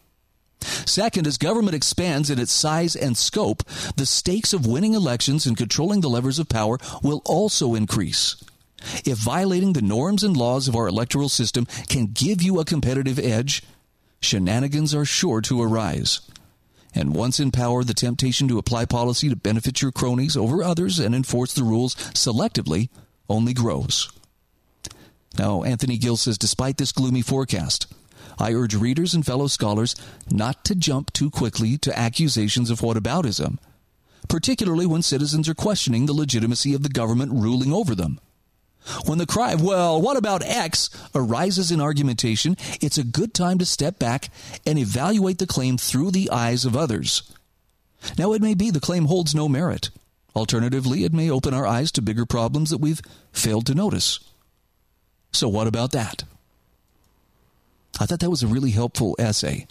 Second, 0.61 1.27
as 1.27 1.39
government 1.39 1.77
expands 1.77 2.31
in 2.31 2.39
its 2.39 2.53
size 2.53 2.97
and 2.97 3.17
scope, 3.17 3.63
the 3.97 4.07
stakes 4.07 4.53
of 4.53 4.67
winning 4.67 4.95
elections 4.95 5.47
and 5.47 5.57
controlling 5.57 6.01
the 6.01 6.11
levers 6.11 6.39
of 6.39 6.49
power 6.49 6.79
will 7.03 7.23
also 7.25 7.75
increase. 7.75 8.37
If 9.05 9.19
violating 9.19 9.73
the 9.73 9.83
norms 9.83 10.23
and 10.23 10.37
laws 10.37 10.69
of 10.69 10.77
our 10.77 10.87
electoral 10.87 11.29
system 11.29 11.67
can 11.89 12.07
give 12.07 12.43
you 12.43 12.61
a 12.61 12.65
competitive 12.65 13.19
edge, 13.19 13.63
shenanigans 14.21 14.95
are 14.95 15.05
sure 15.05 15.41
to 15.43 15.63
arise. 15.63 16.21
And 16.95 17.15
once 17.15 17.39
in 17.39 17.51
power, 17.51 17.85
the 17.85 17.95
temptation 17.95 18.49
to 18.49 18.59
apply 18.59 18.87
policy 18.87 19.29
to 19.29 19.37
benefit 19.37 19.83
your 19.83 19.93
cronies 19.93 20.37
over 20.37 20.63
others 20.63 20.99
and 20.99 21.15
enforce 21.15 21.53
the 21.55 21.63
rules 21.63 21.95
selectively 21.95 22.89
only 23.29 23.53
grows. 23.53 24.11
Now, 25.39 25.63
Anthony 25.63 25.99
Gill 25.99 26.17
says, 26.17 26.39
despite 26.39 26.79
this 26.79 26.93
gloomy 26.93 27.23
forecast, 27.23 27.87
I 28.39 28.53
urge 28.53 28.75
readers 28.75 29.15
and 29.15 29.25
fellow 29.25 29.47
scholars 29.47 29.95
not 30.31 30.65
to 30.65 30.75
jump 30.75 31.13
too 31.13 31.31
quickly 31.31 31.77
to 31.79 31.97
accusations 31.97 32.71
of 32.71 32.81
whataboutism, 32.81 33.59
particularly 34.29 34.87
when 34.87 35.03
citizens 35.03 35.49
are 35.49 35.55
questioning 35.55 36.07
the 36.07 36.13
legitimacy 36.13 36.75
of 36.75 36.83
the 36.83 36.89
government 36.89 37.33
ruling 37.33 37.73
over 37.73 37.95
them. 37.95 38.21
When 39.05 39.19
the 39.19 39.27
cry, 39.27 39.55
well, 39.55 40.01
what 40.01 40.17
about 40.17 40.43
X, 40.43 40.89
arises 41.15 41.71
in 41.71 41.81
argumentation, 41.81 42.57
it's 42.81 42.99
a 42.99 43.05
good 43.05 43.35
time 43.35 43.59
to 43.59 43.67
step 43.67 43.99
back 43.99 44.31
and 44.67 44.79
evaluate 44.79 45.39
the 45.39 45.47
claim 45.47 45.77
through 45.77 46.11
the 46.11 46.31
eyes 46.31 46.65
of 46.65 46.77
others. 46.77 47.23
Now, 48.17 48.33
it 48.33 48.43
may 48.43 48.55
be 48.55 48.71
the 48.71 48.81
claim 48.81 49.07
holds 49.07 49.35
no 49.35 49.49
merit. 49.49 49.91
Alternatively, 50.35 51.05
it 51.05 51.13
may 51.13 51.31
open 51.31 51.53
our 51.53 51.67
eyes 51.67 51.91
to 51.93 52.03
bigger 52.03 52.25
problems 52.25 52.71
that 52.71 52.79
we've 52.79 53.03
failed 53.33 53.67
to 53.67 53.75
notice. 53.75 54.21
So, 55.33 55.49
what 55.49 55.67
about 55.67 55.93
that? 55.93 56.25
I 58.01 58.07
thought 58.07 58.21
that 58.21 58.31
was 58.31 58.43
a 58.43 58.49
really 58.49 58.71
helpful 58.71 59.17
essay. 59.19 59.67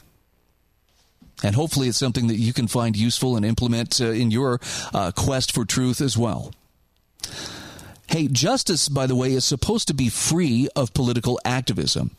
And 1.44 1.56
hopefully, 1.56 1.88
it's 1.88 1.98
something 1.98 2.28
that 2.28 2.38
you 2.38 2.52
can 2.52 2.68
find 2.68 2.98
useful 2.98 3.36
and 3.36 3.46
implement 3.46 4.02
uh, 4.02 4.10
in 4.10 4.32
your 4.32 4.60
uh, 4.94 5.12
quest 5.16 5.54
for 5.54 5.66
truth 5.66 6.02
as 6.02 6.18
well. 6.18 6.52
Hey, 8.08 8.28
justice, 8.28 8.88
by 8.88 9.06
the 9.06 9.16
way, 9.16 9.34
is 9.34 9.44
supposed 9.44 9.88
to 9.90 9.94
be 9.94 10.10
free 10.10 10.70
of 10.76 10.94
political 10.94 11.40
activism. 11.44 12.12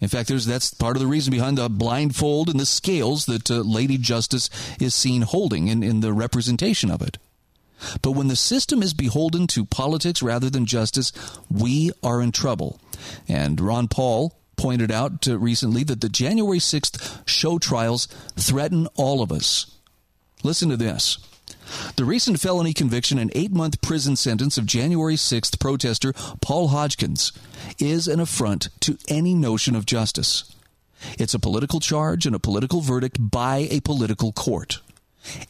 In 0.00 0.08
fact, 0.08 0.30
that's 0.30 0.72
part 0.72 0.96
of 0.96 1.00
the 1.00 1.06
reason 1.06 1.30
behind 1.30 1.58
the 1.58 1.68
blindfold 1.68 2.48
and 2.48 2.58
the 2.58 2.64
scales 2.64 3.26
that 3.26 3.50
uh, 3.50 3.56
Lady 3.56 3.98
Justice 3.98 4.48
is 4.80 4.94
seen 4.94 5.22
holding 5.22 5.68
in, 5.68 5.82
in 5.82 6.00
the 6.00 6.14
representation 6.14 6.90
of 6.90 7.02
it. 7.02 7.18
But 8.00 8.12
when 8.12 8.28
the 8.28 8.36
system 8.36 8.82
is 8.82 8.94
beholden 8.94 9.46
to 9.48 9.66
politics 9.66 10.22
rather 10.22 10.48
than 10.48 10.64
justice, 10.64 11.12
we 11.50 11.92
are 12.02 12.22
in 12.22 12.32
trouble. 12.32 12.80
And 13.28 13.60
Ron 13.60 13.88
Paul 13.88 14.34
pointed 14.56 14.90
out 14.90 15.28
uh, 15.28 15.38
recently 15.38 15.84
that 15.84 16.00
the 16.00 16.08
January 16.08 16.58
6th 16.58 17.26
show 17.26 17.58
trials 17.58 18.06
threaten 18.36 18.86
all 18.94 19.22
of 19.22 19.30
us. 19.30 19.76
Listen 20.42 20.70
to 20.70 20.76
this. 20.76 21.18
The 21.96 22.04
recent 22.04 22.40
felony 22.40 22.72
conviction 22.72 23.18
and 23.18 23.30
eight 23.34 23.52
month 23.52 23.80
prison 23.80 24.16
sentence 24.16 24.58
of 24.58 24.66
January 24.66 25.16
6th 25.16 25.58
protester 25.58 26.12
Paul 26.40 26.68
Hodgkins 26.68 27.32
is 27.78 28.08
an 28.08 28.20
affront 28.20 28.68
to 28.80 28.98
any 29.08 29.34
notion 29.34 29.76
of 29.76 29.86
justice. 29.86 30.54
It's 31.18 31.34
a 31.34 31.38
political 31.38 31.80
charge 31.80 32.26
and 32.26 32.34
a 32.34 32.40
political 32.40 32.80
verdict 32.80 33.16
by 33.20 33.68
a 33.70 33.80
political 33.80 34.32
court. 34.32 34.80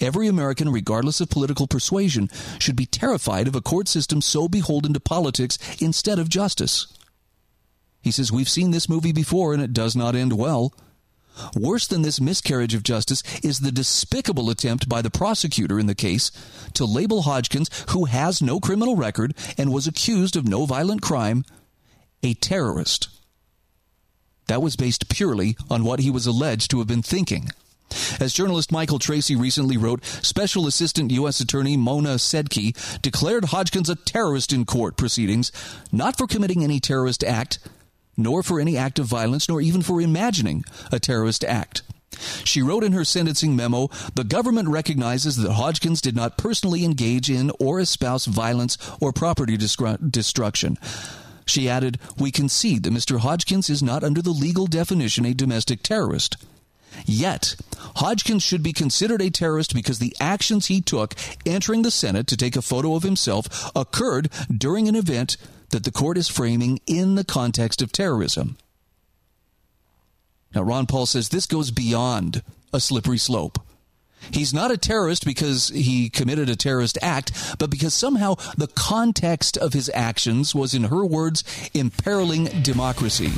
Every 0.00 0.26
American, 0.26 0.70
regardless 0.70 1.20
of 1.20 1.30
political 1.30 1.66
persuasion, 1.66 2.28
should 2.58 2.76
be 2.76 2.86
terrified 2.86 3.46
of 3.46 3.54
a 3.54 3.60
court 3.60 3.88
system 3.88 4.20
so 4.20 4.48
beholden 4.48 4.92
to 4.94 5.00
politics 5.00 5.58
instead 5.80 6.18
of 6.18 6.28
justice. 6.28 6.86
He 8.02 8.10
says, 8.10 8.32
We've 8.32 8.48
seen 8.48 8.70
this 8.70 8.88
movie 8.88 9.12
before 9.12 9.54
and 9.54 9.62
it 9.62 9.72
does 9.72 9.94
not 9.94 10.16
end 10.16 10.32
well. 10.32 10.74
Worse 11.54 11.86
than 11.86 12.02
this 12.02 12.20
miscarriage 12.20 12.74
of 12.74 12.82
justice 12.82 13.22
is 13.42 13.60
the 13.60 13.72
despicable 13.72 14.50
attempt 14.50 14.88
by 14.88 15.02
the 15.02 15.10
prosecutor 15.10 15.78
in 15.78 15.86
the 15.86 15.94
case 15.94 16.30
to 16.74 16.84
label 16.84 17.22
Hodgkins, 17.22 17.70
who 17.90 18.04
has 18.06 18.42
no 18.42 18.60
criminal 18.60 18.96
record 18.96 19.34
and 19.58 19.72
was 19.72 19.86
accused 19.86 20.36
of 20.36 20.46
no 20.46 20.66
violent 20.66 21.02
crime, 21.02 21.44
a 22.22 22.34
terrorist. 22.34 23.08
That 24.48 24.62
was 24.62 24.76
based 24.76 25.08
purely 25.08 25.56
on 25.70 25.84
what 25.84 26.00
he 26.00 26.10
was 26.10 26.26
alleged 26.26 26.70
to 26.72 26.78
have 26.78 26.88
been 26.88 27.02
thinking. 27.02 27.50
As 28.20 28.32
journalist 28.32 28.70
Michael 28.70 28.98
Tracey 28.98 29.34
recently 29.34 29.76
wrote, 29.76 30.04
Special 30.04 30.66
Assistant 30.66 31.10
U.S. 31.12 31.40
Attorney 31.40 31.76
Mona 31.76 32.16
Sedky 32.16 32.74
declared 33.00 33.46
Hodgkins 33.46 33.88
a 33.88 33.96
terrorist 33.96 34.52
in 34.52 34.64
court 34.64 34.96
proceedings, 34.96 35.50
not 35.90 36.16
for 36.16 36.26
committing 36.26 36.62
any 36.62 36.80
terrorist 36.80 37.24
act, 37.24 37.58
nor 38.22 38.42
for 38.42 38.60
any 38.60 38.76
act 38.76 38.98
of 38.98 39.06
violence, 39.06 39.48
nor 39.48 39.60
even 39.60 39.82
for 39.82 40.00
imagining 40.00 40.64
a 40.92 41.00
terrorist 41.00 41.44
act. 41.44 41.82
She 42.44 42.62
wrote 42.62 42.84
in 42.84 42.92
her 42.92 43.04
sentencing 43.04 43.56
memo 43.56 43.88
The 44.14 44.24
government 44.24 44.68
recognizes 44.68 45.36
that 45.36 45.52
Hodgkins 45.52 46.00
did 46.00 46.16
not 46.16 46.36
personally 46.36 46.84
engage 46.84 47.30
in 47.30 47.50
or 47.58 47.80
espouse 47.80 48.26
violence 48.26 48.76
or 49.00 49.12
property 49.12 49.56
destruction. 49.56 50.78
She 51.46 51.68
added, 51.68 51.98
We 52.18 52.30
concede 52.30 52.82
that 52.84 52.92
Mr. 52.92 53.20
Hodgkins 53.20 53.70
is 53.70 53.82
not 53.82 54.04
under 54.04 54.22
the 54.22 54.30
legal 54.30 54.66
definition 54.66 55.24
a 55.24 55.34
domestic 55.34 55.82
terrorist. 55.82 56.36
Yet, 57.06 57.56
Hodgkins 57.96 58.42
should 58.42 58.62
be 58.62 58.72
considered 58.72 59.22
a 59.22 59.30
terrorist 59.30 59.74
because 59.74 59.98
the 59.98 60.14
actions 60.20 60.66
he 60.66 60.80
took 60.80 61.14
entering 61.46 61.82
the 61.82 61.90
Senate 61.90 62.26
to 62.28 62.36
take 62.36 62.56
a 62.56 62.62
photo 62.62 62.94
of 62.94 63.02
himself 63.02 63.70
occurred 63.74 64.30
during 64.54 64.88
an 64.88 64.96
event 64.96 65.36
that 65.70 65.84
the 65.84 65.92
court 65.92 66.18
is 66.18 66.28
framing 66.28 66.80
in 66.86 67.14
the 67.14 67.24
context 67.24 67.80
of 67.82 67.92
terrorism. 67.92 68.56
Now, 70.54 70.62
Ron 70.62 70.86
Paul 70.86 71.06
says 71.06 71.28
this 71.28 71.46
goes 71.46 71.70
beyond 71.70 72.42
a 72.72 72.80
slippery 72.80 73.18
slope. 73.18 73.58
He's 74.32 74.52
not 74.52 74.70
a 74.70 74.76
terrorist 74.76 75.24
because 75.24 75.68
he 75.68 76.10
committed 76.10 76.50
a 76.50 76.56
terrorist 76.56 76.98
act, 77.00 77.32
but 77.58 77.70
because 77.70 77.94
somehow 77.94 78.34
the 78.56 78.68
context 78.68 79.56
of 79.56 79.72
his 79.72 79.90
actions 79.94 80.54
was, 80.54 80.74
in 80.74 80.84
her 80.84 81.04
words, 81.04 81.42
imperiling 81.72 82.44
democracy. 82.62 83.32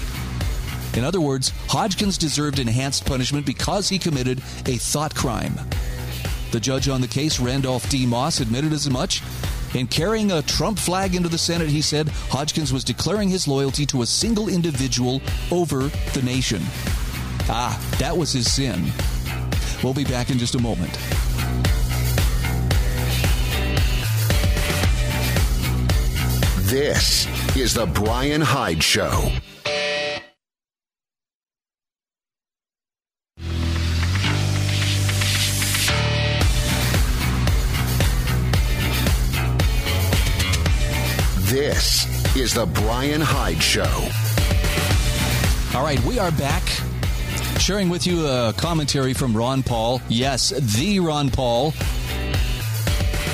In 0.94 1.04
other 1.04 1.20
words, 1.20 1.52
Hodgkins 1.68 2.18
deserved 2.18 2.58
enhanced 2.58 3.06
punishment 3.06 3.46
because 3.46 3.88
he 3.88 3.98
committed 3.98 4.38
a 4.66 4.76
thought 4.76 5.14
crime. 5.14 5.54
The 6.50 6.60
judge 6.60 6.88
on 6.88 7.00
the 7.00 7.08
case, 7.08 7.40
Randolph 7.40 7.88
D. 7.88 8.04
Moss, 8.04 8.40
admitted 8.40 8.72
as 8.72 8.90
much 8.90 9.22
in 9.74 9.86
carrying 9.86 10.32
a 10.32 10.42
Trump 10.42 10.78
flag 10.78 11.14
into 11.14 11.28
the 11.28 11.38
Senate, 11.38 11.68
he 11.68 11.80
said 11.80 12.08
Hodgkins 12.30 12.72
was 12.72 12.84
declaring 12.84 13.28
his 13.28 13.48
loyalty 13.48 13.86
to 13.86 14.02
a 14.02 14.06
single 14.06 14.48
individual 14.48 15.22
over 15.50 15.88
the 16.12 16.22
nation. 16.22 16.62
Ah, 17.48 17.78
that 17.98 18.16
was 18.16 18.32
his 18.32 18.52
sin. 18.52 18.84
We'll 19.82 19.94
be 19.94 20.04
back 20.04 20.30
in 20.30 20.38
just 20.38 20.54
a 20.54 20.60
moment. 20.60 20.92
This 26.70 27.26
is 27.56 27.74
The 27.74 27.86
Brian 27.86 28.40
Hyde 28.40 28.82
Show. 28.82 29.30
This 41.52 42.06
is 42.34 42.54
The 42.54 42.64
Brian 42.64 43.20
Hyde 43.20 43.62
Show. 43.62 44.08
All 45.76 45.84
right, 45.84 46.00
we 46.06 46.18
are 46.18 46.30
back 46.32 46.62
sharing 47.58 47.90
with 47.90 48.06
you 48.06 48.26
a 48.26 48.54
commentary 48.56 49.12
from 49.12 49.36
Ron 49.36 49.62
Paul. 49.62 50.00
Yes, 50.08 50.48
the 50.78 51.00
Ron 51.00 51.28
Paul. 51.28 51.74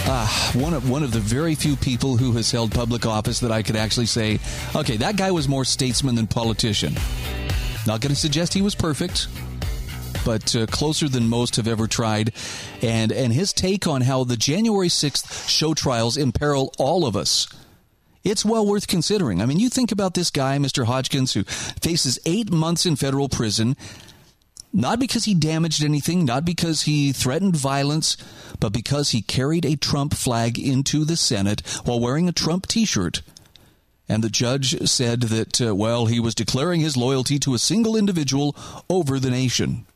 Uh, 0.05 0.27
one 0.55 0.75
of 0.75 0.91
one 0.91 1.05
of 1.05 1.13
the 1.13 1.21
very 1.21 1.55
few 1.55 1.77
people 1.77 2.17
who 2.17 2.33
has 2.33 2.51
held 2.51 2.73
public 2.73 3.07
office 3.07 3.39
that 3.39 3.53
I 3.53 3.63
could 3.63 3.77
actually 3.77 4.07
say, 4.07 4.41
okay, 4.75 4.97
that 4.97 5.17
guy 5.17 5.31
was 5.31 5.47
more 5.47 5.65
statesman 5.65 6.17
than 6.17 6.27
politician. 6.27 6.95
Not 7.87 8.01
going 8.01 8.13
to 8.13 8.17
suggest 8.17 8.53
he 8.53 8.63
was 8.63 8.75
perfect, 8.75 9.29
but 10.25 10.57
uh, 10.57 10.67
closer 10.67 11.09
than 11.09 11.29
most 11.29 11.55
have 11.55 11.69
ever 11.69 11.87
tried. 11.87 12.33
And 12.83 13.13
and 13.13 13.33
his 13.33 13.53
take 13.53 13.87
on 13.87 14.01
how 14.01 14.25
the 14.25 14.37
January 14.37 14.89
sixth 14.89 15.49
show 15.49 15.73
trials 15.73 16.17
imperil 16.17 16.73
all 16.79 17.07
of 17.07 17.15
us 17.15 17.47
it's 18.25 18.45
well 18.45 18.67
worth 18.67 18.87
considering. 18.87 19.41
I 19.41 19.47
mean, 19.47 19.59
you 19.59 19.69
think 19.69 19.93
about 19.93 20.15
this 20.15 20.31
guy, 20.31 20.59
Mr. 20.59 20.85
Hodgkins, 20.85 21.35
who 21.35 21.45
faces 21.45 22.19
eight 22.27 22.51
months 22.51 22.87
in 22.87 22.97
federal 22.97 23.29
prison, 23.29 23.77
not 24.73 24.99
because 24.99 25.25
he 25.25 25.35
damaged 25.35 25.83
anything, 25.83 26.25
not 26.25 26.45
because 26.45 26.83
he 26.83 27.13
threatened 27.13 27.57
violence, 27.57 28.17
but 28.61 28.73
because 28.73 29.11
he 29.11 29.23
carried 29.23 29.65
a 29.65 29.77
Trump 29.77 30.15
flag 30.15 30.59
into 30.59 31.05
the 31.05 31.17
Senate 31.17 31.63
while 31.85 32.01
wearing 32.01 32.29
a 32.29 32.33
Trump 32.33 32.67
t 32.67 32.85
shirt. 32.85 33.23
And 34.09 34.25
the 34.25 34.31
judge 34.31 34.89
said 34.89 35.23
that, 35.23 35.61
uh, 35.61 35.75
well, 35.75 36.07
he 36.07 36.19
was 36.19 36.35
declaring 36.35 36.81
his 36.81 36.97
loyalty 36.97 37.39
to 37.41 37.55
a 37.55 37.59
single 37.59 37.95
individual 37.95 38.57
over 38.89 39.19
the 39.19 39.31
nation. 39.31 39.87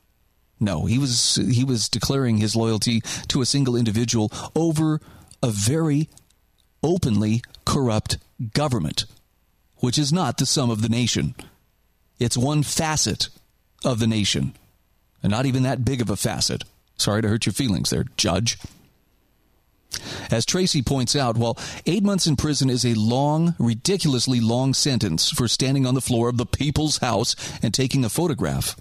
No, 0.61 0.85
he 0.85 0.97
was 0.97 1.37
he 1.37 1.65
was 1.65 1.89
declaring 1.89 2.37
his 2.37 2.55
loyalty 2.55 3.01
to 3.29 3.43
a 3.43 3.47
single 3.47 3.75
individual 3.75 4.31
over 4.55 5.01
a 5.43 5.51
very 5.51 6.09
openly 6.85 7.43
corrupt 7.65 8.19
government, 8.55 9.05
which 9.79 9.99
is 9.99 10.13
not 10.13 10.39
the 10.39 10.47
sum 10.47 10.71
of 10.71 10.83
the 10.83 10.89
nation. 10.89 11.35
It's 12.19 12.37
one 12.37 12.63
facet 12.63 13.29
of 13.85 13.99
the 13.99 14.07
nation, 14.07 14.55
and 15.23 15.31
not 15.31 15.47
even 15.47 15.63
that 15.65 15.85
big 15.85 16.01
of 16.01 16.11
a 16.11 16.17
facet. 16.17 16.65
Sorry 16.97 17.23
to 17.23 17.29
hurt 17.29 17.47
your 17.47 17.53
feelings 17.53 17.91
there, 17.91 18.05
Judge. 18.17 18.59
As 20.31 20.47
Tracey 20.47 20.83
points 20.83 21.15
out, 21.15 21.37
while 21.37 21.59
eight 21.85 22.03
months 22.03 22.27
in 22.27 22.37
prison 22.37 22.71
is 22.71 22.85
a 22.85 22.95
long, 22.95 23.55
ridiculously 23.59 24.41
long 24.41 24.73
sentence 24.73 25.31
for 25.31 25.49
standing 25.49 25.85
on 25.85 25.95
the 25.95 26.01
floor 26.01 26.29
of 26.29 26.39
the 26.39 26.47
people's 26.47 26.99
house 26.99 27.37
and 27.63 27.75
taking 27.75 28.05
a 28.05 28.09
photograph, 28.09 28.77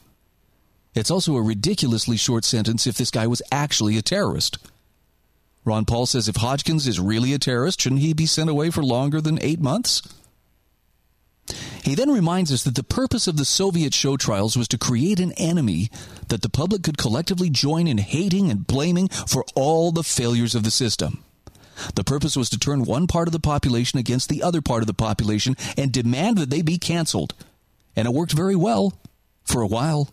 it's 0.93 1.11
also 1.11 1.35
a 1.35 1.41
ridiculously 1.41 2.17
short 2.17 2.45
sentence 2.45 2.87
if 2.87 2.97
this 2.97 3.11
guy 3.11 3.27
was 3.27 3.41
actually 3.51 3.97
a 3.97 4.01
terrorist. 4.01 4.57
Ron 5.63 5.85
Paul 5.85 6.05
says 6.05 6.27
if 6.27 6.37
Hodgkins 6.37 6.87
is 6.87 6.99
really 6.99 7.33
a 7.33 7.39
terrorist, 7.39 7.81
shouldn't 7.81 8.01
he 8.01 8.13
be 8.13 8.25
sent 8.25 8.49
away 8.49 8.69
for 8.69 8.83
longer 8.83 9.21
than 9.21 9.41
eight 9.41 9.59
months? 9.59 10.01
He 11.83 11.95
then 11.95 12.11
reminds 12.11 12.51
us 12.51 12.63
that 12.63 12.75
the 12.75 12.83
purpose 12.83 13.27
of 13.27 13.37
the 13.37 13.45
Soviet 13.45 13.93
show 13.93 14.15
trials 14.15 14.55
was 14.55 14.67
to 14.69 14.77
create 14.77 15.19
an 15.19 15.31
enemy 15.33 15.89
that 16.27 16.41
the 16.41 16.49
public 16.49 16.83
could 16.83 16.97
collectively 16.97 17.49
join 17.49 17.87
in 17.87 17.97
hating 17.97 18.49
and 18.49 18.67
blaming 18.67 19.07
for 19.09 19.43
all 19.55 19.91
the 19.91 20.03
failures 20.03 20.55
of 20.55 20.63
the 20.63 20.71
system. 20.71 21.23
The 21.95 22.03
purpose 22.03 22.37
was 22.37 22.49
to 22.51 22.59
turn 22.59 22.83
one 22.83 23.07
part 23.07 23.27
of 23.27 23.31
the 23.31 23.39
population 23.39 23.97
against 23.97 24.29
the 24.29 24.43
other 24.43 24.61
part 24.61 24.83
of 24.83 24.87
the 24.87 24.93
population 24.93 25.55
and 25.77 25.91
demand 25.91 26.37
that 26.37 26.49
they 26.49 26.61
be 26.61 26.77
canceled. 26.77 27.33
And 27.95 28.07
it 28.07 28.13
worked 28.13 28.33
very 28.33 28.55
well 28.55 28.93
for 29.43 29.61
a 29.61 29.67
while. 29.67 30.09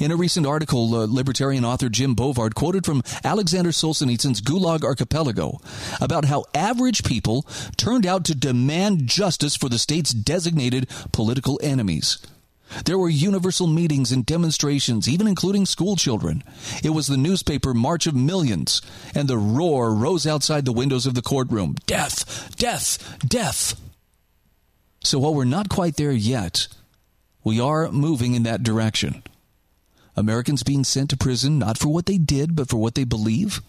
In 0.00 0.10
a 0.10 0.16
recent 0.16 0.46
article, 0.46 0.94
uh, 0.94 1.06
libertarian 1.08 1.64
author 1.64 1.88
Jim 1.88 2.14
Bovard 2.14 2.54
quoted 2.54 2.86
from 2.86 3.02
Alexander 3.24 3.70
Solzhenitsyn's 3.70 4.40
Gulag 4.40 4.84
Archipelago 4.84 5.60
about 6.00 6.24
how 6.26 6.44
average 6.54 7.04
people 7.04 7.46
turned 7.76 8.06
out 8.06 8.24
to 8.24 8.34
demand 8.34 9.06
justice 9.06 9.56
for 9.56 9.68
the 9.68 9.78
state's 9.78 10.12
designated 10.12 10.88
political 11.12 11.58
enemies. 11.62 12.18
There 12.84 12.98
were 12.98 13.08
universal 13.08 13.66
meetings 13.66 14.12
and 14.12 14.26
demonstrations, 14.26 15.08
even 15.08 15.26
including 15.26 15.66
school 15.66 15.96
children. 15.96 16.44
It 16.82 16.90
was 16.90 17.06
the 17.06 17.16
newspaper 17.16 17.72
March 17.74 18.06
of 18.06 18.14
Millions, 18.14 18.82
and 19.14 19.26
the 19.26 19.38
roar 19.38 19.94
rose 19.94 20.26
outside 20.26 20.64
the 20.64 20.72
windows 20.72 21.06
of 21.06 21.14
the 21.14 21.22
courtroom 21.22 21.76
Death! 21.86 22.54
Death! 22.56 23.18
Death! 23.26 23.80
So 25.02 25.18
while 25.18 25.34
we're 25.34 25.44
not 25.44 25.68
quite 25.68 25.96
there 25.96 26.12
yet, 26.12 26.68
we 27.42 27.60
are 27.60 27.90
moving 27.90 28.34
in 28.34 28.42
that 28.42 28.62
direction. 28.62 29.22
Americans 30.18 30.62
being 30.62 30.84
sent 30.84 31.10
to 31.10 31.16
prison 31.16 31.58
not 31.58 31.78
for 31.78 31.88
what 31.88 32.06
they 32.06 32.18
did, 32.18 32.56
but 32.56 32.68
for 32.68 32.76
what 32.76 32.94
they 32.94 33.04
believe? 33.04 33.60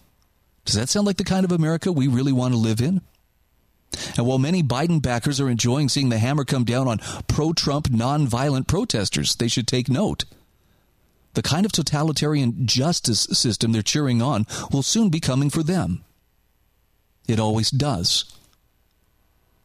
Does 0.64 0.74
that 0.74 0.88
sound 0.88 1.06
like 1.06 1.16
the 1.16 1.24
kind 1.24 1.44
of 1.44 1.52
America 1.52 1.92
we 1.92 2.08
really 2.08 2.32
want 2.32 2.52
to 2.52 2.58
live 2.58 2.80
in? 2.80 3.00
And 4.16 4.26
while 4.26 4.38
many 4.38 4.62
Biden 4.62 5.02
backers 5.02 5.40
are 5.40 5.48
enjoying 5.48 5.88
seeing 5.88 6.10
the 6.10 6.18
hammer 6.18 6.44
come 6.44 6.64
down 6.64 6.86
on 6.86 6.98
pro 7.26 7.52
Trump 7.52 7.88
nonviolent 7.88 8.66
protesters, 8.66 9.34
they 9.34 9.48
should 9.48 9.66
take 9.66 9.88
note. 9.88 10.24
The 11.34 11.42
kind 11.42 11.64
of 11.64 11.72
totalitarian 11.72 12.66
justice 12.66 13.20
system 13.20 13.72
they're 13.72 13.82
cheering 13.82 14.20
on 14.20 14.46
will 14.72 14.82
soon 14.82 15.08
be 15.08 15.20
coming 15.20 15.50
for 15.50 15.62
them. 15.62 16.04
It 17.28 17.40
always 17.40 17.70
does. 17.70 18.24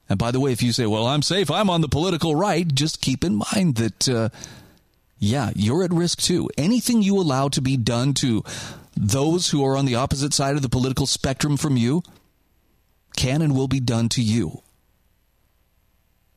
And 0.07 0.19
by 0.19 0.29
the 0.31 0.39
way, 0.39 0.51
if 0.51 0.61
you 0.61 0.71
say, 0.71 0.86
well, 0.86 1.07
I'm 1.07 1.23
safe, 1.23 1.49
I'm 1.49 1.69
on 1.69 1.81
the 1.81 1.88
political 1.88 2.36
right, 2.36 2.67
just 2.73 3.01
keep 3.01 3.23
in 3.23 3.41
mind 3.51 3.75
that 3.75 4.07
uh, 4.07 4.29
yeah, 5.18 5.51
you're 5.55 5.84
at 5.84 5.93
risk 5.93 6.22
too. 6.22 6.49
Anything 6.57 7.01
you 7.01 7.18
allow 7.18 7.49
to 7.49 7.61
be 7.61 7.78
done 7.78 8.13
to 8.16 8.43
those 8.95 9.49
who 9.49 9.66
are 9.66 9.78
on 9.78 9.86
the 9.86 9.95
opposite 9.95 10.34
side 10.34 10.55
of 10.55 10.61
the 10.61 10.70
political 10.70 11.05
spectrum 11.05 11.57
from 11.57 11.78
you 11.78 12.03
can 13.16 13.41
and 13.41 13.55
will 13.55 13.68
be 13.68 13.80
done 13.80 14.09
to 14.09 14.22
you. 14.22 14.61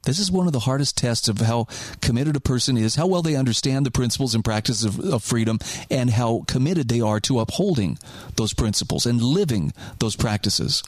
This 0.05 0.19
is 0.21 0.31
one 0.31 0.47
of 0.47 0.53
the 0.53 0.61
hardest 0.61 0.97
tests 0.97 1.29
of 1.29 1.39
how 1.41 1.67
committed 2.01 2.37
a 2.37 2.41
person 2.41 2.79
is, 2.79 2.95
how 2.95 3.07
well 3.07 3.21
they 3.21 3.35
understand 3.35 3.85
the 3.85 3.91
principles 3.91 4.35
and 4.35 4.45
practices 4.45 4.85
of, 4.85 5.01
of, 5.01 5.23
freedom, 5.23 5.59
and 5.91 6.11
how 6.11 6.45
committed 6.47 6.89
they 6.89 7.01
are 7.01 7.21
to 7.21 7.41
upholding 7.41 7.99
those 8.37 8.55
principles 8.55 9.05
and 9.07 9.21
living 9.21 9.73
those 9.99 10.17
practices. 10.17 10.83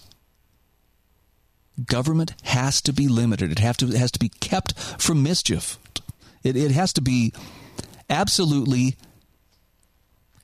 Government 1.85 2.35
has 2.45 2.81
to 2.83 2.93
be 2.93 3.09
limited. 3.09 3.51
It, 3.51 3.59
have 3.59 3.77
to, 3.79 3.89
it 3.89 3.97
has 3.97 4.13
to 4.13 4.19
be 4.19 4.29
kept 4.29 4.79
from 4.79 5.23
mischief. 5.23 5.77
It, 6.43 6.57
it 6.57 6.71
has 6.71 6.93
to 6.95 7.03
be 7.03 7.33
absolutely 8.11 8.97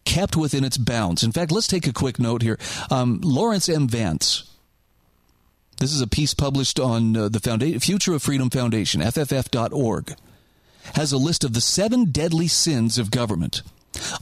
kept 0.04 0.36
within 0.36 0.64
its 0.64 0.78
bounds. 0.78 1.22
In 1.22 1.32
fact, 1.32 1.52
let's 1.52 1.66
take 1.66 1.86
a 1.86 1.92
quick 1.92 2.18
note 2.18 2.40
here. 2.40 2.58
Um, 2.90 3.20
Lawrence 3.22 3.68
M. 3.68 3.88
Vance. 3.88 4.44
This 5.78 5.92
is 5.92 6.00
a 6.00 6.06
piece 6.06 6.32
published 6.32 6.80
on 6.80 7.16
uh, 7.16 7.28
the 7.28 7.40
Founda- 7.40 7.82
Future 7.82 8.14
of 8.14 8.22
Freedom 8.22 8.48
Foundation, 8.48 9.02
FFF.org, 9.02 10.14
has 10.94 11.12
a 11.12 11.18
list 11.18 11.44
of 11.44 11.52
the 11.52 11.60
seven 11.60 12.06
deadly 12.06 12.48
sins 12.48 12.96
of 12.96 13.10
government. 13.10 13.62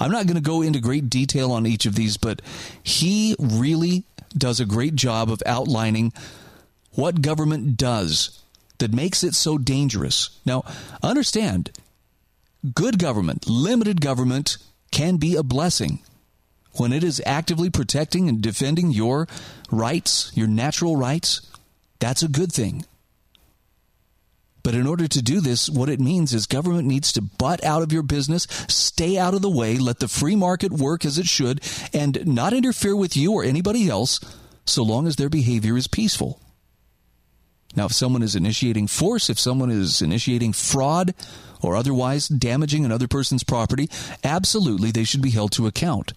I'm 0.01 0.11
not 0.11 0.27
going 0.27 0.37
to 0.37 0.43
go 0.43 0.63
into 0.63 0.81
great 0.81 1.09
detail 1.09 1.53
on 1.53 1.67
each 1.67 1.87
of 1.87 1.95
these, 1.95 2.17
but 2.17 2.43
he 2.83 3.37
really 3.39 4.05
does 4.37 4.59
a 4.59 4.65
great 4.65 4.97
job 4.97 5.31
of 5.31 5.43
outlining 5.47 6.13
what 6.93 7.23
government 7.23 7.77
does 7.77 8.43
that 8.79 8.93
makes 8.93 9.23
it 9.23 9.35
so 9.35 9.59
dangerous. 9.59 10.41
Now, 10.45 10.65
understand, 11.03 11.71
good 12.73 12.99
government, 12.99 13.49
limited 13.49 14.01
government, 14.01 14.57
can 14.91 15.17
be 15.17 15.37
a 15.37 15.43
blessing 15.43 16.01
when 16.73 16.93
it 16.93 17.05
is 17.05 17.23
actively 17.27 17.71
protecting 17.71 18.29
and 18.29 18.41
defending 18.41 18.91
your 18.91 19.29
rights, 19.71 20.33
your 20.35 20.49
natural 20.49 20.97
rights. 20.97 21.41
That's 21.99 22.23
a 22.23 22.29
good 22.29 22.53
thing. 22.53 22.85
But 24.63 24.75
in 24.75 24.87
order 24.87 25.07
to 25.07 25.23
do 25.23 25.41
this, 25.41 25.69
what 25.69 25.91
it 25.91 26.01
means 26.01 26.33
is 26.33 26.47
government 26.47 26.89
needs 26.89 27.13
to 27.13 27.23
butt 27.23 27.63
out 27.63 27.83
of 27.83 27.93
your 27.93 28.03
business, 28.03 28.47
stay 28.67 29.19
out 29.19 29.35
of 29.35 29.43
the 29.43 29.51
way, 29.51 29.77
let 29.77 29.99
the 29.99 30.09
free 30.09 30.35
market 30.35 30.73
work 30.73 31.05
as 31.05 31.19
it 31.19 31.27
should, 31.27 31.61
and 31.93 32.27
not 32.27 32.55
interfere 32.55 32.97
with 32.97 33.15
you 33.15 33.33
or 33.33 33.45
anybody 33.45 33.91
else 33.91 34.21
so 34.65 34.83
long 34.83 35.07
as 35.07 35.17
their 35.17 35.29
behavior 35.29 35.77
is 35.77 35.87
peaceful. 35.87 36.41
Now, 37.77 37.87
if 37.87 37.93
someone 37.93 38.23
is 38.23 38.37
initiating 38.37 38.87
force, 38.87 39.29
if 39.29 39.39
someone 39.39 39.71
is 39.71 40.01
initiating 40.01 40.53
fraud 40.53 41.15
or 41.61 41.77
otherwise 41.77 42.29
damaging 42.29 42.85
another 42.85 43.09
person's 43.09 43.43
property, 43.43 43.89
absolutely 44.23 44.91
they 44.91 45.05
should 45.05 45.23
be 45.23 45.31
held 45.31 45.53
to 45.53 45.67
account. 45.67 46.13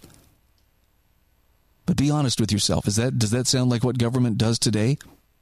But 1.85 1.97
be 1.97 2.11
honest 2.11 2.39
with 2.39 2.51
yourself. 2.51 2.87
Is 2.87 2.97
that 2.97 3.17
does 3.17 3.31
that 3.31 3.47
sound 3.47 3.71
like 3.71 3.83
what 3.83 3.97
government 3.97 4.37
does 4.37 4.59
today? 4.59 4.97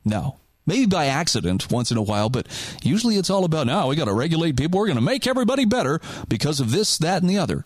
No. 0.05 0.37
Maybe 0.67 0.85
by 0.85 1.07
accident 1.07 1.71
once 1.71 1.91
in 1.91 1.97
a 1.97 2.01
while, 2.01 2.29
but 2.29 2.47
usually 2.81 3.17
it's 3.17 3.29
all 3.29 3.45
about 3.45 3.67
now 3.67 3.87
we 3.87 3.95
got 3.95 4.05
to 4.05 4.13
regulate 4.13 4.57
people. 4.57 4.79
We're 4.79 4.87
going 4.87 4.95
to 4.95 5.01
make 5.01 5.27
everybody 5.27 5.65
better 5.65 5.99
because 6.27 6.59
of 6.59 6.71
this, 6.71 6.97
that, 6.99 7.21
and 7.21 7.29
the 7.29 7.37
other. 7.37 7.65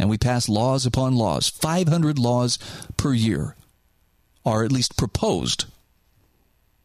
And 0.00 0.08
we 0.08 0.18
pass 0.18 0.48
laws 0.48 0.86
upon 0.86 1.16
laws. 1.16 1.48
500 1.48 2.18
laws 2.18 2.58
per 2.96 3.12
year 3.12 3.56
are 4.44 4.64
at 4.64 4.72
least 4.72 4.96
proposed 4.96 5.66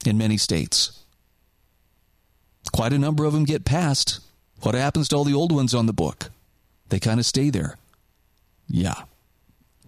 in 0.08 0.18
many 0.18 0.38
states. 0.38 1.04
Quite 2.72 2.94
a 2.94 3.00
number 3.00 3.26
of 3.26 3.34
them 3.34 3.46
get 3.46 3.66
passed. 3.66 4.20
What 4.62 4.76
happens 4.76 5.10
to 5.10 5.16
all 5.16 5.24
the 5.24 5.34
old 5.34 5.52
ones 5.52 5.74
on 5.76 5.86
the 5.86 5.94
book? 5.94 6.30
They 6.90 7.00
kind 7.00 7.20
of 7.20 7.26
stay 7.26 7.50
there. 7.50 7.78
Yeah. 8.68 9.04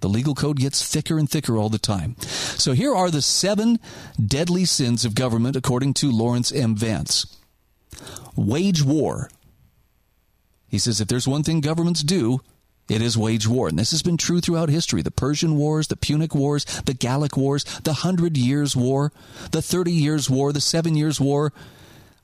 The 0.02 0.10
legal 0.10 0.36
code 0.36 0.58
gets 0.60 0.86
thicker 0.86 1.18
and 1.18 1.30
thicker 1.30 1.58
all 1.58 1.70
the 1.70 1.80
time. 1.80 2.16
So 2.20 2.74
here 2.74 2.94
are 2.94 3.10
the 3.10 3.22
seven 3.22 3.80
deadly 4.24 4.66
sins 4.66 5.06
of 5.06 5.16
government 5.16 5.56
according 5.56 5.94
to 5.96 6.12
Lawrence 6.12 6.52
M. 6.52 6.76
Vance. 6.76 7.26
Wage 8.36 8.84
war. 8.84 9.30
He 10.68 10.78
says 10.78 11.00
if 11.00 11.08
there's 11.08 11.28
one 11.28 11.44
thing 11.44 11.62
governments 11.62 12.04
do, 12.04 12.42
it 12.88 13.02
is 13.02 13.18
wage 13.18 13.48
war. 13.48 13.68
And 13.68 13.80
this 13.80 13.92
has 13.92 14.04
been 14.04 14.18
true 14.18 14.42
throughout 14.42 14.70
history. 14.70 15.02
The 15.02 15.12
Persian 15.12 15.56
Wars, 15.56 15.88
the 15.88 15.96
Punic 15.96 16.36
Wars, 16.36 16.66
the 16.86 16.94
Gallic 16.94 17.36
Wars, 17.36 17.64
the 17.84 17.94
Hundred 17.94 18.38
Years' 18.38 18.76
War, 18.76 19.12
the 19.52 19.62
Thirty 19.62 19.92
Years' 19.92 20.30
War, 20.30 20.54
the 20.54 20.62
Seven 20.62 20.96
Years' 20.96 21.20
War. 21.20 21.52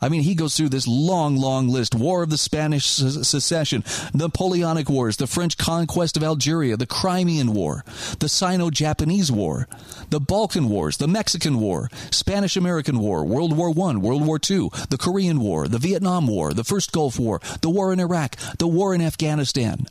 I 0.03 0.09
mean, 0.09 0.23
he 0.23 0.33
goes 0.33 0.57
through 0.57 0.69
this 0.69 0.87
long, 0.87 1.37
long 1.37 1.67
list. 1.67 1.93
War 1.93 2.23
of 2.23 2.31
the 2.31 2.37
Spanish 2.37 2.87
Secession, 2.87 3.83
Napoleonic 4.15 4.89
Wars, 4.89 5.17
the 5.17 5.27
French 5.27 5.57
conquest 5.57 6.17
of 6.17 6.23
Algeria, 6.23 6.75
the 6.75 6.87
Crimean 6.87 7.53
War, 7.53 7.85
the 8.17 8.27
Sino-Japanese 8.27 9.31
War, 9.31 9.67
the 10.09 10.19
Balkan 10.19 10.69
Wars, 10.69 10.97
the 10.97 11.07
Mexican 11.07 11.59
War, 11.59 11.87
Spanish-American 12.09 12.97
War, 12.97 13.23
World 13.23 13.55
War 13.55 13.69
I, 13.69 13.95
World 13.97 14.25
War 14.25 14.39
II, 14.49 14.69
the 14.89 14.97
Korean 14.99 15.39
War, 15.39 15.67
the 15.67 15.77
Vietnam 15.77 16.25
War, 16.25 16.51
the 16.51 16.63
First 16.63 16.91
Gulf 16.91 17.19
War, 17.19 17.39
the 17.61 17.69
War 17.69 17.93
in 17.93 17.99
Iraq, 17.99 18.35
the 18.57 18.67
War 18.67 18.95
in 18.95 19.01
Afghanistan. 19.01 19.85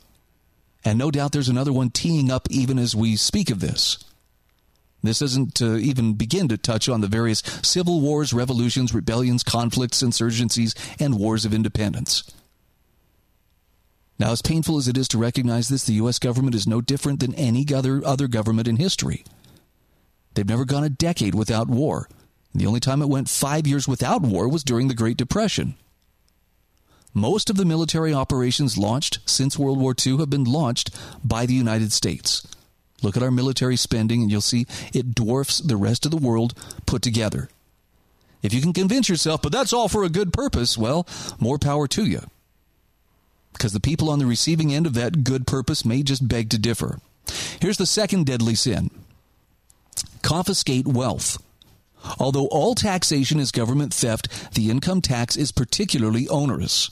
And 0.83 0.97
no 0.97 1.11
doubt 1.11 1.31
there's 1.31 1.49
another 1.49 1.73
one 1.73 1.89
teeing 1.89 2.31
up 2.31 2.47
even 2.49 2.79
as 2.79 2.95
we 2.95 3.15
speak 3.15 3.49
of 3.49 3.59
this. 3.59 4.03
This 5.03 5.19
doesn't 5.19 5.61
uh, 5.61 5.75
even 5.75 6.13
begin 6.13 6.47
to 6.49 6.57
touch 6.57 6.87
on 6.87 7.01
the 7.01 7.07
various 7.07 7.41
civil 7.63 8.01
wars, 8.01 8.33
revolutions, 8.33 8.93
rebellions, 8.93 9.43
conflicts, 9.43 10.03
insurgencies, 10.03 10.75
and 10.99 11.17
wars 11.17 11.43
of 11.43 11.53
independence. 11.53 12.23
Now, 14.19 14.31
as 14.31 14.43
painful 14.43 14.77
as 14.77 14.87
it 14.87 14.97
is 14.97 15.07
to 15.09 15.17
recognize 15.17 15.69
this, 15.69 15.83
the 15.83 15.93
U.S. 15.93 16.19
government 16.19 16.53
is 16.53 16.67
no 16.67 16.81
different 16.81 17.19
than 17.19 17.33
any 17.33 17.65
other, 17.73 18.05
other 18.05 18.27
government 18.27 18.67
in 18.67 18.75
history. 18.77 19.23
They've 20.35 20.47
never 20.47 20.65
gone 20.65 20.83
a 20.83 20.89
decade 20.89 21.33
without 21.33 21.67
war. 21.67 22.07
The 22.53 22.67
only 22.67 22.79
time 22.79 23.01
it 23.01 23.09
went 23.09 23.29
five 23.29 23.65
years 23.65 23.87
without 23.87 24.21
war 24.21 24.47
was 24.47 24.63
during 24.63 24.87
the 24.87 24.93
Great 24.93 25.17
Depression. 25.17 25.75
Most 27.13 27.49
of 27.49 27.57
the 27.57 27.65
military 27.65 28.13
operations 28.13 28.77
launched 28.77 29.19
since 29.25 29.59
World 29.59 29.79
War 29.79 29.93
II 29.93 30.17
have 30.17 30.29
been 30.29 30.45
launched 30.45 30.91
by 31.23 31.45
the 31.45 31.53
United 31.53 31.91
States. 31.91 32.47
Look 33.01 33.17
at 33.17 33.23
our 33.23 33.31
military 33.31 33.75
spending, 33.75 34.21
and 34.21 34.31
you'll 34.31 34.41
see 34.41 34.65
it 34.93 35.15
dwarfs 35.15 35.57
the 35.57 35.75
rest 35.75 36.05
of 36.05 36.11
the 36.11 36.17
world 36.17 36.53
put 36.85 37.01
together. 37.01 37.49
If 38.41 38.53
you 38.53 38.61
can 38.61 38.73
convince 38.73 39.09
yourself, 39.09 39.41
but 39.41 39.51
that's 39.51 39.73
all 39.73 39.89
for 39.89 40.03
a 40.03 40.09
good 40.09 40.31
purpose, 40.31 40.77
well, 40.77 41.05
more 41.39 41.57
power 41.57 41.87
to 41.87 42.05
you. 42.05 42.21
Because 43.53 43.73
the 43.73 43.79
people 43.79 44.09
on 44.09 44.19
the 44.19 44.25
receiving 44.25 44.73
end 44.73 44.87
of 44.87 44.93
that 44.93 45.23
good 45.23 45.45
purpose 45.45 45.83
may 45.83 46.03
just 46.03 46.27
beg 46.27 46.49
to 46.51 46.57
differ. 46.57 46.99
Here's 47.59 47.77
the 47.77 47.85
second 47.85 48.25
deadly 48.25 48.55
sin 48.55 48.89
confiscate 50.21 50.87
wealth. 50.87 51.37
Although 52.19 52.47
all 52.47 52.73
taxation 52.73 53.39
is 53.39 53.51
government 53.51 53.93
theft, 53.93 54.53
the 54.53 54.69
income 54.69 55.01
tax 55.01 55.35
is 55.35 55.51
particularly 55.51 56.27
onerous. 56.29 56.89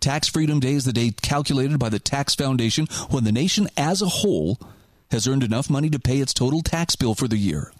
Tax 0.00 0.28
Freedom 0.28 0.60
Day 0.60 0.74
is 0.74 0.84
the 0.84 0.92
day 0.92 1.12
calculated 1.22 1.78
by 1.78 1.88
the 1.88 1.98
Tax 1.98 2.34
Foundation 2.34 2.86
when 3.10 3.24
the 3.24 3.32
nation 3.32 3.68
as 3.76 4.02
a 4.02 4.06
whole 4.06 4.58
has 5.10 5.26
earned 5.26 5.42
enough 5.42 5.70
money 5.70 5.90
to 5.90 5.98
pay 5.98 6.18
its 6.18 6.34
total 6.34 6.62
tax 6.62 6.96
bill 6.96 7.14
for 7.14 7.28
the 7.28 7.36
year. 7.36 7.72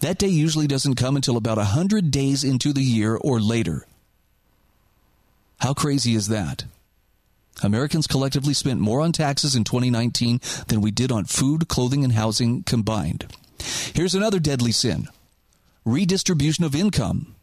That 0.00 0.18
day 0.18 0.28
usually 0.28 0.66
doesn't 0.66 0.96
come 0.96 1.16
until 1.16 1.36
about 1.36 1.56
100 1.56 2.10
days 2.10 2.44
into 2.44 2.72
the 2.72 2.82
year 2.82 3.16
or 3.16 3.40
later. 3.40 3.86
How 5.60 5.74
crazy 5.74 6.14
is 6.14 6.28
that? 6.28 6.64
Americans 7.62 8.06
collectively 8.06 8.54
spent 8.54 8.80
more 8.80 9.00
on 9.00 9.12
taxes 9.12 9.54
in 9.54 9.64
2019 9.64 10.40
than 10.68 10.80
we 10.80 10.90
did 10.90 11.12
on 11.12 11.24
food, 11.24 11.68
clothing, 11.68 12.04
and 12.04 12.14
housing 12.14 12.62
combined. 12.62 13.26
Here's 13.94 14.14
another 14.14 14.38
deadly 14.38 14.72
sin 14.72 15.08
redistribution 15.84 16.64
of 16.64 16.74
income. 16.74 17.34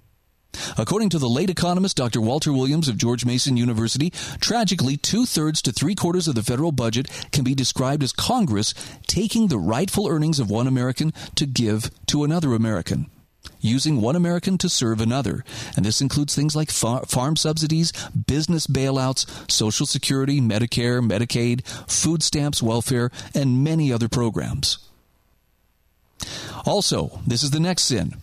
According 0.77 1.09
to 1.09 1.19
the 1.19 1.29
late 1.29 1.49
economist 1.49 1.97
Dr. 1.97 2.21
Walter 2.21 2.51
Williams 2.51 2.87
of 2.87 2.97
George 2.97 3.25
Mason 3.25 3.57
University, 3.57 4.11
tragically, 4.39 4.97
two 4.97 5.25
thirds 5.25 5.61
to 5.63 5.71
three 5.71 5.95
quarters 5.95 6.27
of 6.27 6.35
the 6.35 6.43
federal 6.43 6.71
budget 6.71 7.07
can 7.31 7.43
be 7.43 7.55
described 7.55 8.03
as 8.03 8.11
Congress 8.11 8.73
taking 9.07 9.47
the 9.47 9.59
rightful 9.59 10.07
earnings 10.07 10.39
of 10.39 10.49
one 10.49 10.67
American 10.67 11.13
to 11.35 11.45
give 11.45 11.91
to 12.07 12.23
another 12.23 12.53
American. 12.53 13.09
Using 13.59 14.01
one 14.01 14.15
American 14.15 14.57
to 14.59 14.69
serve 14.69 15.01
another. 15.01 15.43
And 15.75 15.85
this 15.85 16.01
includes 16.01 16.35
things 16.35 16.55
like 16.55 16.69
far- 16.69 17.05
farm 17.05 17.35
subsidies, 17.35 17.91
business 18.11 18.67
bailouts, 18.67 19.49
Social 19.49 19.85
Security, 19.85 20.39
Medicare, 20.39 21.01
Medicaid, 21.01 21.65
food 21.89 22.21
stamps, 22.23 22.61
welfare, 22.61 23.09
and 23.33 23.63
many 23.63 23.91
other 23.91 24.09
programs. 24.09 24.79
Also, 26.65 27.19
this 27.25 27.43
is 27.43 27.51
the 27.51 27.59
next 27.59 27.83
sin 27.83 28.21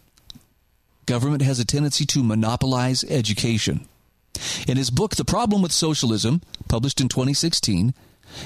government 1.06 1.42
has 1.42 1.58
a 1.58 1.64
tendency 1.64 2.04
to 2.06 2.22
monopolize 2.22 3.04
education. 3.04 3.88
In 4.66 4.76
his 4.76 4.90
book, 4.90 5.16
The 5.16 5.24
Problem 5.24 5.62
with 5.62 5.72
Socialism, 5.72 6.42
published 6.68 7.00
in 7.00 7.08
2016, 7.08 7.94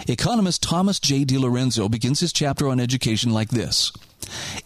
economist 0.07 0.63
Thomas 0.63 1.01
J. 1.01 1.25
DiLorenzo 1.25 1.91
begins 1.91 2.21
his 2.21 2.33
chapter 2.33 2.69
on 2.69 2.81
education 2.81 3.33
like 3.33 3.51
this 3.51 3.93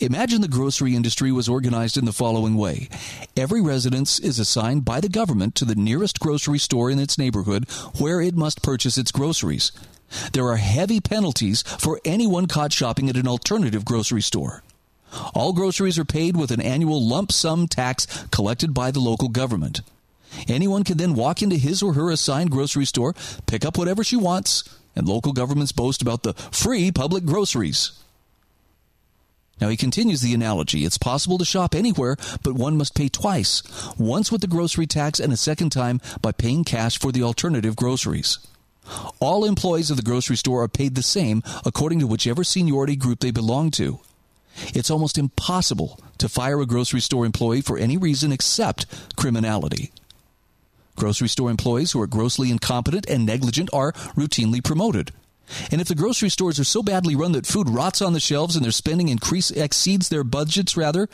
Imagine 0.01 0.41
the 0.41 0.49
grocery 0.49 0.97
industry 0.97 1.31
was 1.31 1.49
organized 1.49 1.97
in 1.97 2.05
the 2.05 2.13
following 2.13 2.57
way. 2.57 2.89
Every 3.37 3.61
residence 3.61 4.19
is 4.19 4.39
assigned 4.39 4.85
by 4.85 5.01
the 5.01 5.09
government 5.09 5.55
to 5.57 5.65
the 5.65 5.75
nearest 5.75 6.19
grocery 6.19 6.59
store 6.59 6.91
in 6.91 6.99
its 6.99 7.19
neighborhood 7.19 7.71
where 7.99 8.21
it 8.21 8.35
must 8.35 8.63
purchase 8.63 8.99
its 8.99 9.13
groceries. 9.13 9.71
There 10.33 10.49
are 10.49 10.57
heavy 10.57 11.01
penalties 11.01 11.63
for 11.63 12.01
anyone 12.05 12.47
caught 12.47 12.73
shopping 12.73 13.09
at 13.09 13.17
an 13.17 13.29
alternative 13.29 13.85
grocery 13.85 14.23
store. 14.23 14.63
All 15.35 15.53
groceries 15.53 15.99
are 15.99 16.05
paid 16.05 16.37
with 16.37 16.51
an 16.51 16.61
annual 16.61 17.07
lump 17.07 17.33
sum 17.33 17.69
tax 17.69 18.07
collected 18.31 18.75
by 18.75 18.91
the 18.91 19.01
local 19.01 19.29
government. 19.29 19.81
Anyone 20.49 20.85
can 20.85 20.97
then 20.97 21.15
walk 21.15 21.43
into 21.43 21.57
his 21.57 21.83
or 21.83 21.93
her 21.93 22.11
assigned 22.11 22.51
grocery 22.51 22.87
store, 22.87 23.15
pick 23.47 23.65
up 23.65 23.77
whatever 23.77 24.03
she 24.03 24.17
wants, 24.17 24.65
and 24.97 25.07
local 25.07 25.33
governments 25.33 25.73
boast 25.73 26.03
about 26.03 26.23
the 26.23 26.33
free 26.33 26.91
public 26.91 27.25
groceries. 27.25 27.93
Now 29.61 29.69
he 29.69 29.77
continues 29.77 30.23
the 30.23 30.35
analogy. 30.35 30.85
It's 30.85 30.99
possible 30.99 31.39
to 31.39 31.45
shop 31.45 31.75
anywhere, 31.75 32.17
but 32.43 32.55
one 32.55 32.77
must 32.77 32.97
pay 32.97 33.09
twice. 33.09 33.63
Once 33.97 34.33
with 34.33 34.41
the 34.41 34.49
grocery 34.49 34.87
tax 34.87 35.21
and 35.21 35.33
a 35.33 35.37
second 35.37 35.71
time 35.71 36.01
by 36.21 36.33
paying 36.33 36.65
cash 36.65 36.99
for 36.99 37.13
the 37.13 37.23
alternative 37.23 37.77
groceries. 37.77 38.39
All 39.21 39.45
employees 39.45 39.91
of 39.91 39.97
the 39.97 40.03
grocery 40.03 40.37
store 40.37 40.63
are 40.63 40.69
paid 40.69 40.95
the 40.95 41.03
same 41.03 41.43
according 41.65 42.01
to 42.01 42.09
whichever 42.09 42.43
seniority 42.43 42.97
group 42.97 43.21
they 43.21 43.31
belong 43.31 43.71
to. 43.73 44.01
It's 44.75 44.91
almost 44.91 45.19
impossible 45.19 45.99
to 46.19 46.29
fire 46.29 46.61
a 46.61 46.67
grocery 46.67 47.01
store 47.01 47.27
employee 47.27 47.63
for 47.63 47.79
any 47.79 47.97
reason 47.97 48.33
except 48.33 48.87
criminality. 49.17 49.93
Grocery 50.97 51.29
store 51.29 51.51
employees 51.51 51.93
who 51.93 52.01
are 52.01 52.07
grossly 52.07 52.51
incompetent 52.51 53.09
and 53.09 53.25
negligent 53.25 53.71
are 53.73 53.93
routinely 53.93 54.63
promoted. 54.63 55.13
And 55.71 55.81
if 55.81 55.89
the 55.89 55.95
grocery 55.95 56.29
stores 56.29 56.61
are 56.61 56.65
so 56.65 56.83
badly 56.83 57.17
run 57.17 57.33
that 57.33 57.47
food 57.47 57.69
rots 57.69 58.01
on 58.01 58.13
the 58.13 58.21
shelves 58.21 58.57
and 58.57 58.65
their 58.65 58.73
spending 58.73 59.09
increase 59.09 59.51
exceeds 59.51 60.09
their 60.09 60.25
budgets 60.25 60.77
rather, 60.77 61.09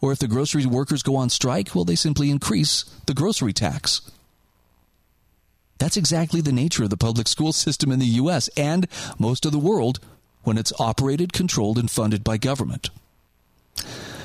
or 0.00 0.12
if 0.12 0.18
the 0.18 0.28
grocery 0.28 0.66
workers 0.66 1.02
go 1.02 1.16
on 1.16 1.30
strike, 1.30 1.74
well, 1.74 1.84
they 1.84 1.96
simply 1.96 2.30
increase 2.30 2.84
the 3.06 3.14
grocery 3.14 3.52
tax. 3.52 4.00
That's 5.78 5.96
exactly 5.96 6.40
the 6.40 6.52
nature 6.52 6.84
of 6.84 6.90
the 6.90 6.96
public 6.96 7.28
school 7.28 7.52
system 7.52 7.90
in 7.92 7.98
the 7.98 8.06
U.S. 8.06 8.48
and 8.56 8.86
most 9.18 9.46
of 9.46 9.52
the 9.52 9.58
world 9.58 10.00
when 10.48 10.56
it's 10.56 10.72
operated, 10.80 11.34
controlled, 11.34 11.76
and 11.76 11.90
funded 11.90 12.24
by 12.24 12.38
government. 12.38 12.88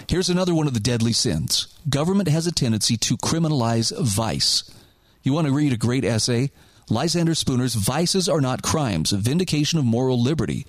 Here's 0.08 0.30
another 0.30 0.56
one 0.56 0.68
of 0.68 0.74
the 0.74 0.80
deadly 0.80 1.12
sins 1.12 1.68
government 1.90 2.30
has 2.30 2.48
a 2.48 2.52
tendency 2.52 2.96
to 2.96 3.18
criminalize 3.18 3.92
vice. 4.00 4.64
You 5.22 5.34
want 5.34 5.48
to 5.48 5.54
read 5.54 5.74
a 5.74 5.78
great 5.78 6.06
essay? 6.06 6.50
Lysander 6.90 7.36
Spooner's 7.36 7.76
Vices 7.76 8.30
Are 8.30 8.40
Not 8.40 8.62
Crimes, 8.62 9.12
a 9.12 9.18
Vindication 9.18 9.80
of 9.80 9.86
Moral 9.86 10.22
Liberty, 10.22 10.66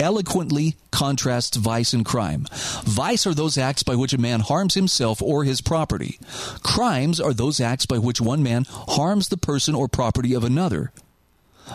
eloquently 0.00 0.74
contrasts 0.90 1.56
vice 1.56 1.92
and 1.92 2.04
crime. 2.04 2.46
Vice 2.82 3.24
are 3.24 3.34
those 3.34 3.56
acts 3.56 3.84
by 3.84 3.94
which 3.94 4.12
a 4.12 4.18
man 4.18 4.40
harms 4.40 4.74
himself 4.74 5.22
or 5.22 5.44
his 5.44 5.60
property. 5.60 6.18
Crimes 6.64 7.20
are 7.20 7.32
those 7.32 7.60
acts 7.60 7.86
by 7.86 7.98
which 7.98 8.20
one 8.20 8.42
man 8.42 8.66
harms 8.68 9.28
the 9.28 9.36
person 9.36 9.76
or 9.76 9.86
property 9.86 10.34
of 10.34 10.42
another. 10.42 10.90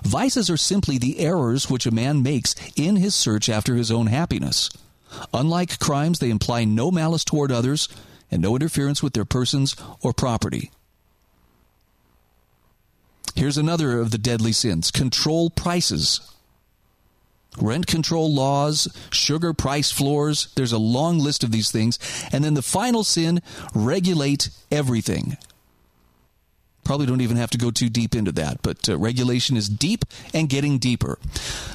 Vices 0.04 0.50
are 0.50 0.58
simply 0.58 0.98
the 0.98 1.20
errors 1.20 1.70
which 1.70 1.86
a 1.86 1.92
man 1.92 2.24
makes 2.24 2.56
in 2.76 2.96
his 2.96 3.14
search 3.14 3.50
after 3.50 3.76
his 3.76 3.92
own 3.92 4.08
happiness. 4.08 4.70
Unlike 5.34 5.80
crimes, 5.80 6.20
they 6.20 6.30
imply 6.30 6.64
no 6.64 6.92
malice 6.92 7.24
toward 7.24 7.52
others 7.52 7.88
and 8.32 8.42
no 8.42 8.56
interference 8.56 9.04
with 9.04 9.14
their 9.14 9.26
persons 9.26 9.76
or 10.02 10.14
property. 10.14 10.72
Here's 13.36 13.58
another 13.58 14.00
of 14.00 14.12
the 14.12 14.18
deadly 14.18 14.52
sins 14.52 14.92
control 14.92 15.50
prices. 15.50 16.22
Rent 17.62 17.86
control 17.86 18.34
laws, 18.34 18.88
sugar 19.12 19.54
price 19.54 19.92
floors, 19.92 20.52
there's 20.56 20.72
a 20.72 20.80
long 20.80 21.20
list 21.20 21.44
of 21.44 21.52
these 21.52 21.70
things. 21.70 22.00
And 22.32 22.44
then 22.44 22.56
the 22.56 22.64
final 22.64 23.04
sin 23.04 23.42
regulate 23.76 24.50
everything. 24.72 25.38
Probably 26.84 27.06
don't 27.06 27.22
even 27.22 27.38
have 27.38 27.52
to 27.52 27.58
go 27.58 27.72
too 27.72 27.90
deep 27.90 28.16
into 28.16 28.32
that, 28.34 28.62
but 28.62 28.90
uh, 28.90 28.98
regulation 28.98 29.56
is 29.56 29.70
deep 29.70 30.06
and 30.34 30.50
getting 30.50 30.78
deeper. 30.78 31.18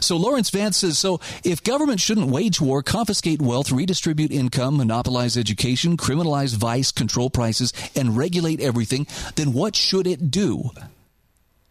So 0.00 0.16
Lawrence 0.16 0.50
Vance 0.50 0.78
says 0.78 0.98
so 0.98 1.20
if 1.44 1.62
government 1.62 2.00
shouldn't 2.00 2.28
wage 2.28 2.60
war, 2.60 2.82
confiscate 2.82 3.40
wealth, 3.40 3.70
redistribute 3.70 4.30
income, 4.30 4.76
monopolize 4.76 5.36
education, 5.36 5.96
criminalize 5.96 6.56
vice, 6.56 6.92
control 6.92 7.30
prices, 7.30 7.72
and 7.94 8.16
regulate 8.16 8.60
everything, 8.60 9.06
then 9.36 9.52
what 9.52 9.74
should 9.76 10.06
it 10.06 10.30
do? 10.30 10.70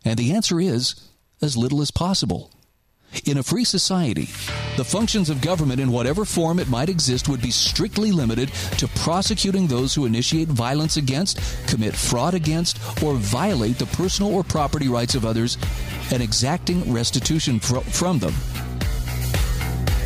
And 0.04 0.18
the 0.18 0.34
answer 0.34 0.60
is 0.60 0.96
as 1.42 1.58
little 1.58 1.82
as 1.82 1.92
possible. 1.92 2.52
In 3.26 3.38
a 3.38 3.44
free 3.44 3.64
society, 3.64 4.26
the 4.78 4.86
functions 4.86 5.30
of 5.30 5.42
government 5.42 5.80
in 5.80 5.92
whatever 5.92 6.26
form 6.26 6.60
it 6.60 6.70
might 6.70 6.90
exist 6.90 7.28
would 7.28 7.42
be 7.42 7.52
strictly 7.52 8.12
limited 8.12 8.50
to 8.78 8.88
prosecuting 8.90 9.68
those 9.68 9.94
who 9.94 10.06
initiate 10.06 10.48
violence 10.48 10.98
against, 10.98 11.40
commit 11.68 11.96
fraud 11.96 12.34
against, 12.34 12.78
or 13.04 13.16
violate 13.16 13.80
the 13.80 13.86
personal 13.88 14.34
or 14.34 14.44
property 14.44 14.88
rights 14.88 15.16
of 15.16 15.26
others 15.26 15.58
and 16.12 16.22
exacting 16.22 16.92
restitution 16.92 17.60
fr- 17.60 17.80
from 17.80 18.20
them. 18.20 18.34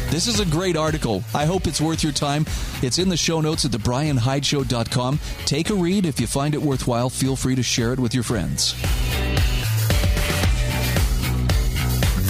This 0.09 0.27
is 0.27 0.39
a 0.41 0.45
great 0.45 0.75
article. 0.75 1.23
I 1.33 1.45
hope 1.45 1.67
it's 1.67 1.79
worth 1.79 2.03
your 2.03 2.11
time. 2.11 2.45
It's 2.81 2.99
in 2.99 3.07
the 3.07 3.15
show 3.15 3.39
notes 3.39 3.63
at 3.63 3.71
thebrianhydeshow.com. 3.71 5.19
Take 5.45 5.69
a 5.69 5.73
read. 5.73 6.05
If 6.05 6.19
you 6.19 6.27
find 6.27 6.53
it 6.53 6.61
worthwhile, 6.61 7.09
feel 7.09 7.37
free 7.37 7.55
to 7.55 7.63
share 7.63 7.93
it 7.93 7.99
with 7.99 8.13
your 8.13 8.23
friends. 8.23 8.75